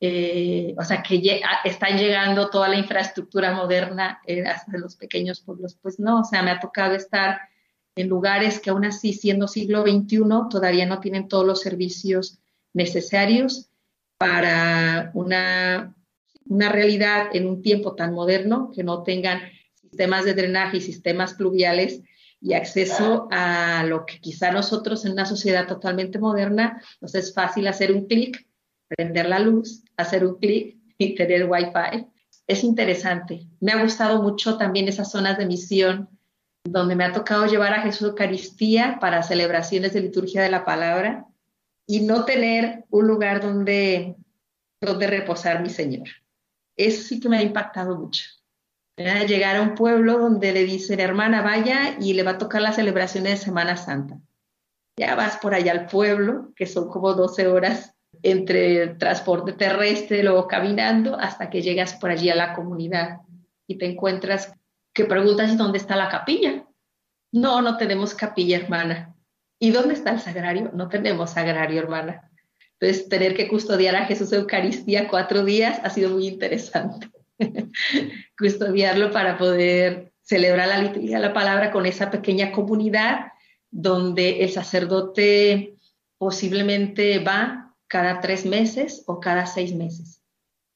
eh, 0.00 0.74
o 0.78 0.84
sea, 0.84 1.02
que 1.02 1.40
están 1.64 1.98
llegando 1.98 2.50
toda 2.50 2.68
la 2.68 2.76
infraestructura 2.76 3.52
moderna 3.52 4.20
eh, 4.26 4.44
hasta 4.44 4.78
los 4.78 4.96
pequeños 4.96 5.40
pueblos. 5.40 5.78
Pues 5.80 5.98
no, 5.98 6.20
o 6.20 6.24
sea, 6.24 6.42
me 6.42 6.50
ha 6.50 6.60
tocado 6.60 6.94
estar 6.94 7.40
en 7.96 8.08
lugares 8.08 8.60
que 8.60 8.70
aún 8.70 8.84
así, 8.84 9.14
siendo 9.14 9.48
siglo 9.48 9.82
XXI, 9.82 10.20
todavía 10.50 10.86
no 10.86 11.00
tienen 11.00 11.28
todos 11.28 11.46
los 11.46 11.62
servicios 11.62 12.38
necesarios 12.74 13.70
para 14.18 15.10
una, 15.14 15.96
una 16.44 16.68
realidad 16.68 17.28
en 17.32 17.46
un 17.46 17.62
tiempo 17.62 17.94
tan 17.94 18.12
moderno 18.14 18.70
que 18.74 18.84
no 18.84 19.02
tengan 19.02 19.40
sistemas 19.74 20.26
de 20.26 20.34
drenaje 20.34 20.76
y 20.76 20.80
sistemas 20.82 21.34
pluviales 21.34 22.02
y 22.40 22.52
acceso 22.52 23.28
a 23.30 23.82
lo 23.84 24.04
que 24.04 24.20
quizá 24.20 24.52
nosotros 24.52 25.06
en 25.06 25.12
una 25.12 25.24
sociedad 25.24 25.66
totalmente 25.66 26.18
moderna 26.18 26.82
nos 27.00 27.14
es 27.14 27.32
fácil 27.32 27.66
hacer 27.66 27.92
un 27.92 28.06
clic, 28.06 28.46
prender 28.88 29.26
la 29.26 29.38
luz, 29.38 29.82
hacer 29.96 30.24
un 30.26 30.38
clic 30.38 30.76
y 30.98 31.14
tener 31.14 31.48
wifi. 31.48 32.06
Es 32.46 32.62
interesante. 32.62 33.48
Me 33.60 33.72
ha 33.72 33.82
gustado 33.82 34.22
mucho 34.22 34.58
también 34.58 34.86
esas 34.86 35.10
zonas 35.10 35.38
de 35.38 35.46
misión 35.46 36.10
donde 36.68 36.96
me 36.96 37.04
ha 37.04 37.12
tocado 37.12 37.46
llevar 37.46 37.72
a 37.74 37.82
Jesús 37.82 38.08
Eucaristía 38.08 38.98
para 39.00 39.22
celebraciones 39.22 39.92
de 39.92 40.00
liturgia 40.00 40.42
de 40.42 40.50
la 40.50 40.64
palabra 40.64 41.26
y 41.86 42.00
no 42.00 42.24
tener 42.24 42.84
un 42.90 43.06
lugar 43.06 43.40
donde, 43.40 44.16
donde 44.80 45.06
reposar 45.06 45.62
mi 45.62 45.70
Señor. 45.70 46.08
Eso 46.76 47.02
sí 47.02 47.20
que 47.20 47.28
me 47.28 47.38
ha 47.38 47.42
impactado 47.42 47.96
mucho. 47.96 48.24
Llegar 48.96 49.56
a 49.56 49.62
un 49.62 49.74
pueblo 49.74 50.18
donde 50.18 50.52
le 50.52 50.64
dicen, 50.64 51.00
hermana, 51.00 51.42
vaya 51.42 51.96
y 52.00 52.14
le 52.14 52.22
va 52.22 52.32
a 52.32 52.38
tocar 52.38 52.62
las 52.62 52.76
celebraciones 52.76 53.32
de 53.32 53.44
Semana 53.44 53.76
Santa. 53.76 54.18
Ya 54.98 55.14
vas 55.14 55.36
por 55.36 55.54
allá 55.54 55.72
al 55.72 55.86
pueblo, 55.86 56.52
que 56.56 56.66
son 56.66 56.88
como 56.88 57.12
12 57.12 57.46
horas 57.46 57.94
entre 58.22 58.88
transporte 58.94 59.52
terrestre, 59.52 60.22
luego 60.22 60.48
caminando, 60.48 61.18
hasta 61.18 61.50
que 61.50 61.60
llegas 61.60 61.94
por 61.94 62.10
allí 62.10 62.30
a 62.30 62.34
la 62.34 62.54
comunidad 62.54 63.20
y 63.66 63.76
te 63.76 63.84
encuentras 63.84 64.54
que 64.96 65.04
preguntas 65.04 65.58
dónde 65.58 65.76
está 65.76 65.94
la 65.94 66.08
capilla. 66.08 66.66
No, 67.30 67.60
no 67.60 67.76
tenemos 67.76 68.14
capilla, 68.14 68.56
hermana. 68.56 69.14
¿Y 69.60 69.70
dónde 69.70 69.92
está 69.92 70.12
el 70.12 70.20
sagrario? 70.20 70.70
No 70.72 70.88
tenemos 70.88 71.32
sagrario, 71.32 71.78
hermana. 71.78 72.30
Entonces, 72.80 73.06
tener 73.06 73.36
que 73.36 73.46
custodiar 73.46 73.94
a 73.94 74.06
Jesús 74.06 74.32
Eucaristía 74.32 75.08
cuatro 75.08 75.44
días 75.44 75.78
ha 75.84 75.90
sido 75.90 76.10
muy 76.10 76.26
interesante. 76.26 77.10
Custodiarlo 78.38 79.12
para 79.12 79.36
poder 79.36 80.14
celebrar 80.22 80.68
la 80.68 80.78
liturgia 80.78 81.18
de 81.18 81.26
la 81.26 81.34
palabra 81.34 81.70
con 81.72 81.84
esa 81.84 82.10
pequeña 82.10 82.50
comunidad 82.50 83.32
donde 83.70 84.44
el 84.44 84.50
sacerdote 84.50 85.76
posiblemente 86.16 87.18
va 87.18 87.76
cada 87.86 88.20
tres 88.20 88.46
meses 88.46 89.04
o 89.06 89.20
cada 89.20 89.44
seis 89.44 89.74
meses. 89.74 90.22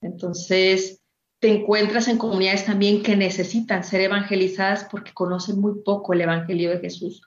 Entonces, 0.03 1.00
te 1.41 1.49
encuentras 1.49 2.07
en 2.09 2.19
comunidades 2.19 2.67
también 2.67 3.03
que 3.03 3.17
necesitan 3.17 3.83
ser 3.83 4.03
evangelizadas 4.03 4.87
porque 4.91 5.15
conocen 5.15 5.59
muy 5.59 5.81
poco 5.83 6.13
el 6.13 6.21
Evangelio 6.21 6.71
de 6.71 6.81
Jesús 6.81 7.23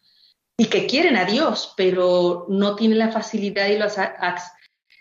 y 0.55 0.65
que 0.65 0.85
quieren 0.85 1.17
a 1.17 1.25
Dios, 1.25 1.73
pero 1.75 2.45
no 2.47 2.75
tienen 2.75 2.99
la 2.99 3.11
facilidad 3.11 3.67
y 3.69 3.77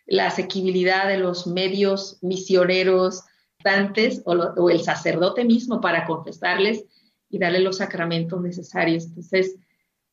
la 0.07 0.27
asequibilidad 0.27 1.07
de 1.09 1.19
los 1.19 1.47
medios 1.47 2.19
misioneros 2.23 3.23
antes 3.65 4.23
o, 4.25 4.33
o 4.33 4.71
el 4.71 4.83
sacerdote 4.83 5.45
mismo 5.45 5.81
para 5.83 6.07
confesarles 6.07 6.85
y 7.29 7.39
darle 7.39 7.61
los 7.61 7.77
sacramentos 7.77 8.41
necesarios. 8.41 9.05
Entonces, 9.05 9.57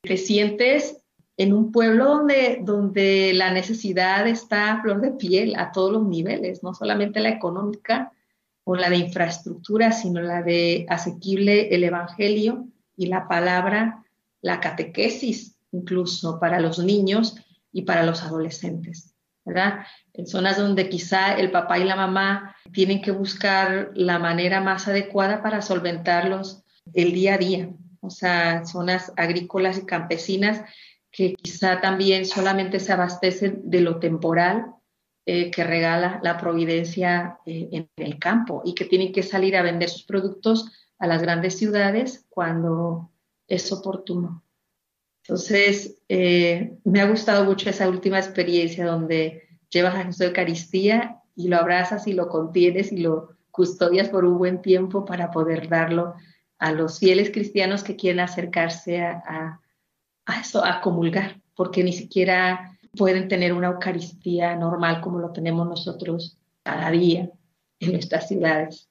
te 0.01 0.17
sientes 0.17 0.97
en 1.37 1.53
un 1.53 1.71
pueblo 1.71 2.05
donde, 2.05 2.59
donde 2.61 3.31
la 3.33 3.51
necesidad 3.53 4.27
está 4.27 4.73
a 4.73 4.81
flor 4.81 4.99
de 4.99 5.11
piel 5.11 5.55
a 5.55 5.71
todos 5.71 5.93
los 5.93 6.05
niveles, 6.05 6.63
no 6.63 6.73
solamente 6.73 7.21
la 7.21 7.29
económica 7.29 8.11
o 8.71 8.75
la 8.75 8.91
de 8.91 8.97
infraestructura, 8.97 9.91
sino 9.91 10.21
la 10.21 10.43
de 10.43 10.85
asequible 10.89 11.73
el 11.73 11.83
Evangelio 11.83 12.67
y 12.95 13.07
la 13.07 13.27
palabra, 13.27 14.03
la 14.41 14.59
catequesis, 14.59 15.57
incluso 15.71 16.39
para 16.39 16.59
los 16.59 16.77
niños 16.77 17.35
y 17.71 17.81
para 17.81 18.03
los 18.03 18.21
adolescentes, 18.21 19.15
¿verdad? 19.43 19.87
En 20.13 20.27
zonas 20.27 20.59
donde 20.59 20.87
quizá 20.87 21.33
el 21.33 21.49
papá 21.49 21.79
y 21.79 21.83
la 21.83 21.95
mamá 21.95 22.55
tienen 22.71 23.01
que 23.01 23.09
buscar 23.09 23.89
la 23.95 24.19
manera 24.19 24.61
más 24.61 24.87
adecuada 24.87 25.41
para 25.41 25.63
solventarlos 25.63 26.63
el 26.93 27.11
día 27.11 27.33
a 27.33 27.37
día, 27.39 27.71
o 28.01 28.11
sea, 28.11 28.67
zonas 28.67 29.11
agrícolas 29.17 29.79
y 29.79 29.87
campesinas 29.87 30.61
que 31.11 31.33
quizá 31.33 31.81
también 31.81 32.23
solamente 32.23 32.79
se 32.79 32.93
abastecen 32.93 33.61
de 33.63 33.81
lo 33.81 33.97
temporal 33.97 34.75
eh, 35.31 35.51
que 35.51 35.63
regala 35.63 36.19
la 36.23 36.37
providencia 36.37 37.37
eh, 37.45 37.69
en 37.71 37.89
el 37.97 38.17
campo 38.17 38.63
y 38.65 38.73
que 38.73 38.85
tienen 38.85 39.11
que 39.11 39.21
salir 39.21 39.55
a 39.55 39.61
vender 39.61 39.89
sus 39.89 40.03
productos 40.03 40.71
a 40.97 41.05
las 41.05 41.21
grandes 41.21 41.57
ciudades 41.57 42.25
cuando 42.29 43.11
es 43.47 43.71
oportuno. 43.71 44.43
Entonces, 45.23 46.01
eh, 46.09 46.77
me 46.83 47.01
ha 47.01 47.09
gustado 47.09 47.45
mucho 47.45 47.69
esa 47.69 47.87
última 47.87 48.17
experiencia 48.17 48.85
donde 48.85 49.43
llevas 49.69 49.95
a 49.95 50.03
Jesús 50.05 50.17
de 50.17 50.25
Eucaristía 50.27 51.21
y 51.35 51.47
lo 51.47 51.57
abrazas 51.57 52.07
y 52.07 52.13
lo 52.13 52.27
contienes 52.27 52.91
y 52.91 52.97
lo 52.97 53.37
custodias 53.51 54.09
por 54.09 54.25
un 54.25 54.37
buen 54.37 54.61
tiempo 54.61 55.05
para 55.05 55.29
poder 55.29 55.69
darlo 55.69 56.15
a 56.57 56.71
los 56.71 56.99
fieles 56.99 57.29
cristianos 57.29 57.83
que 57.83 57.95
quieren 57.95 58.21
acercarse 58.21 59.01
a 59.01 59.59
a 60.29 60.39
eso, 60.39 60.63
a 60.63 60.79
comulgar, 60.79 61.41
porque 61.55 61.83
ni 61.83 61.91
siquiera 61.91 62.68
pueden 62.95 63.27
tener 63.27 63.53
una 63.53 63.67
Eucaristía 63.67 64.55
normal 64.55 65.01
como 65.01 65.19
lo 65.19 65.31
tenemos 65.31 65.67
nosotros 65.67 66.37
cada 66.63 66.91
día 66.91 67.29
en 67.79 67.91
nuestras 67.91 68.27
ciudades. 68.27 68.89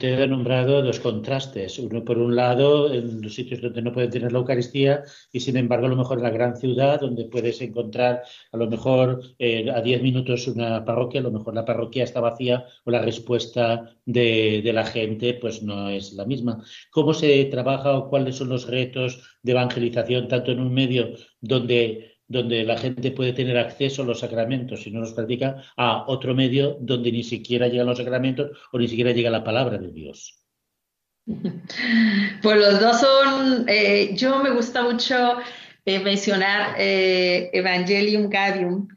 Te 0.00 0.14
he 0.14 0.26
nombrado 0.26 0.80
dos 0.82 0.98
contrastes. 0.98 1.78
Uno, 1.78 2.02
por 2.02 2.16
un 2.16 2.34
lado, 2.34 2.90
en 2.90 3.20
los 3.20 3.34
sitios 3.34 3.60
donde 3.60 3.82
no 3.82 3.92
pueden 3.92 4.08
tener 4.08 4.32
la 4.32 4.38
Eucaristía 4.38 5.04
y, 5.30 5.40
sin 5.40 5.58
embargo, 5.58 5.84
a 5.84 5.88
lo 5.90 5.96
mejor 5.96 6.16
en 6.16 6.24
la 6.24 6.30
gran 6.30 6.56
ciudad, 6.56 6.98
donde 6.98 7.26
puedes 7.26 7.60
encontrar 7.60 8.22
a 8.50 8.56
lo 8.56 8.66
mejor 8.66 9.20
eh, 9.38 9.70
a 9.70 9.82
10 9.82 10.00
minutos 10.02 10.48
una 10.48 10.86
parroquia, 10.86 11.20
a 11.20 11.24
lo 11.24 11.30
mejor 11.30 11.54
la 11.54 11.66
parroquia 11.66 12.04
está 12.04 12.20
vacía 12.20 12.64
o 12.84 12.90
la 12.90 13.02
respuesta 13.02 13.94
de, 14.06 14.62
de, 14.64 14.72
la 14.72 14.86
gente 14.86 15.34
pues 15.34 15.62
no 15.62 15.90
es 15.90 16.14
la 16.14 16.24
misma. 16.24 16.64
¿Cómo 16.90 17.12
se 17.12 17.44
trabaja 17.46 17.98
o 17.98 18.08
cuáles 18.08 18.36
son 18.36 18.48
los 18.48 18.68
retos 18.68 19.38
de 19.42 19.52
evangelización, 19.52 20.28
tanto 20.28 20.50
en 20.50 20.60
un 20.60 20.72
medio 20.72 21.10
donde 21.42 22.09
donde 22.30 22.62
la 22.62 22.78
gente 22.78 23.10
puede 23.10 23.32
tener 23.32 23.58
acceso 23.58 24.02
a 24.02 24.04
los 24.04 24.20
sacramentos 24.20 24.84
si 24.84 24.92
no 24.92 25.00
los 25.00 25.14
practica, 25.14 25.64
a 25.76 26.04
otro 26.06 26.32
medio 26.32 26.76
donde 26.80 27.10
ni 27.10 27.24
siquiera 27.24 27.66
llegan 27.66 27.88
los 27.88 27.98
sacramentos 27.98 28.56
o 28.70 28.78
ni 28.78 28.86
siquiera 28.86 29.10
llega 29.10 29.30
la 29.30 29.42
palabra 29.42 29.78
de 29.78 29.90
Dios. 29.90 30.38
Pues 32.42 32.56
los 32.56 32.80
dos 32.80 33.00
son, 33.00 33.66
eh, 33.68 34.14
yo 34.14 34.38
me 34.42 34.50
gusta 34.50 34.82
mucho 34.82 35.38
eh, 35.84 35.98
mencionar 35.98 36.76
eh, 36.78 37.50
Evangelium 37.52 38.30
Gaudium, 38.30 38.88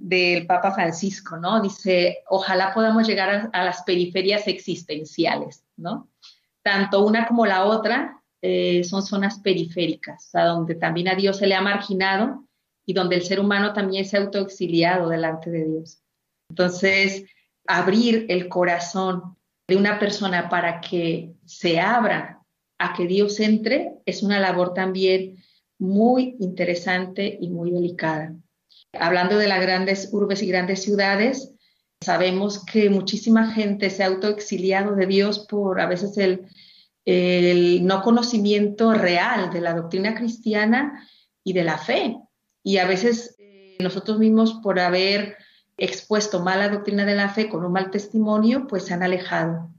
del 0.00 0.46
Papa 0.46 0.72
Francisco, 0.72 1.36
¿no? 1.36 1.60
Dice, 1.62 2.18
ojalá 2.28 2.74
podamos 2.74 3.06
llegar 3.06 3.48
a 3.52 3.64
las 3.64 3.82
periferias 3.82 4.46
existenciales, 4.46 5.64
¿no? 5.76 6.08
Tanto 6.62 7.04
una 7.04 7.26
como 7.26 7.46
la 7.46 7.64
otra 7.64 8.19
eh, 8.42 8.84
son 8.84 9.02
zonas 9.02 9.40
periféricas, 9.40 10.34
a 10.34 10.44
donde 10.44 10.74
también 10.74 11.08
a 11.08 11.14
Dios 11.14 11.38
se 11.38 11.46
le 11.46 11.54
ha 11.54 11.60
marginado 11.60 12.46
y 12.86 12.94
donde 12.94 13.16
el 13.16 13.22
ser 13.22 13.38
humano 13.38 13.72
también 13.72 14.04
se 14.04 14.16
ha 14.16 14.20
autoexiliado 14.20 15.08
delante 15.08 15.50
de 15.50 15.64
Dios. 15.64 16.02
Entonces, 16.48 17.24
abrir 17.66 18.26
el 18.28 18.48
corazón 18.48 19.36
de 19.68 19.76
una 19.76 19.98
persona 19.98 20.48
para 20.48 20.80
que 20.80 21.34
se 21.44 21.80
abra 21.80 22.40
a 22.78 22.94
que 22.94 23.06
Dios 23.06 23.38
entre 23.40 23.92
es 24.06 24.22
una 24.22 24.40
labor 24.40 24.74
también 24.74 25.36
muy 25.78 26.36
interesante 26.40 27.38
y 27.40 27.48
muy 27.50 27.70
delicada. 27.70 28.34
Hablando 28.92 29.38
de 29.38 29.48
las 29.48 29.60
grandes 29.60 30.08
urbes 30.12 30.42
y 30.42 30.48
grandes 30.48 30.82
ciudades, 30.82 31.54
sabemos 32.00 32.64
que 32.64 32.90
muchísima 32.90 33.52
gente 33.52 33.90
se 33.90 34.02
ha 34.02 34.06
autoexiliado 34.06 34.96
de 34.96 35.06
Dios 35.06 35.46
por 35.46 35.80
a 35.80 35.86
veces 35.86 36.16
el, 36.18 36.48
el 37.04 37.86
no 37.86 38.02
conocimiento 38.02 38.92
real 38.92 39.50
de 39.50 39.60
la 39.60 39.74
doctrina 39.74 40.14
cristiana 40.14 41.06
y 41.42 41.52
de 41.52 41.64
la 41.64 41.78
fe. 41.78 42.16
Y 42.62 42.78
a 42.78 42.86
veces 42.86 43.36
eh, 43.38 43.76
nosotros 43.80 44.18
mismos, 44.18 44.60
por 44.62 44.78
haber 44.78 45.36
expuesto 45.76 46.40
mala 46.40 46.68
doctrina 46.68 47.04
de 47.04 47.14
la 47.14 47.30
fe 47.30 47.48
con 47.48 47.64
un 47.64 47.72
mal 47.72 47.90
testimonio, 47.90 48.66
pues 48.66 48.84
se 48.84 48.94
han 48.94 49.02
alejado. 49.02 49.70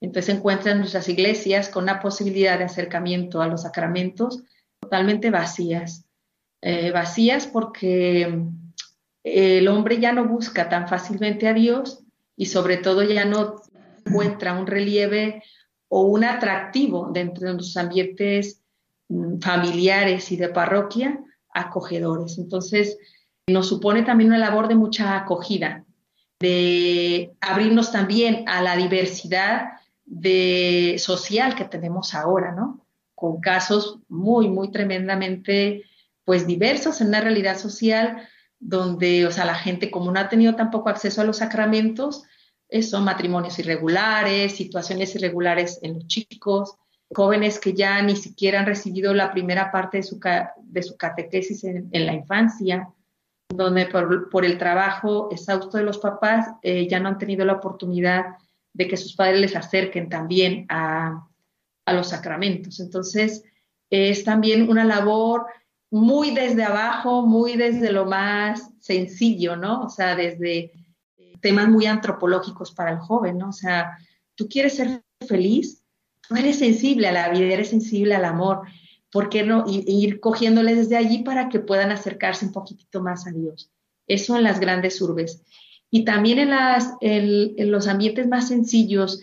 Entonces 0.00 0.34
encuentran 0.34 0.78
nuestras 0.78 1.08
iglesias 1.08 1.68
con 1.68 1.84
una 1.84 2.00
posibilidad 2.00 2.58
de 2.58 2.64
acercamiento 2.64 3.40
a 3.40 3.46
los 3.46 3.62
sacramentos 3.62 4.42
totalmente 4.80 5.30
vacías. 5.30 6.06
Eh, 6.60 6.90
vacías 6.90 7.46
porque 7.46 8.46
el 9.24 9.68
hombre 9.68 10.00
ya 10.00 10.12
no 10.12 10.26
busca 10.26 10.68
tan 10.68 10.88
fácilmente 10.88 11.46
a 11.46 11.54
Dios 11.54 12.02
y 12.36 12.46
sobre 12.46 12.78
todo 12.78 13.02
ya 13.02 13.24
no 13.24 13.62
encuentra 14.04 14.54
un 14.54 14.66
relieve 14.66 15.42
o 15.94 16.04
un 16.04 16.24
atractivo 16.24 17.10
dentro 17.12 17.48
de 17.48 17.52
los 17.52 17.76
ambientes 17.76 18.62
mm, 19.10 19.40
familiares 19.40 20.32
y 20.32 20.36
de 20.38 20.48
parroquia 20.48 21.20
acogedores. 21.52 22.38
Entonces, 22.38 22.96
nos 23.46 23.68
supone 23.68 24.02
también 24.02 24.30
una 24.30 24.38
labor 24.38 24.68
de 24.68 24.74
mucha 24.74 25.18
acogida, 25.18 25.84
de 26.40 27.34
abrirnos 27.42 27.92
también 27.92 28.48
a 28.48 28.62
la 28.62 28.74
diversidad 28.74 29.72
social 30.96 31.54
que 31.54 31.66
tenemos 31.66 32.14
ahora, 32.14 32.52
¿no? 32.52 32.86
Con 33.14 33.42
casos 33.42 33.98
muy, 34.08 34.48
muy 34.48 34.70
tremendamente, 34.70 35.84
pues, 36.24 36.46
diversos 36.46 37.02
en 37.02 37.08
una 37.08 37.20
realidad 37.20 37.58
social 37.58 38.26
donde, 38.58 39.26
o 39.26 39.30
sea, 39.30 39.44
la 39.44 39.56
gente 39.56 39.90
como 39.90 40.10
no 40.10 40.18
ha 40.18 40.30
tenido 40.30 40.54
tampoco 40.54 40.88
acceso 40.88 41.20
a 41.20 41.24
los 41.24 41.36
sacramentos, 41.36 42.24
son 42.80 43.04
matrimonios 43.04 43.58
irregulares, 43.58 44.56
situaciones 44.56 45.14
irregulares 45.14 45.78
en 45.82 45.94
los 45.94 46.06
chicos, 46.06 46.76
jóvenes 47.14 47.58
que 47.58 47.74
ya 47.74 48.00
ni 48.00 48.16
siquiera 48.16 48.60
han 48.60 48.66
recibido 48.66 49.12
la 49.12 49.32
primera 49.32 49.70
parte 49.70 49.98
de 49.98 50.02
su, 50.02 50.18
de 50.62 50.82
su 50.82 50.96
catequesis 50.96 51.64
en, 51.64 51.90
la 51.92 52.14
infancia, 52.14 52.88
donde 53.48 53.86
por, 53.86 54.44
el 54.44 54.56
trabajo 54.56 55.28
exhausto 55.30 55.76
de 55.76 55.84
los 55.84 55.98
papás 55.98 56.46
eh, 56.62 56.88
ya 56.88 56.98
no 57.00 57.08
han 57.08 57.18
tenido 57.18 57.44
la 57.44 57.54
oportunidad 57.54 58.24
de 58.72 58.88
que 58.88 58.96
sus 58.96 59.14
padres 59.14 59.40
les 59.40 59.56
acerquen 59.56 60.08
también 60.08 60.64
a, 60.70 61.28
a 61.84 61.92
los 61.92 62.08
sacramentos. 62.08 62.80
Entonces, 62.80 63.44
es 63.90 64.24
también 64.24 64.70
una 64.70 64.84
labor 64.84 65.44
muy 65.90 66.30
desde 66.30 66.64
abajo, 66.64 67.26
muy 67.26 67.56
desde 67.56 67.92
lo 67.92 68.06
más 68.06 68.70
sencillo, 68.80 69.56
¿no? 69.56 69.82
O 69.82 69.88
sea, 69.90 70.16
desde 70.16 70.72
temas 71.42 71.68
muy 71.68 71.84
antropológicos 71.84 72.72
para 72.72 72.92
el 72.92 72.98
joven, 72.98 73.36
¿no? 73.36 73.50
O 73.50 73.52
sea, 73.52 73.98
tú 74.34 74.48
quieres 74.48 74.76
ser 74.76 75.02
feliz, 75.28 75.82
tú 76.26 76.36
eres 76.36 76.58
sensible 76.58 77.08
a 77.08 77.12
la 77.12 77.28
vida, 77.28 77.52
eres 77.52 77.68
sensible 77.68 78.14
al 78.14 78.24
amor, 78.24 78.62
¿por 79.10 79.28
qué 79.28 79.42
no 79.42 79.64
ir 79.68 80.20
cogiéndoles 80.20 80.76
desde 80.78 80.96
allí 80.96 81.18
para 81.22 81.50
que 81.50 81.60
puedan 81.60 81.90
acercarse 81.90 82.46
un 82.46 82.52
poquitito 82.52 83.02
más 83.02 83.26
a 83.26 83.32
Dios? 83.32 83.70
Eso 84.06 84.36
en 84.36 84.44
las 84.44 84.58
grandes 84.58 85.00
urbes. 85.02 85.42
Y 85.90 86.04
también 86.04 86.38
en, 86.38 86.50
las, 86.50 86.94
en 87.02 87.70
los 87.70 87.86
ambientes 87.86 88.26
más 88.26 88.48
sencillos 88.48 89.22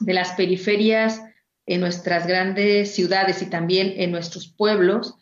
de 0.00 0.12
las 0.12 0.32
periferias, 0.32 1.22
en 1.64 1.80
nuestras 1.80 2.26
grandes 2.26 2.94
ciudades 2.94 3.40
y 3.40 3.46
también 3.46 3.94
en 3.96 4.10
nuestros 4.10 4.46
pueblos, 4.46 5.14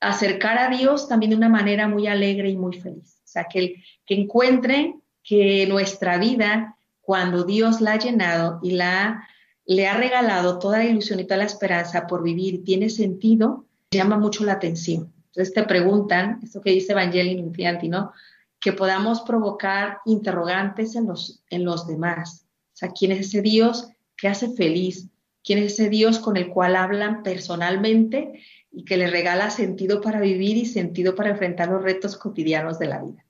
acercar 0.00 0.58
a 0.58 0.68
Dios 0.68 1.08
también 1.08 1.30
de 1.30 1.36
una 1.36 1.48
manera 1.48 1.88
muy 1.88 2.06
alegre 2.06 2.50
y 2.50 2.56
muy 2.56 2.80
feliz. 2.80 3.20
O 3.24 3.28
sea, 3.32 3.46
que, 3.50 3.82
que 4.06 4.14
encuentren 4.14 5.01
que 5.22 5.66
nuestra 5.66 6.18
vida, 6.18 6.76
cuando 7.00 7.44
Dios 7.44 7.80
la 7.80 7.92
ha 7.92 7.98
llenado 7.98 8.60
y 8.62 8.72
la 8.72 9.28
le 9.64 9.86
ha 9.86 9.96
regalado 9.96 10.58
toda 10.58 10.78
la 10.78 10.84
ilusión 10.84 11.20
y 11.20 11.24
toda 11.24 11.38
la 11.38 11.44
esperanza 11.44 12.06
por 12.06 12.22
vivir, 12.22 12.64
tiene 12.64 12.90
sentido, 12.90 13.66
llama 13.90 14.18
mucho 14.18 14.44
la 14.44 14.54
atención. 14.54 15.12
Entonces 15.26 15.54
te 15.54 15.62
preguntan, 15.62 16.40
esto 16.42 16.60
que 16.60 16.70
dice 16.70 16.92
Evangelio 16.92 17.38
Infianti, 17.38 17.88
¿no? 17.88 18.12
que 18.60 18.72
podamos 18.72 19.22
provocar 19.22 19.98
interrogantes 20.04 20.94
en 20.94 21.06
los, 21.06 21.42
en 21.50 21.64
los 21.64 21.86
demás. 21.86 22.46
O 22.72 22.76
sea, 22.76 22.90
¿quién 22.90 23.10
es 23.10 23.26
ese 23.26 23.42
Dios 23.42 23.88
que 24.16 24.28
hace 24.28 24.54
feliz? 24.54 25.08
¿Quién 25.42 25.58
es 25.58 25.72
ese 25.72 25.88
Dios 25.88 26.20
con 26.20 26.36
el 26.36 26.48
cual 26.48 26.76
hablan 26.76 27.24
personalmente 27.24 28.40
y 28.70 28.84
que 28.84 28.96
le 28.96 29.08
regala 29.08 29.50
sentido 29.50 30.00
para 30.00 30.20
vivir 30.20 30.56
y 30.56 30.66
sentido 30.66 31.16
para 31.16 31.30
enfrentar 31.30 31.70
los 31.70 31.82
retos 31.82 32.16
cotidianos 32.16 32.78
de 32.78 32.86
la 32.86 33.02
vida? 33.02 33.26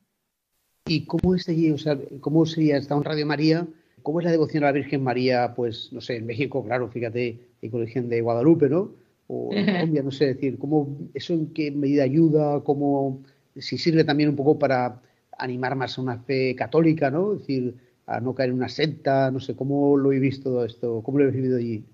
¿Y 0.86 1.06
cómo 1.06 1.34
es 1.34 1.48
allí, 1.48 1.70
o 1.70 1.78
sea, 1.78 1.98
cómo 2.20 2.44
sería, 2.44 2.76
está 2.76 2.94
en 2.94 3.04
Radio 3.04 3.26
María, 3.26 3.66
cómo 4.02 4.20
es 4.20 4.24
la 4.24 4.32
devoción 4.32 4.64
a 4.64 4.66
la 4.66 4.72
Virgen 4.72 5.02
María, 5.02 5.54
pues, 5.54 5.92
no 5.92 6.00
sé, 6.00 6.16
en 6.16 6.26
México, 6.26 6.64
claro, 6.64 6.88
fíjate, 6.88 7.38
en 7.62 7.70
Virgen 7.70 8.08
de 8.08 8.20
Guadalupe, 8.20 8.68
¿no? 8.68 8.92
O 9.28 9.50
en 9.52 9.66
Colombia, 9.66 10.02
no 10.02 10.10
sé, 10.10 10.26
decir, 10.26 10.58
cómo, 10.58 10.98
eso 11.14 11.34
en 11.34 11.52
qué 11.52 11.70
medida 11.70 12.02
ayuda, 12.02 12.60
cómo, 12.64 13.22
si 13.56 13.78
sirve 13.78 14.04
también 14.04 14.28
un 14.28 14.36
poco 14.36 14.58
para 14.58 15.00
animar 15.38 15.76
más 15.76 15.96
a 15.96 16.02
una 16.02 16.18
fe 16.18 16.54
católica, 16.56 17.10
¿no? 17.10 17.34
Es 17.34 17.40
decir, 17.40 17.74
a 18.06 18.20
no 18.20 18.34
caer 18.34 18.50
en 18.50 18.56
una 18.56 18.68
secta, 18.68 19.30
no 19.30 19.40
sé, 19.40 19.54
¿cómo 19.54 19.96
lo 19.96 20.12
he 20.12 20.18
visto 20.18 20.50
todo 20.50 20.64
esto? 20.64 21.02
¿Cómo 21.02 21.18
lo 21.18 21.28
he 21.28 21.30
vivido 21.30 21.56
allí? 21.56 21.84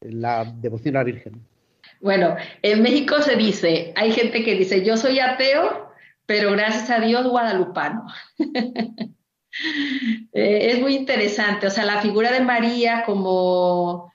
La 0.00 0.44
devoción 0.44 0.96
a 0.96 1.00
la 1.00 1.04
Virgen. 1.04 1.34
Bueno, 2.00 2.36
en 2.62 2.82
México 2.82 3.20
se 3.20 3.36
dice, 3.36 3.92
hay 3.96 4.12
gente 4.12 4.42
que 4.42 4.54
dice, 4.54 4.84
yo 4.84 4.96
soy 4.96 5.18
ateo, 5.18 5.89
pero 6.30 6.52
gracias 6.52 6.88
a 6.90 7.00
Dios 7.00 7.26
guadalupano. 7.26 8.06
Eh, 10.32 10.70
es 10.70 10.80
muy 10.80 10.94
interesante, 10.94 11.66
o 11.66 11.70
sea, 11.70 11.84
la 11.84 12.00
figura 12.00 12.30
de 12.30 12.40
María 12.40 13.02
como, 13.04 14.12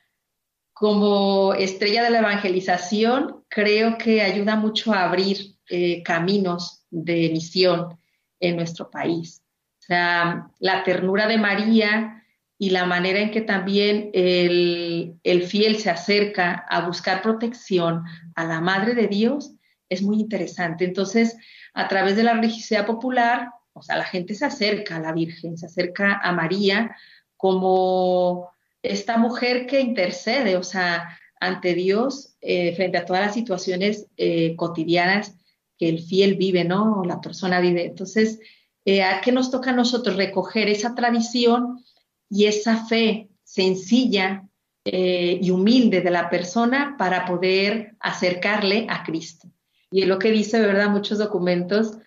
como 0.72 1.54
estrella 1.54 2.04
de 2.04 2.10
la 2.10 2.20
evangelización 2.20 3.44
creo 3.50 3.98
que 3.98 4.22
ayuda 4.22 4.56
mucho 4.56 4.94
a 4.94 5.04
abrir 5.04 5.58
eh, 5.70 6.02
caminos 6.04 6.86
de 6.90 7.30
misión 7.34 8.00
en 8.40 8.56
nuestro 8.56 8.90
país. 8.90 9.44
O 9.82 9.84
sea, 9.84 10.48
la 10.60 10.86
ternura 10.86 11.28
de 11.28 11.38
María 11.38 12.24
y 12.58 12.70
la 12.70 12.86
manera 12.86 13.20
en 13.20 13.32
que 13.32 13.42
también 13.42 14.12
el, 14.14 15.20
el, 15.22 15.44
fiel 15.44 15.80
se 15.80 15.90
acerca 15.90 16.66
a 16.70 16.88
buscar 16.88 17.22
protección 17.22 18.04
a 18.36 18.46
la 18.46 18.62
Madre 18.62 18.96
de 18.96 19.08
Dios 19.08 19.52
es 19.90 20.02
muy 20.02 20.22
interesante. 20.22 20.86
Entonces, 20.86 21.36
a 21.76 21.88
través 21.90 22.16
de 22.16 22.24
la 22.24 22.34
religiosidad 22.34 22.86
popular, 22.86 23.50
o 23.74 23.84
sea, 23.84 23.98
la 23.98 24.06
gente 24.06 24.34
se 24.34 24.46
acerca 24.46 24.96
a 24.96 25.02
la 25.02 25.12
Virgen, 25.12 25.58
se 25.58 25.66
acerca 25.66 26.20
a 26.24 26.32
María 26.32 26.96
como 27.36 28.50
esta 28.82 29.18
mujer 29.18 29.68
que 29.68 29.82
intercede, 29.82 30.56
o 30.56 30.64
sea, 30.64 31.20
ante 31.42 31.76
Dios 31.76 32.38
eh, 32.40 32.74
frente 32.76 32.98
a 32.98 33.06
todas 33.06 33.24
las 33.24 33.34
situaciones 33.34 34.08
eh, 34.16 34.56
cotidianas 34.56 35.36
que 35.78 35.90
el 35.90 36.00
fiel 36.00 36.36
vive, 36.36 36.64
¿no? 36.64 37.04
La 37.04 37.20
persona 37.20 37.60
vive. 37.60 37.86
Entonces, 37.86 38.40
eh, 38.86 39.04
¿a 39.04 39.20
qué 39.20 39.34
nos 39.34 39.52
toca 39.52 39.72
a 39.72 39.76
nosotros? 39.76 40.16
Recoger 40.16 40.70
esa 40.70 40.96
tradición 40.96 41.84
y 42.30 42.46
esa 42.46 42.86
fe 42.86 43.30
sencilla 43.44 44.48
y 44.88 45.50
humilde 45.50 46.02
de 46.02 46.12
la 46.12 46.30
persona 46.30 46.96
para 46.96 47.26
poder 47.26 47.96
acercarle 48.00 48.86
a 48.88 49.04
Cristo. 49.04 49.50
Y 49.96 50.02
es 50.02 50.08
lo 50.08 50.20
que 50.20 50.32
dice, 50.32 50.60
¿verdad? 50.60 50.90
Muchos 50.90 51.18
documentos, 51.18 51.98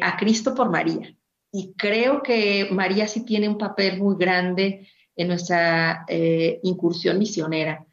a 0.00 0.16
Cristo 0.16 0.54
por 0.54 0.70
María. 0.70 1.14
Y 1.52 1.74
creo 1.76 2.22
que 2.22 2.68
María 2.70 3.06
sí 3.06 3.26
tiene 3.26 3.46
un 3.46 3.58
papel 3.58 3.98
muy 3.98 4.16
grande 4.16 4.88
en 5.14 5.28
nuestra 5.28 6.06
incursión 6.62 7.18
misionera. 7.18 7.84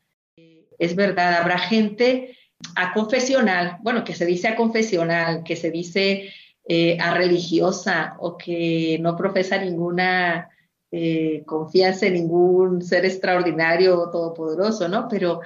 es 0.80 0.96
verdad, 0.96 1.41
habrá 1.41 1.58
gente 1.60 2.38
a 2.76 2.94
confesional, 2.94 3.78
bueno, 3.82 4.04
que 4.04 4.16
se 4.16 4.26
dice 4.26 4.48
a 4.48 4.56
confesional, 4.56 5.44
que 5.44 5.56
se 5.56 5.72
dice 5.72 6.32
eh, 6.66 6.98
a 7.00 7.14
religiosa 7.14 8.16
o 8.20 8.38
que 8.38 8.98
no 9.02 9.18
profesa 9.18 9.58
ninguna 9.58 10.50
eh, 10.91 11.44
confianza 11.46 12.06
en 12.06 12.14
ningún 12.14 12.82
ser 12.82 13.06
extraordinario 13.06 14.00
o 14.00 14.10
todopoderoso, 14.10 14.88
¿no? 14.88 15.08
Pero 15.10 15.41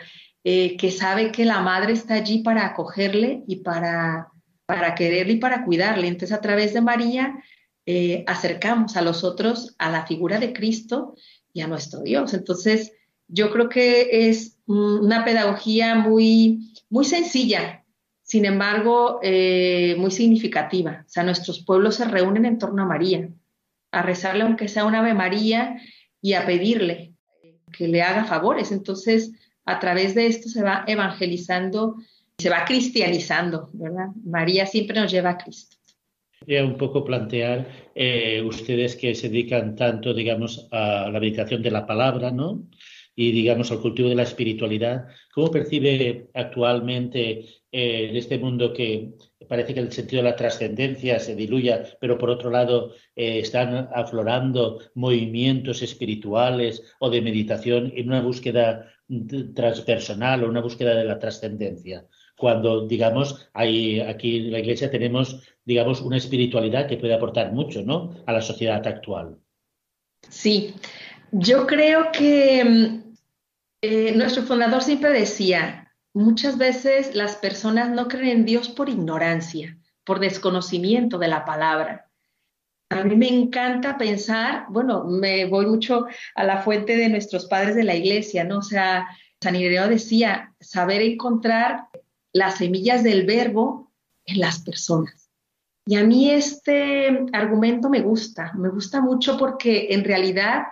eh, 0.50 0.78
que 0.78 0.92
sabe 0.92 1.32
que 1.32 1.44
la 1.44 1.60
madre 1.60 1.92
está 1.92 2.14
allí 2.14 2.40
para 2.40 2.66
acogerle 2.66 3.44
y 3.48 3.58
para, 3.58 4.30
para 4.66 4.96
quererle 4.96 5.34
y 5.34 5.38
para 5.40 5.66
cuidarle. 5.66 6.08
Entonces, 6.08 6.38
a 6.38 6.42
través 6.42 6.74
de 6.74 6.82
María, 6.82 7.44
acercamos 8.26 8.98
a 8.98 9.02
los 9.02 9.24
otros 9.24 9.74
a 9.78 9.90
la 9.90 10.06
figura 10.06 10.40
de 10.40 10.52
Cristo 10.52 11.16
y 11.54 11.62
a 11.62 11.68
nuestro 11.68 12.02
Dios. 12.02 12.34
Entonces, 12.34 12.92
yo 13.30 13.50
creo 13.52 13.70
que 13.70 14.30
es 14.30 14.58
una 14.66 15.24
pedagogía 15.24 15.96
muy 15.96 16.74
muy 16.90 17.06
sencilla, 17.06 17.84
sin 18.24 18.46
embargo, 18.46 19.20
eh, 19.24 19.96
muy 19.98 20.12
significativa. 20.12 21.04
O 21.06 21.10
sea, 21.10 21.24
nuestros 21.24 21.64
pueblos 21.64 21.96
se 21.96 22.06
reúnen 22.06 22.46
en 22.46 22.58
torno 22.58 22.84
a 22.84 22.86
María, 22.86 23.30
a 23.92 24.02
rezarle 24.02 24.44
aunque 24.44 24.68
sea 24.68 24.86
una 24.86 25.00
Ave 25.00 25.14
María 25.14 25.82
y 26.22 26.34
a 26.34 26.46
pedirle 26.46 27.14
que 27.72 27.88
le 27.88 28.02
haga 28.02 28.26
favores. 28.26 28.72
Entonces, 28.72 29.32
a 29.68 29.80
través 29.80 30.16
de 30.16 30.26
esto 30.28 30.50
se 30.50 30.64
va 30.64 30.84
evangelizando, 30.88 31.98
se 32.38 32.50
va 32.50 32.66
cristianizando, 32.66 33.70
¿verdad? 33.74 34.08
María 34.26 34.66
siempre 34.66 35.00
nos 35.00 35.12
lleva 35.12 35.32
a 35.32 35.38
Cristo. 35.38 35.78
Quería 36.40 36.66
un 36.66 36.78
poco 36.78 37.04
plantear, 37.04 37.68
eh, 37.94 38.42
ustedes 38.42 38.96
que 38.96 39.14
se 39.14 39.30
dedican 39.30 39.76
tanto, 39.76 40.14
digamos, 40.14 40.68
a 40.72 41.10
la 41.12 41.20
meditación 41.20 41.62
de 41.62 41.72
la 41.72 41.86
palabra, 41.86 42.32
¿no? 42.32 42.64
y, 43.20 43.32
digamos, 43.32 43.72
al 43.72 43.82
cultivo 43.82 44.10
de 44.10 44.16
la 44.16 44.24
espiritualidad. 44.24 45.08
¿Cómo 45.34 45.50
percibe 45.50 46.30
actualmente 46.36 47.46
eh, 47.72 48.12
este 48.14 48.38
mundo 48.38 48.72
que 48.74 49.10
parece 49.50 49.74
que 49.74 49.80
el 49.80 49.92
sentido 49.92 50.22
de 50.22 50.30
la 50.30 50.36
trascendencia 50.36 51.20
se 51.20 51.36
diluya, 51.36 51.84
pero 52.00 52.20
por 52.20 52.30
otro 52.30 52.52
lado 52.52 52.94
eh, 53.16 53.40
están 53.40 53.90
aflorando 53.92 54.80
movimientos 54.94 55.82
espirituales 55.82 56.84
o 57.00 57.10
de 57.10 57.24
meditación 57.24 57.92
en 57.96 58.08
una 58.10 58.22
búsqueda 58.22 58.94
transpersonal 59.54 60.44
o 60.44 60.50
una 60.50 60.62
búsqueda 60.62 60.96
de 60.96 61.06
la 61.06 61.20
trascendencia? 61.20 62.06
Cuando, 62.38 62.88
digamos, 62.88 63.50
hay, 63.54 64.00
aquí 64.00 64.38
en 64.38 64.52
la 64.52 64.60
Iglesia 64.60 64.92
tenemos, 64.92 65.42
digamos, 65.66 66.02
una 66.02 66.18
espiritualidad 66.18 66.88
que 66.88 66.98
puede 66.98 67.16
aportar 67.16 67.52
mucho, 67.52 67.82
¿no? 67.82 68.14
A 68.26 68.34
la 68.34 68.42
sociedad 68.42 68.86
actual. 68.86 69.38
Sí, 70.30 70.76
yo 71.32 71.66
creo 71.66 72.12
que 72.12 72.64
mm, 72.64 73.14
eh, 73.82 74.14
nuestro 74.16 74.44
fundador 74.44 74.84
siempre 74.84 75.12
decía, 75.12 75.94
muchas 76.14 76.58
veces 76.58 77.16
las 77.16 77.36
personas 77.36 77.90
no 77.90 78.08
creen 78.08 78.40
en 78.40 78.46
Dios 78.46 78.70
por 78.70 78.90
ignorancia, 78.90 79.78
por 80.04 80.20
desconocimiento 80.20 81.18
de 81.18 81.28
la 81.28 81.46
palabra. 81.46 82.07
A 82.90 83.04
mí 83.04 83.16
me 83.16 83.28
encanta 83.28 83.98
pensar, 83.98 84.66
bueno, 84.70 85.04
me 85.04 85.46
voy 85.46 85.66
mucho 85.66 86.06
a 86.36 86.44
la 86.44 86.62
fuente 86.62 86.96
de 86.96 87.10
nuestros 87.10 87.46
padres 87.46 87.76
de 87.76 87.84
la 87.84 87.96
iglesia, 87.96 88.44
¿no? 88.44 88.60
O 88.60 88.62
sea, 88.62 89.08
San 89.42 89.56
Ireneo 89.56 89.88
decía, 89.88 90.54
saber 90.60 91.02
encontrar 91.02 91.88
las 92.34 92.58
semillas 92.58 93.04
del 93.04 93.26
verbo 93.26 93.92
en 94.26 94.40
las 94.40 94.60
personas. 94.60 95.30
Y 95.86 95.96
a 95.96 96.04
mí 96.04 96.30
este 96.30 97.26
argumento 97.34 97.90
me 97.90 98.02
gusta, 98.02 98.52
me 98.56 98.70
gusta 98.70 99.00
mucho 99.00 99.38
porque 99.38 99.88
en 99.92 100.04
realidad 100.04 100.64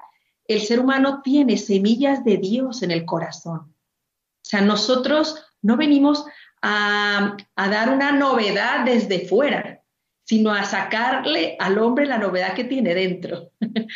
el 0.48 0.62
ser 0.62 0.80
humano 0.80 1.22
tiene 1.24 1.58
semillas 1.58 2.24
de 2.24 2.38
Dios 2.38 2.84
en 2.84 2.92
el 2.92 3.06
corazón. 3.06 3.60
O 3.60 4.48
sea, 4.48 4.62
nosotros 4.62 5.44
no 5.62 5.78
venimos 5.78 6.26
a, 6.62 7.38
dar 7.56 7.90
una 7.90 8.12
novedad 8.12 8.86
desde 8.86 9.28
fuera, 9.28 9.82
sino 10.26 10.52
a 10.52 10.64
sacarle 10.66 11.56
al 11.60 11.78
hombre 11.78 12.06
la 12.06 12.18
novedad 12.18 12.54
que 12.54 12.66
tiene 12.66 12.94
dentro. 12.94 13.52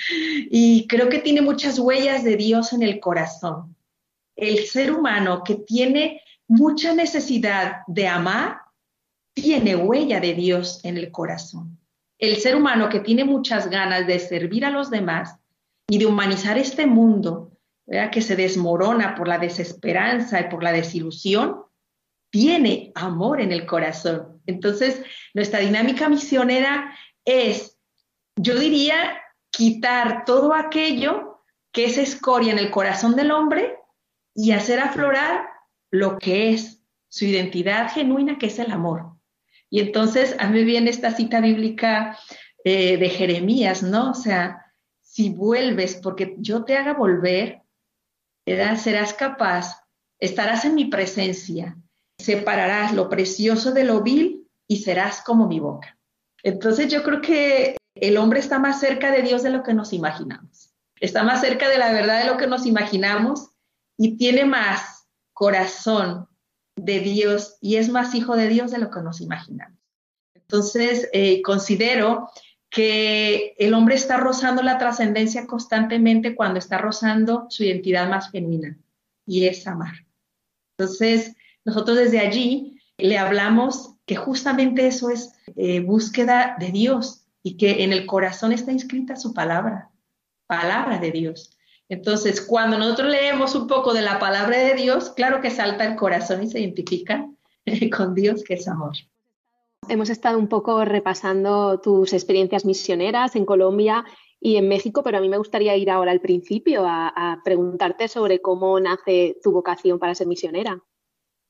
y 0.49 0.87
creo 0.87 1.09
que 1.09 1.19
tiene 1.19 1.41
muchas 1.41 1.77
huellas 1.77 2.23
de 2.23 2.37
Dios 2.37 2.71
en 2.71 2.83
el 2.83 2.99
corazón. 2.99 3.75
El 4.35 4.65
ser 4.65 4.93
humano 4.93 5.43
que 5.43 5.55
tiene 5.55 6.21
mucha 6.47 6.93
necesidad 6.93 7.81
de 7.87 8.07
amar, 8.07 8.59
tiene 9.33 9.75
huella 9.75 10.19
de 10.19 10.33
Dios 10.33 10.79
en 10.83 10.97
el 10.97 11.11
corazón. 11.11 11.77
El 12.17 12.37
ser 12.37 12.55
humano 12.55 12.89
que 12.89 13.01
tiene 13.01 13.25
muchas 13.25 13.69
ganas 13.69 14.07
de 14.07 14.19
servir 14.19 14.63
a 14.65 14.69
los 14.69 14.89
demás, 14.89 15.39
y 15.89 15.97
de 15.97 16.05
humanizar 16.05 16.57
este 16.57 16.85
mundo 16.85 17.51
que 18.11 18.21
se 18.21 18.35
desmorona 18.35 19.15
por 19.15 19.27
la 19.27 19.39
desesperanza 19.39 20.39
y 20.39 20.49
por 20.49 20.63
la 20.63 20.71
desilusión, 20.71 21.63
tiene 22.29 22.91
amor 22.95 23.41
en 23.41 23.51
el 23.51 23.65
corazón. 23.65 24.41
Entonces, 24.45 25.01
nuestra 25.33 25.59
dinámica 25.59 26.09
misionera 26.09 26.95
es, 27.25 27.77
yo 28.35 28.57
diría, 28.57 29.21
quitar 29.51 30.25
todo 30.25 30.53
aquello 30.53 31.43
que 31.71 31.85
es 31.85 31.97
escoria 31.97 32.51
en 32.51 32.59
el 32.59 32.71
corazón 32.71 33.15
del 33.15 33.31
hombre 33.31 33.75
y 34.33 34.51
hacer 34.51 34.79
aflorar 34.79 35.47
lo 35.91 36.17
que 36.17 36.53
es 36.53 36.81
su 37.09 37.25
identidad 37.25 37.91
genuina, 37.91 38.37
que 38.37 38.47
es 38.47 38.59
el 38.59 38.71
amor. 38.71 39.17
Y 39.69 39.79
entonces 39.81 40.35
a 40.39 40.47
mí 40.47 40.63
viene 40.63 40.89
esta 40.89 41.11
cita 41.11 41.41
bíblica 41.41 42.17
eh, 42.63 42.97
de 42.97 43.09
Jeremías, 43.09 43.83
¿no? 43.83 44.11
O 44.11 44.15
sea, 44.15 44.73
si 45.01 45.29
vuelves, 45.29 45.99
porque 46.01 46.35
yo 46.37 46.63
te 46.63 46.77
haga 46.77 46.93
volver, 46.93 47.61
serás 48.45 49.13
capaz, 49.13 49.83
estarás 50.19 50.65
en 50.65 50.75
mi 50.75 50.85
presencia, 50.85 51.77
separarás 52.19 52.93
lo 52.93 53.09
precioso 53.09 53.71
de 53.71 53.83
lo 53.83 54.01
vil 54.01 54.47
y 54.67 54.77
serás 54.77 55.21
como 55.21 55.47
mi 55.47 55.59
boca. 55.59 55.97
Entonces 56.43 56.91
yo 56.91 57.03
creo 57.03 57.21
que 57.21 57.77
el 57.95 58.17
hombre 58.17 58.39
está 58.39 58.59
más 58.59 58.79
cerca 58.79 59.11
de 59.11 59.21
Dios 59.21 59.41
de 59.43 59.49
lo 59.49 59.63
que 59.63 59.73
nos 59.73 59.93
imaginamos. 59.93 60.73
Está 60.99 61.23
más 61.23 61.41
cerca 61.41 61.69
de 61.69 61.77
la 61.77 61.91
verdad 61.91 62.23
de 62.23 62.29
lo 62.29 62.37
que 62.37 62.47
nos 62.47 62.65
imaginamos 62.65 63.49
y 63.97 64.17
tiene 64.17 64.45
más 64.45 65.07
corazón 65.33 66.27
de 66.75 66.99
Dios 66.99 67.57
y 67.61 67.77
es 67.77 67.89
más 67.89 68.13
hijo 68.15 68.35
de 68.35 68.47
Dios 68.47 68.71
de 68.71 68.77
lo 68.77 68.91
que 68.91 69.01
nos 69.01 69.21
imaginamos. 69.21 69.77
Entonces, 70.33 71.09
eh, 71.13 71.41
considero 71.41 72.29
que 72.69 73.55
el 73.57 73.73
hombre 73.73 73.95
está 73.95 74.17
rozando 74.17 74.61
la 74.61 74.77
trascendencia 74.77 75.47
constantemente 75.47 76.35
cuando 76.35 76.59
está 76.59 76.77
rozando 76.77 77.47
su 77.49 77.63
identidad 77.63 78.09
más 78.09 78.31
genuina 78.31 78.77
y 79.25 79.45
es 79.47 79.65
amar. 79.67 80.05
Entonces, 80.77 81.35
nosotros 81.69 81.97
desde 81.97 82.19
allí 82.19 82.81
le 82.97 83.19
hablamos 83.19 83.93
que 84.07 84.15
justamente 84.15 84.87
eso 84.87 85.11
es 85.11 85.31
eh, 85.55 85.81
búsqueda 85.81 86.55
de 86.59 86.71
Dios 86.71 87.27
y 87.43 87.57
que 87.57 87.83
en 87.83 87.93
el 87.93 88.07
corazón 88.07 88.51
está 88.51 88.71
inscrita 88.71 89.15
su 89.15 89.35
palabra, 89.35 89.91
palabra 90.47 90.97
de 90.97 91.11
Dios. 91.11 91.55
Entonces, 91.87 92.41
cuando 92.41 92.79
nosotros 92.79 93.11
leemos 93.11 93.53
un 93.53 93.67
poco 93.67 93.93
de 93.93 94.01
la 94.01 94.17
palabra 94.17 94.57
de 94.57 94.73
Dios, 94.73 95.11
claro 95.11 95.41
que 95.41 95.51
salta 95.51 95.85
el 95.85 95.95
corazón 95.95 96.41
y 96.41 96.47
se 96.47 96.59
identifica 96.59 97.29
con 97.95 98.15
Dios, 98.15 98.43
que 98.43 98.55
es 98.55 98.67
amor. 98.67 98.93
Hemos 99.87 100.09
estado 100.09 100.39
un 100.39 100.47
poco 100.47 100.83
repasando 100.85 101.79
tus 101.79 102.13
experiencias 102.13 102.65
misioneras 102.65 103.35
en 103.35 103.45
Colombia 103.45 104.05
y 104.39 104.55
en 104.55 104.67
México, 104.67 105.03
pero 105.03 105.19
a 105.19 105.21
mí 105.21 105.29
me 105.29 105.37
gustaría 105.37 105.77
ir 105.77 105.91
ahora 105.91 106.11
al 106.11 106.19
principio 106.19 106.83
a 106.87 107.41
preguntarte 107.45 108.07
sobre 108.07 108.41
cómo 108.41 108.79
nace 108.79 109.37
tu 109.43 109.51
vocación 109.51 109.99
para 109.99 110.15
ser 110.15 110.25
misionera. 110.25 110.83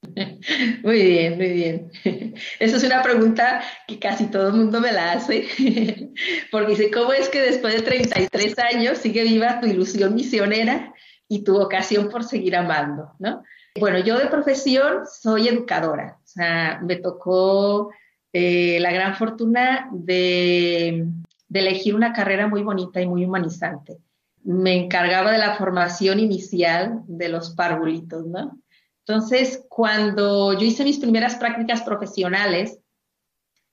Muy 0.83 1.01
bien, 1.01 1.37
muy 1.37 1.49
bien. 1.53 1.91
Esa 2.59 2.77
es 2.77 2.83
una 2.83 3.01
pregunta 3.03 3.61
que 3.87 3.99
casi 3.99 4.27
todo 4.27 4.47
el 4.47 4.53
mundo 4.53 4.79
me 4.79 4.91
la 4.91 5.13
hace, 5.13 5.47
porque 6.51 6.71
dice, 6.71 6.91
¿cómo 6.91 7.13
es 7.13 7.29
que 7.29 7.41
después 7.41 7.75
de 7.75 7.81
33 7.81 8.59
años 8.59 8.97
sigue 8.97 9.23
viva 9.23 9.59
tu 9.59 9.67
ilusión 9.67 10.15
misionera 10.15 10.93
y 11.27 11.43
tu 11.43 11.53
vocación 11.53 12.09
por 12.09 12.23
seguir 12.23 12.55
amando? 12.55 13.11
¿no? 13.19 13.43
Bueno, 13.79 13.99
yo 13.99 14.17
de 14.17 14.27
profesión 14.27 15.05
soy 15.05 15.47
educadora, 15.47 16.17
o 16.23 16.27
sea, 16.27 16.79
me 16.81 16.95
tocó 16.97 17.91
eh, 18.33 18.79
la 18.79 18.91
gran 18.91 19.15
fortuna 19.15 19.89
de, 19.91 21.05
elegir 21.51 21.95
una 21.95 22.13
carrera 22.13 22.47
muy 22.47 22.63
bonita 22.63 23.01
y 23.01 23.07
muy 23.07 23.25
humanizante. 23.25 23.97
Me 24.43 24.75
encargaba 24.75 25.31
de 25.31 25.37
la 25.37 25.55
formación 25.55 26.19
inicial 26.19 27.01
de 27.07 27.29
los 27.29 27.51
parvulitos, 27.51 28.25
¿no? 28.25 28.59
Entonces, 29.09 29.65
cuando 29.69 30.53
yo 30.53 30.67
hice 30.67 30.83
mis 30.83 30.99
primeras 30.99 31.33
prácticas 31.33 31.81
profesionales, 31.81 32.77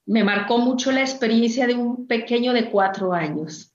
me 0.07 0.25
marcó 0.25 0.57
mucho 0.57 0.91
la 0.93 1.03
experiencia 1.03 1.67
de 1.67 1.75
un 1.75 2.07
pequeño 2.07 2.55
de 2.55 2.71
cuatro 2.71 3.13
años. 3.13 3.71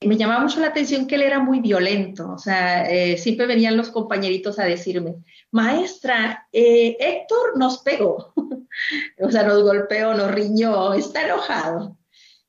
Me 0.00 0.16
llamaba 0.16 0.44
mucho 0.44 0.60
la 0.60 0.68
atención 0.68 1.08
que 1.08 1.16
él 1.16 1.22
era 1.22 1.40
muy 1.40 1.58
violento, 1.58 2.30
o 2.30 2.38
sea, 2.38 2.88
eh, 2.88 3.18
siempre 3.18 3.46
venían 3.46 3.76
los 3.76 3.90
compañeritos 3.90 4.60
a 4.60 4.64
decirme, 4.64 5.16
maestra, 5.50 6.46
eh, 6.52 6.96
Héctor 7.00 7.58
nos 7.58 7.78
pegó, 7.78 8.32
o 9.20 9.30
sea, 9.32 9.42
nos 9.42 9.64
golpeó, 9.64 10.14
nos 10.14 10.30
riñó, 10.30 10.94
está 10.94 11.24
enojado. 11.26 11.98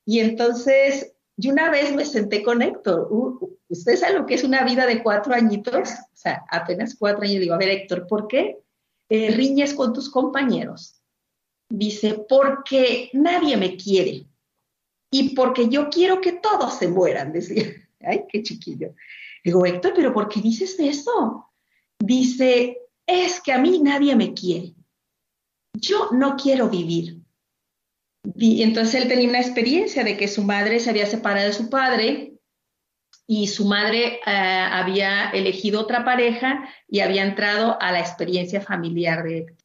Y 0.04 0.20
entonces 0.20 1.16
yo 1.38 1.52
una 1.52 1.70
vez 1.70 1.94
me 1.94 2.04
senté 2.04 2.42
con 2.42 2.62
Héctor. 2.62 3.08
¿Usted 3.68 3.96
sabe 3.96 4.18
lo 4.18 4.26
que 4.26 4.34
es 4.34 4.42
una 4.42 4.64
vida 4.64 4.86
de 4.86 5.04
cuatro 5.04 5.32
añitos? 5.32 5.88
O 5.88 6.16
sea, 6.16 6.44
apenas 6.50 6.96
cuatro 6.98 7.22
años. 7.22 7.40
Digo, 7.40 7.54
a 7.54 7.58
ver, 7.58 7.68
Héctor, 7.68 8.08
¿por 8.08 8.26
qué 8.26 8.58
eh, 9.08 9.30
riñes 9.30 9.72
con 9.72 9.92
tus 9.92 10.10
compañeros? 10.10 11.00
Dice, 11.70 12.24
porque 12.28 13.10
nadie 13.12 13.56
me 13.56 13.76
quiere. 13.76 14.26
Y 15.12 15.36
porque 15.36 15.68
yo 15.68 15.88
quiero 15.88 16.20
que 16.20 16.32
todos 16.32 16.74
se 16.74 16.88
mueran, 16.88 17.32
decía. 17.32 17.66
Ay, 18.00 18.24
qué 18.28 18.42
chiquillo. 18.42 18.94
Digo, 19.44 19.64
Héctor, 19.64 19.92
¿pero 19.94 20.12
por 20.12 20.28
qué 20.28 20.40
dices 20.40 20.76
eso? 20.80 21.52
Dice, 22.00 22.78
es 23.06 23.40
que 23.40 23.52
a 23.52 23.58
mí 23.58 23.78
nadie 23.78 24.16
me 24.16 24.34
quiere. 24.34 24.74
Yo 25.72 26.10
no 26.10 26.36
quiero 26.36 26.68
vivir. 26.68 27.17
Y 28.36 28.62
entonces 28.62 29.02
él 29.02 29.08
tenía 29.08 29.28
una 29.28 29.40
experiencia 29.40 30.04
de 30.04 30.16
que 30.16 30.28
su 30.28 30.42
madre 30.42 30.80
se 30.80 30.90
había 30.90 31.06
separado 31.06 31.46
de 31.46 31.52
su 31.52 31.70
padre 31.70 32.34
y 33.26 33.46
su 33.48 33.66
madre 33.66 34.20
eh, 34.26 34.30
había 34.70 35.30
elegido 35.30 35.80
otra 35.80 36.04
pareja 36.04 36.68
y 36.88 37.00
había 37.00 37.24
entrado 37.24 37.80
a 37.80 37.92
la 37.92 38.00
experiencia 38.00 38.60
familiar 38.60 39.22
de 39.22 39.38
Héctor. 39.38 39.56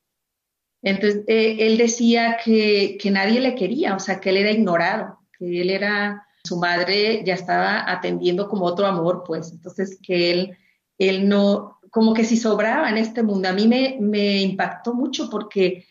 Entonces 0.82 1.24
eh, 1.28 1.57
él 1.59 1.78
decía 1.78 2.38
que, 2.43 2.97
que, 3.01 3.09
nadie 3.09 3.39
le 3.39 3.55
quería, 3.55 3.95
o 3.95 3.99
sea, 3.99 4.20
que 4.20 4.30
él 4.30 4.38
era 4.38 4.51
ignorado, 4.51 5.20
que 5.38 5.61
él 5.61 5.70
era, 5.70 6.28
su 6.43 6.57
madre 6.57 7.24
ya 7.26 7.36
estaba 7.36 7.89
atendiendo 7.89 8.49
como 8.49 8.66
otro 8.66 8.86
amor, 8.86 9.24
pues, 9.26 9.53
entonces 9.53 9.97
que 10.05 10.32
él, 10.32 10.57
él 10.97 11.30
no, 11.30 11.80
como 11.89 12.14
que 12.14 12.26
si 12.26 12.36
sobraba 12.36 12.89
en 12.89 12.97
este 12.97 13.24
mundo. 13.24 13.47
A 13.47 13.53
mí 13.53 13.66
me, 13.66 13.97
me 14.01 14.41
impactó 14.41 14.93
mucho 14.93 15.30
porque 15.30 15.86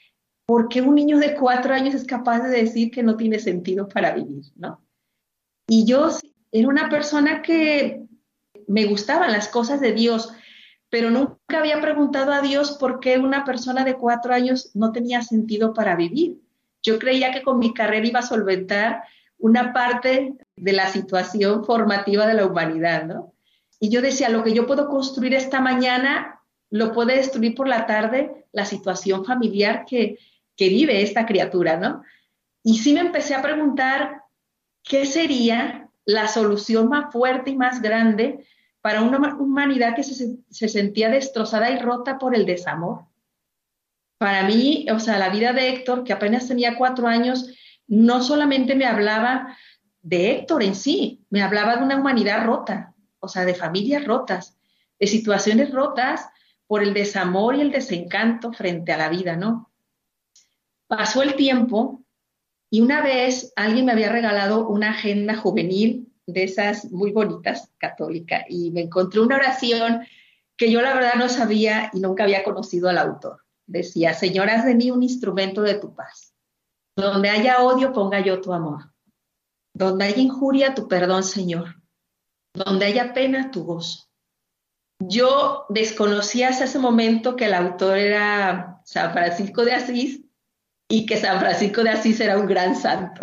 ¿por 0.46 0.68
qué 0.68 0.80
un 0.82 0.94
niño 0.94 1.18
de 1.18 1.34
cuatro 1.34 1.74
años 1.74 1.94
es 1.94 2.04
capaz 2.04 2.40
de 2.40 2.50
decir 2.50 2.90
que 2.90 3.02
no 3.02 3.16
tiene 3.16 3.38
sentido 3.38 3.88
para 3.88 4.12
vivir? 4.12 4.44
¿no? 4.56 4.82
Y 5.66 5.86
yo 5.86 6.08
era 6.50 6.68
una 6.68 6.88
persona 6.88 7.42
que 7.42 8.02
me 8.66 8.84
gustaban 8.84 9.32
las 9.32 9.48
cosas 9.48 9.80
de 9.80 9.92
Dios, 9.92 10.32
pero 10.90 11.10
nunca 11.10 11.58
había 11.58 11.80
preguntado 11.80 12.32
a 12.32 12.42
Dios 12.42 12.72
por 12.72 13.00
qué 13.00 13.18
una 13.18 13.44
persona 13.44 13.84
de 13.84 13.94
cuatro 13.94 14.34
años 14.34 14.70
no 14.74 14.92
tenía 14.92 15.22
sentido 15.22 15.72
para 15.72 15.96
vivir. 15.96 16.38
Yo 16.82 16.98
creía 16.98 17.32
que 17.32 17.42
con 17.42 17.58
mi 17.58 17.72
carrera 17.72 18.06
iba 18.06 18.20
a 18.20 18.26
solventar 18.26 19.02
una 19.38 19.72
parte 19.72 20.34
de 20.56 20.72
la 20.72 20.88
situación 20.88 21.64
formativa 21.64 22.26
de 22.26 22.34
la 22.34 22.46
humanidad, 22.46 23.06
¿no? 23.06 23.32
Y 23.80 23.88
yo 23.88 24.00
decía, 24.00 24.28
lo 24.28 24.44
que 24.44 24.52
yo 24.52 24.66
puedo 24.66 24.88
construir 24.88 25.34
esta 25.34 25.60
mañana 25.60 26.40
lo 26.70 26.92
puede 26.92 27.16
destruir 27.16 27.54
por 27.54 27.66
la 27.66 27.86
tarde 27.86 28.46
la 28.52 28.64
situación 28.64 29.24
familiar 29.24 29.84
que, 29.86 30.18
que 30.62 30.68
vive 30.68 31.02
esta 31.02 31.26
criatura, 31.26 31.76
¿no? 31.76 32.04
Y 32.62 32.78
sí 32.78 32.92
me 32.92 33.00
empecé 33.00 33.34
a 33.34 33.42
preguntar 33.42 34.22
qué 34.84 35.06
sería 35.06 35.88
la 36.04 36.28
solución 36.28 36.88
más 36.88 37.12
fuerte 37.12 37.50
y 37.50 37.56
más 37.56 37.82
grande 37.82 38.46
para 38.80 39.02
una 39.02 39.18
humanidad 39.34 39.96
que 39.96 40.04
se, 40.04 40.36
se, 40.48 40.68
sentía 40.68 41.08
destrozada 41.08 41.68
y 41.72 41.80
rota 41.80 42.16
por 42.16 42.36
el 42.36 42.46
desamor. 42.46 43.06
Para 44.18 44.44
mí, 44.44 44.86
o 44.88 45.00
sea, 45.00 45.18
la 45.18 45.30
vida 45.30 45.52
de 45.52 45.68
Héctor, 45.68 46.04
que 46.04 46.12
apenas 46.12 46.46
tenía 46.46 46.76
cuatro 46.76 47.08
años, 47.08 47.52
no 47.88 48.22
solamente 48.22 48.76
me 48.76 48.86
hablaba 48.86 49.56
de 50.00 50.30
Héctor 50.30 50.62
en 50.62 50.76
sí, 50.76 51.26
me 51.28 51.42
hablaba 51.42 51.74
de 51.74 51.82
una 51.82 51.96
humanidad 51.96 52.46
rota, 52.46 52.94
o 53.18 53.26
sea, 53.26 53.44
de 53.44 53.56
familias 53.56 54.04
rotas, 54.04 54.56
de 55.00 55.08
situaciones 55.08 55.72
rotas 55.72 56.28
por 56.68 56.84
el 56.84 56.94
desamor 56.94 57.56
y 57.56 57.62
el 57.62 57.72
desencanto 57.72 58.52
frente 58.52 58.92
a 58.92 58.98
la 58.98 59.08
vida, 59.08 59.34
¿no? 59.34 59.71
Pasó 60.92 61.22
el 61.22 61.36
tiempo 61.36 62.04
y 62.70 62.82
una 62.82 63.00
vez 63.00 63.54
alguien 63.56 63.86
me 63.86 63.92
había 63.92 64.12
regalado 64.12 64.68
una 64.68 64.90
agenda 64.90 65.34
juvenil 65.34 66.12
de 66.26 66.44
esas 66.44 66.92
muy 66.92 67.12
bonitas, 67.12 67.72
católica, 67.78 68.44
y 68.46 68.70
me 68.72 68.82
encontré 68.82 69.20
una 69.20 69.36
oración 69.36 70.02
que 70.54 70.70
yo 70.70 70.82
la 70.82 70.92
verdad 70.92 71.14
no 71.14 71.30
sabía 71.30 71.90
y 71.94 72.00
nunca 72.00 72.24
había 72.24 72.44
conocido 72.44 72.90
al 72.90 72.98
autor. 72.98 73.42
Decía, 73.66 74.12
Señor, 74.12 74.50
haz 74.50 74.66
de 74.66 74.74
mí 74.74 74.90
un 74.90 75.02
instrumento 75.02 75.62
de 75.62 75.76
tu 75.76 75.94
paz. 75.94 76.34
Donde 76.94 77.30
haya 77.30 77.62
odio, 77.62 77.94
ponga 77.94 78.20
yo 78.20 78.42
tu 78.42 78.52
amor. 78.52 78.92
Donde 79.72 80.04
haya 80.04 80.20
injuria, 80.20 80.74
tu 80.74 80.88
perdón, 80.88 81.24
Señor. 81.24 81.80
Donde 82.52 82.84
haya 82.84 83.14
pena, 83.14 83.50
tu 83.50 83.64
gozo. 83.64 84.10
Yo 84.98 85.64
desconocía 85.70 86.50
hasta 86.50 86.64
ese 86.64 86.78
momento 86.78 87.34
que 87.34 87.46
el 87.46 87.54
autor 87.54 87.96
era 87.96 88.82
San 88.84 89.14
Francisco 89.14 89.64
de 89.64 89.72
Asís 89.72 90.22
y 90.92 91.06
que 91.06 91.16
San 91.16 91.40
Francisco 91.40 91.82
de 91.82 91.88
Asís 91.88 92.20
era 92.20 92.36
un 92.36 92.46
gran 92.46 92.76
santo. 92.76 93.22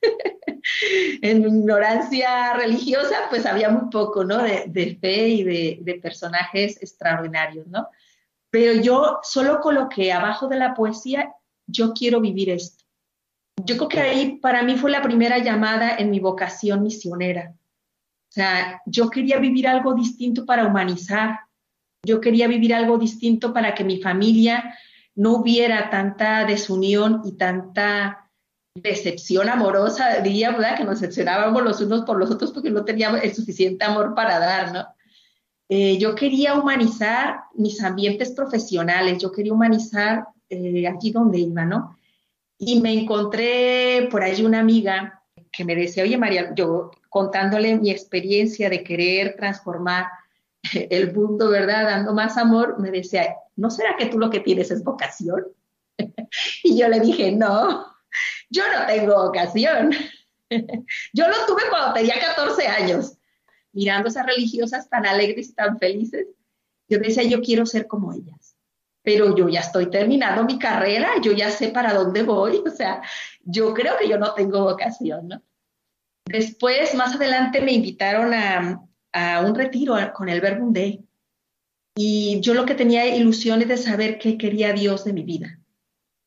en 1.20 1.42
ignorancia 1.42 2.54
religiosa, 2.54 3.14
pues 3.28 3.44
había 3.44 3.68
muy 3.68 3.90
poco, 3.90 4.24
¿no? 4.24 4.38
De, 4.38 4.98
fe 4.98 5.28
y 5.28 5.44
de, 5.44 6.00
personajes 6.02 6.82
extraordinarios, 6.82 7.66
¿no? 7.66 7.88
Pero 8.48 8.80
yo 8.80 9.18
solo 9.22 9.60
coloqué 9.60 10.14
abajo 10.14 10.48
de 10.48 10.56
la 10.56 10.72
poesía, 10.72 11.34
yo 11.66 11.92
quiero 11.92 12.22
vivir 12.22 12.48
esto. 12.48 12.84
Yo 13.66 13.76
creo 13.76 13.88
que 13.90 14.00
ahí 14.00 14.38
para 14.38 14.62
mí 14.62 14.76
fue 14.76 14.90
la 14.90 15.02
primera 15.02 15.36
llamada 15.36 15.96
en 15.98 16.10
mi 16.10 16.20
vocación 16.20 16.82
misionera. 16.82 17.52
O 18.30 18.32
sea, 18.32 18.80
yo 18.86 19.10
quería 19.10 19.38
vivir 19.38 19.68
algo 19.68 19.92
distinto 19.92 20.46
para 20.46 20.64
humanizar. 20.64 21.40
Yo 22.02 22.18
quería 22.18 22.48
vivir 22.48 22.74
algo 22.74 22.96
distinto 22.96 23.52
para 23.52 23.74
que 23.74 23.84
mi 23.84 24.00
familia 24.00 24.74
no 25.14 25.36
hubiera 25.36 25.90
tanta 25.90 26.44
desunión 26.44 27.22
y 27.24 27.32
tanta 27.32 28.30
decepción 28.74 29.48
amorosa, 29.48 30.20
diría, 30.20 30.52
¿verdad? 30.52 30.76
Que 30.76 30.84
nos 30.84 31.00
decepcionábamos 31.00 31.62
los 31.62 31.80
unos 31.80 32.02
por 32.02 32.18
los 32.18 32.30
otros 32.30 32.52
porque 32.52 32.70
no 32.70 32.84
teníamos 32.84 33.22
el 33.22 33.34
suficiente 33.34 33.84
amor 33.84 34.14
para 34.14 34.38
dar, 34.38 34.72
¿no? 34.72 34.86
Eh, 35.68 35.98
yo 35.98 36.14
quería 36.14 36.54
humanizar 36.54 37.40
mis 37.54 37.82
ambientes 37.82 38.32
profesionales, 38.32 39.18
yo 39.18 39.30
quería 39.30 39.52
humanizar 39.52 40.24
eh, 40.48 40.86
aquí 40.88 41.12
donde 41.12 41.38
iba, 41.38 41.64
¿no? 41.64 41.96
Y 42.58 42.80
me 42.80 42.92
encontré 42.92 44.08
por 44.10 44.22
allí 44.22 44.44
una 44.44 44.60
amiga 44.60 45.22
que 45.52 45.64
me 45.64 45.74
decía, 45.74 46.02
oye 46.02 46.18
María, 46.18 46.52
yo 46.54 46.90
contándole 47.08 47.76
mi 47.76 47.90
experiencia 47.90 48.68
de 48.68 48.82
querer 48.82 49.36
transformar 49.36 50.06
el 50.90 51.14
mundo, 51.14 51.50
¿verdad? 51.50 51.84
Dando 51.84 52.14
más 52.14 52.36
amor, 52.36 52.78
me 52.78 52.90
decía, 52.90 53.34
¿no 53.56 53.70
será 53.70 53.96
que 53.96 54.06
tú 54.06 54.18
lo 54.18 54.30
que 54.30 54.40
tienes 54.40 54.70
es 54.70 54.82
vocación? 54.84 55.46
y 56.64 56.78
yo 56.78 56.88
le 56.88 57.00
dije, 57.00 57.32
no, 57.32 57.86
yo 58.48 58.62
no 58.72 58.86
tengo 58.86 59.26
vocación. 59.26 59.92
yo 60.50 61.28
lo 61.28 61.46
tuve 61.46 61.62
cuando 61.70 61.94
tenía 61.94 62.18
14 62.18 62.66
años, 62.66 63.16
mirando 63.72 64.08
esas 64.08 64.26
religiosas 64.26 64.88
tan 64.88 65.06
alegres 65.06 65.50
y 65.50 65.54
tan 65.54 65.78
felices. 65.78 66.26
Yo 66.88 66.98
decía, 66.98 67.22
yo 67.22 67.40
quiero 67.40 67.66
ser 67.66 67.86
como 67.86 68.12
ellas, 68.12 68.56
pero 69.02 69.36
yo 69.36 69.48
ya 69.48 69.60
estoy 69.60 69.90
terminando 69.90 70.44
mi 70.44 70.58
carrera, 70.58 71.12
yo 71.22 71.32
ya 71.32 71.50
sé 71.50 71.68
para 71.68 71.94
dónde 71.94 72.24
voy, 72.24 72.62
o 72.66 72.70
sea, 72.70 73.00
yo 73.44 73.72
creo 73.74 73.96
que 73.96 74.08
yo 74.08 74.18
no 74.18 74.34
tengo 74.34 74.64
vocación, 74.64 75.28
¿no? 75.28 75.42
Después, 76.24 76.94
más 76.94 77.14
adelante, 77.14 77.60
me 77.60 77.72
invitaron 77.72 78.34
a, 78.34 78.84
a 79.12 79.40
un 79.40 79.54
retiro 79.54 79.96
con 80.14 80.28
el 80.28 80.40
Verbo 80.40 80.68
Day. 80.70 81.04
Y 81.96 82.40
yo 82.40 82.54
lo 82.54 82.64
que 82.64 82.74
tenía 82.74 83.06
ilusiones 83.14 83.68
de 83.68 83.76
saber 83.76 84.18
qué 84.18 84.38
quería 84.38 84.72
Dios 84.72 85.04
de 85.04 85.12
mi 85.12 85.22
vida. 85.22 85.58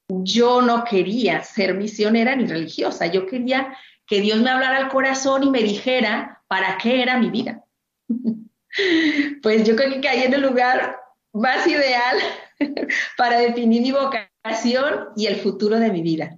Yo 0.09 0.61
no 0.61 0.83
quería 0.83 1.43
ser 1.43 1.73
misionera 1.75 2.35
ni 2.35 2.45
religiosa, 2.45 3.07
yo 3.07 3.25
quería 3.25 3.75
que 4.05 4.21
Dios 4.21 4.39
me 4.41 4.49
hablara 4.49 4.77
al 4.77 4.89
corazón 4.89 5.43
y 5.43 5.49
me 5.49 5.63
dijera 5.63 6.43
para 6.47 6.77
qué 6.77 7.01
era 7.01 7.17
mi 7.17 7.29
vida. 7.29 7.63
pues 9.41 9.63
yo 9.63 9.75
creo 9.75 9.89
que 9.93 10.01
caí 10.01 10.23
en 10.23 10.33
el 10.33 10.41
lugar 10.41 10.97
más 11.31 11.65
ideal 11.67 12.17
para 13.17 13.39
definir 13.39 13.81
mi 13.81 13.91
vocación 13.91 15.09
y 15.15 15.27
el 15.27 15.37
futuro 15.37 15.79
de 15.79 15.91
mi 15.91 16.01
vida. 16.01 16.37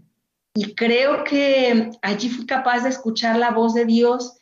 Y 0.54 0.74
creo 0.74 1.24
que 1.26 1.91
allí 2.02 2.30
fui 2.30 2.46
capaz 2.46 2.84
de 2.84 2.89
escuchar 2.89 3.38
la 3.38 3.52
voz 3.52 3.74
de 3.74 3.86
Dios 3.86 4.38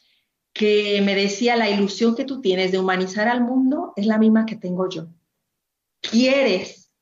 que 0.54 1.01
me 1.01 1.16
decía, 1.16 1.56
la 1.56 1.70
ilusión 1.70 2.16
que 2.16 2.26
tú 2.26 2.39
tienes 2.39 2.72
de 2.72 2.80
humanizar 2.80 3.28
al 3.28 3.41
mundo 3.41 3.93
es 3.95 4.06
la 4.06 4.20
misma 4.20 4.45
que 4.45 4.56
tengo 4.56 4.88
yo. 4.88 5.08
Quieres, 6.01 6.93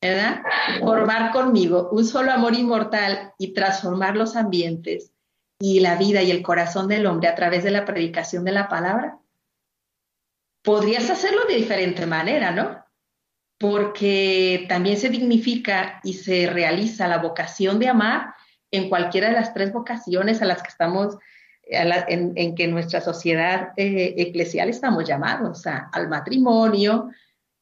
¿verdad? 0.00 0.42
Formar 0.80 1.32
conmigo 1.32 1.88
un 1.90 2.04
solo 2.04 2.30
amor 2.30 2.54
inmortal 2.54 3.32
y 3.38 3.52
transformar 3.52 4.16
los 4.16 4.36
ambientes 4.36 5.12
y 5.58 5.80
la 5.80 5.96
vida 5.96 6.22
y 6.22 6.30
el 6.30 6.42
corazón 6.42 6.88
del 6.88 7.06
hombre 7.06 7.28
a 7.28 7.34
través 7.34 7.64
de 7.64 7.72
la 7.72 7.84
predicación 7.84 8.44
de 8.44 8.52
la 8.52 8.68
palabra. 8.68 9.18
Podrías 10.62 11.10
hacerlo 11.10 11.44
de 11.46 11.56
diferente 11.56 12.06
manera, 12.06 12.52
¿no? 12.52 12.84
Porque 13.58 14.66
también 14.68 14.96
se 14.96 15.08
dignifica 15.08 16.00
y 16.04 16.14
se 16.14 16.46
realiza 16.46 17.08
la 17.08 17.18
vocación 17.18 17.78
de 17.78 17.88
amar 17.88 18.34
en 18.70 18.88
cualquiera 18.88 19.28
de 19.28 19.34
las 19.34 19.52
tres 19.52 19.72
vocaciones 19.72 20.40
a 20.40 20.46
las 20.46 20.62
que 20.62 20.68
estamos 20.68 21.18
en, 21.70 22.54
que 22.54 22.66
nuestra 22.68 23.00
sociedad 23.00 23.72
eh, 23.76 24.14
eclesial 24.18 24.68
estamos 24.68 25.04
llamados 25.06 25.64
al 25.66 26.08
matrimonio, 26.08 27.10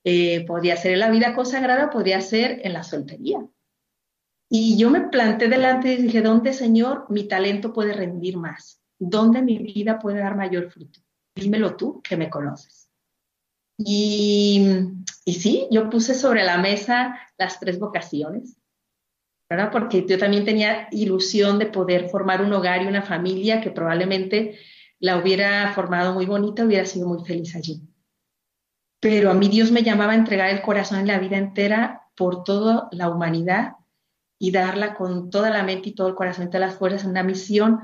eh, 0.05 0.45
podría 0.47 0.77
ser 0.77 0.93
en 0.93 1.01
la 1.01 1.11
vida 1.11 1.35
consagrada, 1.35 1.91
podría 1.91 2.21
ser 2.21 2.61
en 2.65 2.73
la 2.73 2.83
soltería. 2.83 3.39
Y 4.51 4.79
yo 4.79 4.91
me 4.91 5.09
planté 5.09 5.49
delante 5.49 5.93
y 5.93 6.03
dije, 6.03 6.23
¿dónde, 6.23 6.53
Señor, 6.53 7.07
mi 7.11 7.29
talento 7.29 7.73
puede 7.73 7.93
rendir 7.93 8.39
más? 8.39 8.81
¿Dónde 8.99 9.43
mi 9.43 9.59
vida 9.59 9.99
puede 9.99 10.21
dar 10.21 10.37
mayor 10.37 10.71
fruto? 10.71 11.01
Dímelo 11.35 11.77
tú, 11.77 12.01
que 12.03 12.17
me 12.17 12.31
conoces. 12.31 12.89
Y, 13.77 14.67
y 15.25 15.35
sí, 15.35 15.69
yo 15.71 15.89
puse 15.91 16.15
sobre 16.15 16.45
la 16.45 16.59
mesa 16.59 17.19
las 17.37 17.61
tres 17.61 17.79
vocaciones. 17.79 18.58
Porque 19.73 20.05
yo 20.07 20.19
también 20.19 20.45
tenía 20.45 20.89
ilusión 20.91 21.59
de 21.59 21.67
poder 21.67 22.11
formar 22.11 22.43
un 22.43 22.53
hogar 22.53 22.83
y 22.83 22.87
una 22.87 23.03
familia 23.03 23.61
que 23.63 23.71
probablemente 23.71 24.59
la 25.01 25.17
hubiera 25.17 25.73
formado 25.73 26.13
muy 26.13 26.27
bonita, 26.27 26.65
hubiera 26.65 26.85
sido 26.85 27.09
muy 27.09 27.25
feliz 27.25 27.57
allí. 27.57 27.81
Pero 29.01 29.31
a 29.31 29.35
mí 29.35 29.49
Dios 29.49 29.71
me 29.71 29.83
llamaba 29.83 30.13
a 30.13 30.17
entregar 30.17 30.51
el 30.51 30.61
corazón 30.61 31.01
en 31.01 31.07
la 31.07 31.19
vida 31.19 31.39
entera 31.39 32.03
por 32.17 32.45
toda 32.45 32.89
la 32.91 33.09
humanidad 33.09 33.77
y 34.39 34.51
darla 34.51 34.95
con 34.95 35.31
toda 35.31 35.51
la 35.51 35.63
mente 35.63 35.91
y 35.91 35.95
todo 35.95 36.09
el 36.09 36.15
corazón 36.15 36.47
y 36.47 36.51
todas 36.51 36.69
las 36.69 36.79
fuerzas 36.79 37.05
en 37.05 37.11
una 37.11 37.23
misión 37.23 37.81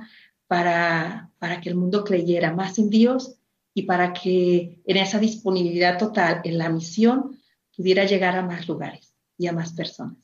para, 0.46 1.30
para 1.38 1.60
que 1.60 1.68
el 1.68 1.76
mundo 1.76 2.04
creyera 2.04 2.52
más 2.52 2.78
en 2.78 2.90
Dios 2.90 3.36
y 3.72 3.82
para 3.82 4.12
que 4.12 4.82
en 4.84 4.96
esa 4.96 5.18
disponibilidad 5.18 5.98
total 5.98 6.40
en 6.44 6.58
la 6.58 6.68
misión 6.68 7.40
pudiera 7.76 8.04
llegar 8.04 8.36
a 8.36 8.42
más 8.42 8.68
lugares 8.68 9.14
y 9.38 9.46
a 9.46 9.52
más 9.52 9.72
personas. 9.72 10.23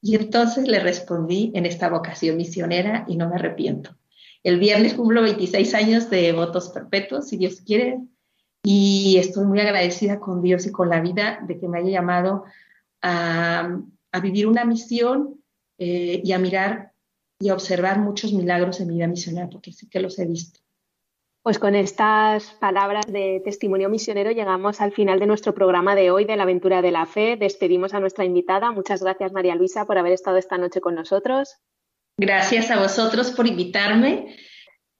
Y 0.00 0.16
entonces 0.16 0.68
le 0.68 0.78
respondí 0.80 1.50
en 1.54 1.66
esta 1.66 1.88
vocación 1.88 2.36
misionera 2.36 3.04
y 3.08 3.16
no 3.16 3.28
me 3.28 3.36
arrepiento. 3.36 3.96
El 4.42 4.58
viernes 4.58 4.94
cumplo 4.94 5.22
26 5.22 5.74
años 5.74 6.10
de 6.10 6.32
votos 6.32 6.68
perpetuos, 6.68 7.28
si 7.28 7.36
Dios 7.36 7.60
quiere, 7.60 7.98
y 8.62 9.16
estoy 9.18 9.46
muy 9.46 9.60
agradecida 9.60 10.20
con 10.20 10.42
Dios 10.42 10.66
y 10.66 10.72
con 10.72 10.88
la 10.88 11.00
vida 11.00 11.40
de 11.46 11.58
que 11.58 11.68
me 11.68 11.78
haya 11.78 11.90
llamado 11.90 12.44
a, 13.02 13.80
vivir 14.22 14.46
una 14.46 14.64
misión 14.64 15.40
eh, 15.78 16.20
y 16.24 16.32
a 16.32 16.38
mirar 16.38 16.92
y 17.38 17.50
a 17.50 17.54
observar 17.54 18.00
muchos 18.00 18.32
milagros 18.32 18.80
en 18.80 18.88
mi 18.88 18.94
vida 18.94 19.06
misionera, 19.06 19.48
porque 19.48 19.72
sí 19.72 19.88
que 19.88 20.00
los 20.00 20.18
he 20.18 20.26
visto. 20.26 20.60
Pues 21.42 21.58
con 21.58 21.74
estas 21.74 22.52
palabras 22.60 23.06
de 23.06 23.40
testimonio 23.44 23.88
misionero 23.88 24.32
llegamos 24.32 24.80
al 24.80 24.92
final 24.92 25.18
de 25.18 25.26
nuestro 25.26 25.54
programa 25.54 25.94
de 25.94 26.10
hoy 26.10 26.24
de 26.24 26.36
la 26.36 26.42
aventura 26.42 26.82
de 26.82 26.90
la 26.90 27.06
fe. 27.06 27.36
Despedimos 27.36 27.94
a 27.94 28.00
nuestra 28.00 28.24
invitada. 28.24 28.72
Muchas 28.72 29.02
gracias 29.02 29.32
María 29.32 29.54
Luisa 29.54 29.86
por 29.86 29.98
haber 29.98 30.12
estado 30.12 30.36
esta 30.36 30.58
noche 30.58 30.80
con 30.80 30.94
nosotros. 30.94 31.56
Gracias 32.18 32.70
a 32.70 32.80
vosotros 32.80 33.30
por 33.30 33.46
invitarme. 33.46 34.36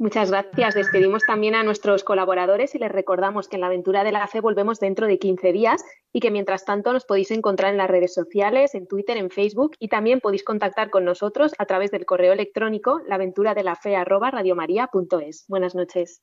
Muchas 0.01 0.30
gracias. 0.30 0.76
Despedimos 0.76 1.24
también 1.26 1.57
a 1.57 1.64
nuestros 1.64 2.05
colaboradores 2.05 2.72
y 2.76 2.78
les 2.78 2.92
recordamos 2.92 3.49
que 3.49 3.57
en 3.57 3.62
la 3.62 3.66
aventura 3.66 4.05
de 4.05 4.12
la 4.12 4.28
fe 4.28 4.40
volvemos 4.40 4.78
dentro 4.78 5.09
de 5.09 5.18
15 5.18 5.53
días 5.53 5.84
y 6.12 6.20
que 6.20 6.30
mientras 6.30 6.64
tanto 6.64 6.92
nos 6.92 7.05
podéis 7.05 7.32
encontrar 7.32 7.72
en 7.72 7.78
las 7.78 7.90
redes 7.90 8.14
sociales, 8.14 8.76
en 8.76 8.86
Twitter, 8.86 9.16
en 9.16 9.28
Facebook 9.28 9.72
y 9.80 9.88
también 9.88 10.20
podéis 10.20 10.44
contactar 10.44 10.90
con 10.90 11.05
nosotros 11.05 11.53
a 11.59 11.66
través 11.66 11.90
del 11.90 12.07
correo 12.07 12.32
electrónico 12.32 13.01
laventuradelafe@radiomaria.es. 13.09 15.46
Buenas 15.49 15.74
noches. 15.74 16.22